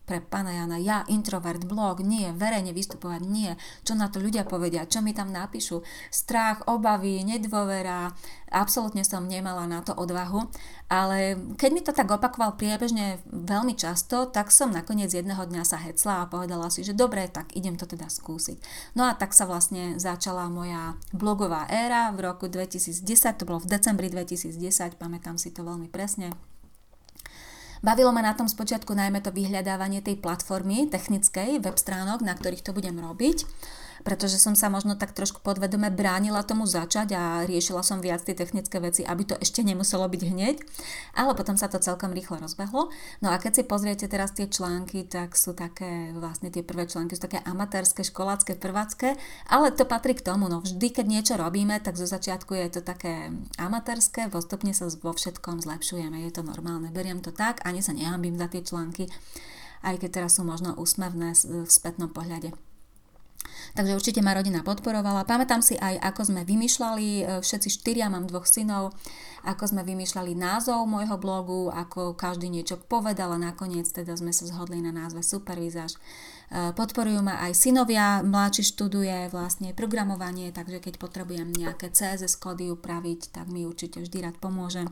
pre 0.03 0.19
pána 0.19 0.53
Jana, 0.53 0.79
ja 0.83 1.07
introvert, 1.07 1.63
blog, 1.63 2.03
nie, 2.03 2.35
verejne 2.35 2.75
vystupovať, 2.75 3.23
nie, 3.23 3.55
čo 3.87 3.95
na 3.95 4.11
to 4.11 4.19
ľudia 4.19 4.43
povedia, 4.43 4.87
čo 4.91 4.99
mi 4.99 5.15
tam 5.15 5.31
napíšu, 5.31 5.87
strach, 6.11 6.67
obavy, 6.67 7.23
nedôvera, 7.23 8.11
absolútne 8.51 9.07
som 9.07 9.25
nemala 9.25 9.65
na 9.71 9.81
to 9.81 9.95
odvahu, 9.95 10.51
ale 10.93 11.39
keď 11.57 11.71
mi 11.73 11.81
to 11.81 11.95
tak 11.95 12.11
opakoval 12.11 12.59
priebežne 12.59 13.23
veľmi 13.31 13.79
často, 13.79 14.29
tak 14.29 14.53
som 14.53 14.75
nakoniec 14.75 15.09
jedného 15.09 15.41
dňa 15.47 15.63
sa 15.65 15.81
hecla 15.81 16.27
a 16.27 16.31
povedala 16.31 16.69
si, 16.69 16.85
že 16.85 16.93
dobre, 16.93 17.25
tak 17.31 17.55
idem 17.57 17.79
to 17.79 17.89
teda 17.89 18.11
skúsiť. 18.11 18.61
No 18.99 19.09
a 19.09 19.17
tak 19.17 19.33
sa 19.33 19.49
vlastne 19.49 19.97
začala 19.97 20.53
moja 20.53 21.01
blogová 21.17 21.65
éra 21.71 22.13
v 22.13 22.29
roku 22.29 22.51
2010, 22.51 23.07
to 23.39 23.49
bolo 23.49 23.63
v 23.63 23.71
decembri 23.73 24.13
2010, 24.13 25.01
pamätám 25.01 25.41
si 25.41 25.55
to 25.55 25.65
veľmi 25.65 25.89
presne, 25.89 26.35
Bavilo 27.83 28.15
ma 28.15 28.23
na 28.23 28.39
tom 28.39 28.47
spočiatku 28.47 28.95
najmä 28.95 29.27
to 29.27 29.35
vyhľadávanie 29.35 30.07
tej 30.07 30.23
platformy 30.23 30.87
technickej 30.87 31.59
web 31.59 31.75
stránok, 31.75 32.23
na 32.23 32.39
ktorých 32.39 32.63
to 32.63 32.71
budem 32.71 32.95
robiť 32.95 33.43
pretože 34.03 34.39
som 34.39 34.59
sa 34.59 34.69
možno 34.69 34.99
tak 34.99 35.15
trošku 35.15 35.41
podvedome 35.41 35.89
bránila 35.91 36.43
tomu 36.43 36.67
začať 36.67 37.15
a 37.15 37.23
riešila 37.47 37.83
som 37.87 38.03
viac 38.03 38.23
tie 38.23 38.35
technické 38.35 38.83
veci, 38.83 39.03
aby 39.07 39.23
to 39.23 39.35
ešte 39.39 39.63
nemuselo 39.63 40.07
byť 40.11 40.23
hneď, 40.27 40.57
ale 41.15 41.33
potom 41.39 41.55
sa 41.55 41.71
to 41.71 41.79
celkom 41.79 42.11
rýchlo 42.11 42.43
rozbehlo. 42.43 42.91
No 43.23 43.29
a 43.31 43.39
keď 43.39 43.63
si 43.63 43.63
pozriete 43.63 44.07
teraz 44.11 44.35
tie 44.35 44.51
články, 44.51 45.07
tak 45.07 45.39
sú 45.39 45.55
také, 45.55 46.11
vlastne 46.13 46.51
tie 46.51 46.67
prvé 46.67 46.91
články 46.91 47.15
sú 47.15 47.25
také 47.31 47.41
amatérske, 47.47 48.03
školácké, 48.03 48.59
prvácké, 48.59 49.15
ale 49.47 49.71
to 49.71 49.87
patrí 49.87 50.19
k 50.19 50.27
tomu, 50.27 50.51
no 50.51 50.61
vždy, 50.61 50.91
keď 50.91 51.07
niečo 51.07 51.35
robíme, 51.39 51.79
tak 51.79 51.95
zo 51.95 52.05
začiatku 52.05 52.59
je 52.59 52.69
to 52.77 52.81
také 52.83 53.31
amatérske, 53.57 54.27
postupne 54.29 54.75
sa 54.75 54.91
vo 54.91 55.15
všetkom 55.15 55.63
zlepšujeme, 55.63 56.27
je 56.27 56.33
to 56.35 56.43
normálne, 56.43 56.91
beriem 56.91 57.23
to 57.23 57.31
tak, 57.31 57.63
ani 57.63 57.79
sa 57.81 57.95
nehambím 57.95 58.35
za 58.35 58.51
tie 58.51 58.67
články, 58.67 59.07
aj 59.87 59.99
keď 60.03 60.11
teraz 60.23 60.39
sú 60.39 60.43
možno 60.43 60.75
úsmevné 60.75 61.35
v 61.47 61.71
spätnom 61.71 62.11
pohľade. 62.11 62.72
Takže 63.73 63.97
určite 63.97 64.21
ma 64.21 64.37
rodina 64.37 64.61
podporovala. 64.61 65.25
Pamätám 65.25 65.65
si 65.65 65.81
aj, 65.81 65.97
ako 66.13 66.29
sme 66.29 66.41
vymýšľali, 66.45 67.09
e, 67.09 67.23
všetci 67.41 67.69
štyria, 67.73 68.13
mám 68.13 68.29
dvoch 68.29 68.45
synov, 68.45 68.93
ako 69.49 69.65
sme 69.65 69.81
vymýšľali 69.81 70.37
názov 70.37 70.85
môjho 70.85 71.17
blogu, 71.17 71.73
ako 71.73 72.13
každý 72.13 72.53
niečo 72.53 72.77
povedal 72.77 73.33
a 73.33 73.41
nakoniec 73.41 73.89
teda 73.89 74.13
sme 74.13 74.29
sa 74.29 74.45
zhodli 74.45 74.85
na 74.85 74.93
názve 74.93 75.25
Supervizáž. 75.25 75.97
E, 75.97 76.77
podporujú 76.77 77.25
ma 77.25 77.41
aj 77.49 77.57
synovia, 77.57 78.21
mladší 78.21 78.61
študuje 78.77 79.33
vlastne 79.33 79.73
programovanie, 79.73 80.53
takže 80.53 80.77
keď 80.77 81.01
potrebujem 81.01 81.49
nejaké 81.49 81.89
CSS 81.89 82.37
kódy 82.37 82.69
upraviť, 82.69 83.33
tak 83.33 83.49
mi 83.49 83.65
určite 83.65 84.05
vždy 84.05 84.21
rád 84.21 84.37
pomôže. 84.37 84.85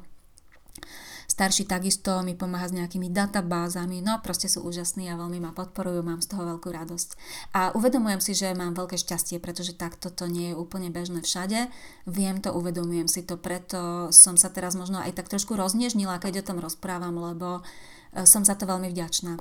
Starší 1.41 1.64
takisto 1.64 2.20
mi 2.20 2.36
pomáha 2.36 2.68
s 2.68 2.76
nejakými 2.76 3.09
databázami, 3.16 4.05
no 4.05 4.20
proste 4.20 4.45
sú 4.45 4.61
úžasní 4.61 5.09
a 5.09 5.16
veľmi 5.16 5.41
ma 5.41 5.57
podporujú, 5.57 6.05
mám 6.05 6.20
z 6.20 6.36
toho 6.36 6.45
veľkú 6.45 6.68
radosť. 6.68 7.16
A 7.57 7.72
uvedomujem 7.72 8.20
si, 8.20 8.36
že 8.36 8.53
mám 8.53 8.76
veľké 8.76 9.01
šťastie, 9.01 9.41
pretože 9.41 9.72
takto 9.72 10.12
to 10.12 10.28
nie 10.28 10.53
je 10.53 10.59
úplne 10.61 10.93
bežné 10.93 11.24
všade. 11.24 11.72
Viem 12.05 12.45
to, 12.45 12.53
uvedomujem 12.53 13.09
si 13.09 13.24
to, 13.24 13.41
preto 13.41 14.12
som 14.12 14.36
sa 14.36 14.53
teraz 14.53 14.76
možno 14.76 15.01
aj 15.01 15.16
tak 15.16 15.32
trošku 15.32 15.57
roznežnila, 15.57 16.20
keď 16.20 16.45
o 16.45 16.47
tom 16.53 16.61
rozprávam, 16.61 17.16
lebo 17.16 17.64
e, 18.12 18.28
som 18.28 18.45
za 18.45 18.53
to 18.53 18.68
veľmi 18.68 18.93
vďačná. 18.93 19.41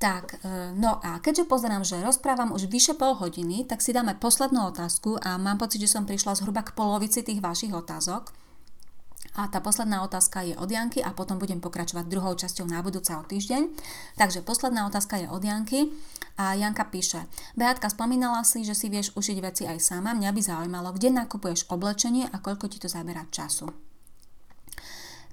Tak, 0.00 0.40
e, 0.40 0.72
no 0.72 1.04
a 1.04 1.20
keďže 1.20 1.44
pozerám, 1.52 1.84
že 1.84 2.00
rozprávam 2.00 2.56
už 2.56 2.72
vyše 2.72 2.96
pol 2.96 3.12
hodiny, 3.12 3.68
tak 3.68 3.84
si 3.84 3.92
dáme 3.92 4.16
poslednú 4.16 4.72
otázku 4.72 5.20
a 5.20 5.36
mám 5.36 5.60
pocit, 5.60 5.84
že 5.84 5.92
som 5.92 6.08
prišla 6.08 6.40
zhruba 6.40 6.64
k 6.64 6.72
polovici 6.72 7.20
tých 7.20 7.44
vašich 7.44 7.76
otázok. 7.76 8.43
A 9.34 9.50
tá 9.50 9.58
posledná 9.58 10.06
otázka 10.06 10.46
je 10.46 10.54
od 10.54 10.70
Janky 10.70 11.02
a 11.02 11.10
potom 11.10 11.42
budem 11.42 11.58
pokračovať 11.58 12.06
druhou 12.06 12.38
časťou 12.38 12.70
na 12.70 12.78
budúce 12.86 13.10
o 13.10 13.22
týždeň. 13.26 13.66
Takže 14.14 14.46
posledná 14.46 14.86
otázka 14.86 15.18
je 15.18 15.26
od 15.26 15.42
Janky 15.42 15.90
a 16.38 16.54
Janka 16.54 16.86
píše 16.86 17.26
Beatka, 17.58 17.90
spomínala 17.90 18.46
si, 18.46 18.62
že 18.62 18.78
si 18.78 18.86
vieš 18.86 19.10
ušiť 19.18 19.36
veci 19.42 19.66
aj 19.66 19.82
sama. 19.82 20.14
Mňa 20.14 20.30
by 20.30 20.40
zaujímalo, 20.40 20.94
kde 20.94 21.10
nakupuješ 21.10 21.66
oblečenie 21.66 22.30
a 22.30 22.38
koľko 22.38 22.70
ti 22.70 22.78
to 22.78 22.86
zaberá 22.86 23.26
času. 23.34 23.74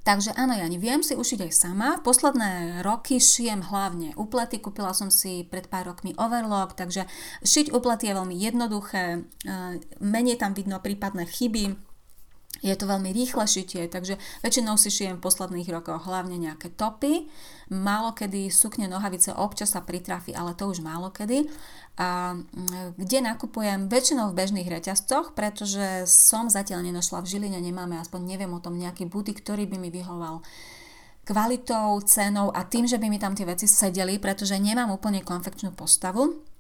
Takže 0.02 0.34
áno, 0.34 0.58
ja 0.58 0.66
viem 0.66 1.06
si 1.06 1.14
ušiť 1.14 1.46
aj 1.46 1.52
sama. 1.54 2.02
Posledné 2.02 2.82
roky 2.82 3.22
šijem 3.22 3.62
hlavne 3.70 4.18
uplety. 4.18 4.58
Kúpila 4.58 4.98
som 4.98 5.14
si 5.14 5.46
pred 5.46 5.70
pár 5.70 5.94
rokmi 5.94 6.18
overlock, 6.18 6.74
takže 6.74 7.06
šiť 7.46 7.70
uplety 7.70 8.10
je 8.10 8.18
veľmi 8.18 8.34
jednoduché. 8.34 9.30
Menej 10.02 10.42
tam 10.42 10.58
vidno 10.58 10.82
prípadné 10.82 11.30
chyby, 11.30 11.91
je 12.60 12.76
to 12.76 12.86
veľmi 12.86 13.10
rýchle 13.16 13.48
šitie, 13.48 13.88
takže 13.88 14.20
väčšinou 14.44 14.76
si 14.76 14.92
šijem 14.92 15.18
v 15.18 15.24
posledných 15.24 15.72
rokoch 15.72 16.04
hlavne 16.04 16.36
nejaké 16.36 16.70
topy, 16.76 17.32
málo 17.72 18.12
kedy 18.12 18.52
sukne 18.52 18.92
nohavice 18.92 19.32
občas 19.32 19.74
sa 19.74 19.82
pritrafi, 19.82 20.36
ale 20.36 20.54
to 20.54 20.68
už 20.68 20.84
málo 20.84 21.10
kedy. 21.16 21.48
A 21.96 22.36
mm, 22.36 23.00
kde 23.00 23.20
nakupujem? 23.24 23.88
Väčšinou 23.88 24.30
v 24.30 24.38
bežných 24.38 24.68
reťazcoch, 24.68 25.32
pretože 25.32 26.06
som 26.06 26.52
zatiaľ 26.52 26.86
nenašla 26.86 27.24
v 27.24 27.30
Žiline, 27.32 27.60
nemáme, 27.64 27.96
aspoň 27.98 28.36
neviem 28.36 28.52
o 28.52 28.64
tom 28.64 28.76
nejaký 28.76 29.08
butik, 29.08 29.42
ktorý 29.42 29.66
by 29.66 29.78
mi 29.80 29.90
vyhoval 29.90 30.44
kvalitou, 31.26 31.98
cenou 32.04 32.52
a 32.52 32.68
tým, 32.68 32.86
že 32.86 33.00
by 33.00 33.08
mi 33.08 33.18
tam 33.22 33.34
tie 33.34 33.48
veci 33.48 33.66
sedeli, 33.66 34.20
pretože 34.20 34.58
nemám 34.60 34.92
úplne 34.92 35.24
konfekčnú 35.24 35.72
postavu 35.72 36.51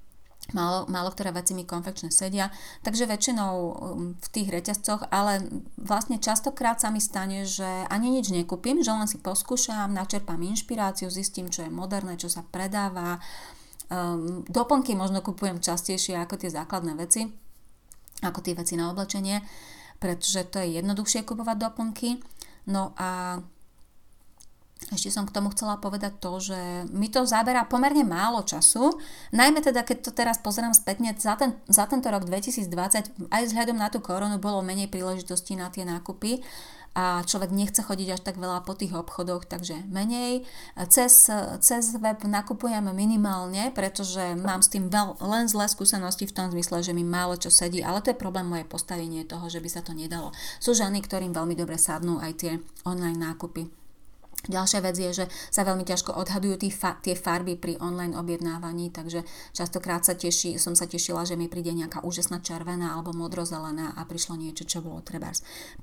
Málo, 0.51 0.89
málo 0.89 1.13
ktoré 1.13 1.31
veci 1.31 1.53
mi 1.53 1.63
konfekčne 1.63 2.09
sedia, 2.09 2.49
takže 2.81 3.05
väčšinou 3.07 3.53
um, 3.55 3.71
v 4.17 4.27
tých 4.33 4.49
reťazcoch, 4.51 5.07
ale 5.13 5.47
vlastne 5.79 6.17
častokrát 6.17 6.81
sa 6.81 6.89
mi 6.89 6.99
stane, 6.99 7.45
že 7.45 7.87
ani 7.87 8.09
nič 8.09 8.33
nekúpim, 8.33 8.81
že 8.81 8.91
len 8.91 9.07
si 9.07 9.21
poskúšam, 9.21 9.93
načerpám 9.93 10.41
inšpiráciu, 10.41 11.07
zistím, 11.13 11.47
čo 11.47 11.63
je 11.63 11.71
moderné, 11.71 12.19
čo 12.19 12.27
sa 12.27 12.43
predáva. 12.43 13.21
Um, 13.87 14.43
doplnky 14.49 14.97
možno 14.97 15.23
kupujem 15.23 15.61
častejšie 15.61 16.19
ako 16.19 16.35
tie 16.41 16.49
základné 16.51 16.99
veci, 16.99 17.31
ako 18.25 18.41
tie 18.43 18.57
veci 18.57 18.75
na 18.75 18.91
oblečenie, 18.91 19.45
pretože 20.01 20.51
to 20.51 20.57
je 20.57 20.81
jednoduchšie 20.81 21.21
kupovať 21.23 21.57
doplnky. 21.69 22.17
No 22.67 22.97
a 22.97 23.39
ešte 24.89 25.13
som 25.13 25.29
k 25.29 25.36
tomu 25.36 25.53
chcela 25.53 25.77
povedať 25.77 26.17
to, 26.17 26.41
že 26.41 26.57
mi 26.89 27.07
to 27.07 27.21
zaberá 27.23 27.69
pomerne 27.69 28.01
málo 28.01 28.41
času, 28.41 28.97
najmä 29.29 29.61
teda 29.61 29.86
keď 29.86 30.09
to 30.09 30.11
teraz 30.11 30.41
pozerám 30.41 30.73
spätne, 30.73 31.13
za, 31.13 31.38
ten, 31.38 31.53
za 31.69 31.86
tento 31.86 32.09
rok 32.09 32.25
2020 32.25 33.29
aj 33.29 33.41
vzhľadom 33.45 33.77
na 33.77 33.93
tú 33.93 34.01
koronu 34.01 34.41
bolo 34.41 34.65
menej 34.65 34.89
príležitostí 34.89 35.53
na 35.53 35.69
tie 35.69 35.86
nákupy 35.86 36.41
a 36.91 37.23
človek 37.23 37.55
nechce 37.55 37.79
chodiť 37.79 38.19
až 38.19 38.21
tak 38.21 38.36
veľa 38.36 38.67
po 38.67 38.75
tých 38.75 38.91
obchodoch, 38.91 39.47
takže 39.47 39.88
menej. 39.88 40.43
Cez, 40.91 41.32
cez 41.63 41.84
web 41.95 42.19
nakupujem 42.27 42.84
minimálne, 42.91 43.71
pretože 43.71 44.36
mám 44.36 44.59
s 44.59 44.67
tým 44.67 44.91
veľ, 44.91 45.23
len 45.23 45.47
zlé 45.47 45.71
skúsenosti 45.71 46.27
v 46.27 46.36
tom 46.36 46.51
zmysle, 46.51 46.84
že 46.84 46.91
mi 46.91 47.07
málo 47.07 47.39
čo 47.39 47.47
sedí, 47.47 47.79
ale 47.79 48.03
to 48.03 48.11
je 48.11 48.19
problém 48.19 48.43
moje 48.43 48.67
postavenie 48.67 49.23
toho, 49.23 49.47
že 49.47 49.63
by 49.63 49.69
sa 49.71 49.79
to 49.79 49.95
nedalo. 49.95 50.36
Sú 50.59 50.75
ženy, 50.75 50.99
ktorým 50.99 51.32
veľmi 51.32 51.55
dobre 51.55 51.79
sadnú 51.79 52.19
aj 52.19 52.32
tie 52.36 52.53
online 52.84 53.23
nákupy. 53.23 53.80
Ďalšia 54.49 54.81
vec 54.81 54.97
je, 54.97 55.11
že 55.13 55.25
sa 55.53 55.61
veľmi 55.61 55.85
ťažko 55.85 56.17
odhadujú 56.17 56.65
tí 56.65 56.73
fa- 56.73 56.97
tie 56.97 57.13
farby 57.13 57.53
pri 57.53 57.77
online 57.77 58.17
objednávaní, 58.17 58.89
takže 58.89 59.21
častokrát 59.53 60.01
sa 60.01 60.17
teší, 60.17 60.57
som 60.57 60.73
sa 60.73 60.89
tešila, 60.89 61.29
že 61.29 61.37
mi 61.37 61.45
príde 61.45 61.69
nejaká 61.69 62.01
úžasná 62.01 62.41
červená 62.41 62.97
alebo 62.97 63.13
modrozelená 63.13 63.93
a 63.93 64.01
prišlo 64.09 64.41
niečo, 64.41 64.65
čo 64.65 64.81
bolo 64.81 65.05
treba 65.05 65.29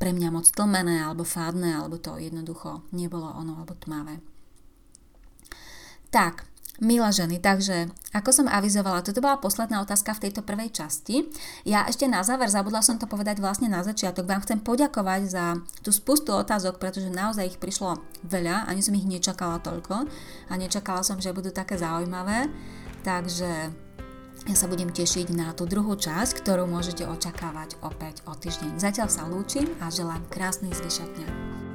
pre 0.03 0.11
mňa 0.11 0.29
moc 0.35 0.51
tlmené 0.51 1.07
alebo 1.07 1.23
fádne, 1.23 1.79
alebo 1.79 2.03
to 2.03 2.19
jednoducho 2.19 2.83
nebolo 2.91 3.31
ono 3.31 3.63
alebo 3.63 3.79
tmavé. 3.79 4.19
Tak, 6.11 6.43
Milá 6.79 7.11
ženy, 7.11 7.43
takže 7.43 7.91
ako 8.15 8.31
som 8.31 8.47
avizovala, 8.47 9.03
toto 9.03 9.19
bola 9.19 9.43
posledná 9.43 9.83
otázka 9.83 10.15
v 10.15 10.31
tejto 10.31 10.47
prvej 10.47 10.71
časti. 10.71 11.27
Ja 11.67 11.83
ešte 11.91 12.07
na 12.07 12.23
záver, 12.23 12.47
zabudla 12.47 12.87
som 12.87 13.03
to 13.03 13.11
povedať 13.11 13.43
vlastne 13.43 13.67
na 13.67 13.83
začiatok, 13.83 14.31
vám 14.31 14.47
chcem 14.47 14.63
poďakovať 14.63 15.23
za 15.27 15.59
tú 15.83 15.91
spustu 15.91 16.39
otázok, 16.39 16.79
pretože 16.79 17.11
naozaj 17.11 17.51
ich 17.51 17.59
prišlo 17.59 17.99
veľa, 18.31 18.71
ani 18.71 18.79
som 18.79 18.95
ich 18.95 19.11
nečakala 19.11 19.59
toľko 19.59 20.07
a 20.47 20.53
nečakala 20.55 21.03
som, 21.03 21.19
že 21.19 21.35
budú 21.35 21.51
také 21.51 21.75
zaujímavé. 21.75 22.47
Takže 23.03 23.51
ja 24.47 24.55
sa 24.55 24.71
budem 24.71 24.95
tešiť 24.95 25.35
na 25.35 25.51
tú 25.59 25.67
druhú 25.67 25.99
časť, 25.99 26.47
ktorú 26.47 26.71
môžete 26.71 27.03
očakávať 27.11 27.75
opäť 27.83 28.23
o 28.31 28.39
týždeň. 28.39 28.79
Zatiaľ 28.79 29.11
sa 29.11 29.27
lúčim 29.27 29.67
a 29.83 29.91
želám 29.91 30.23
krásny 30.31 30.71
zvyšok 30.71 31.11
dňa. 31.11 31.68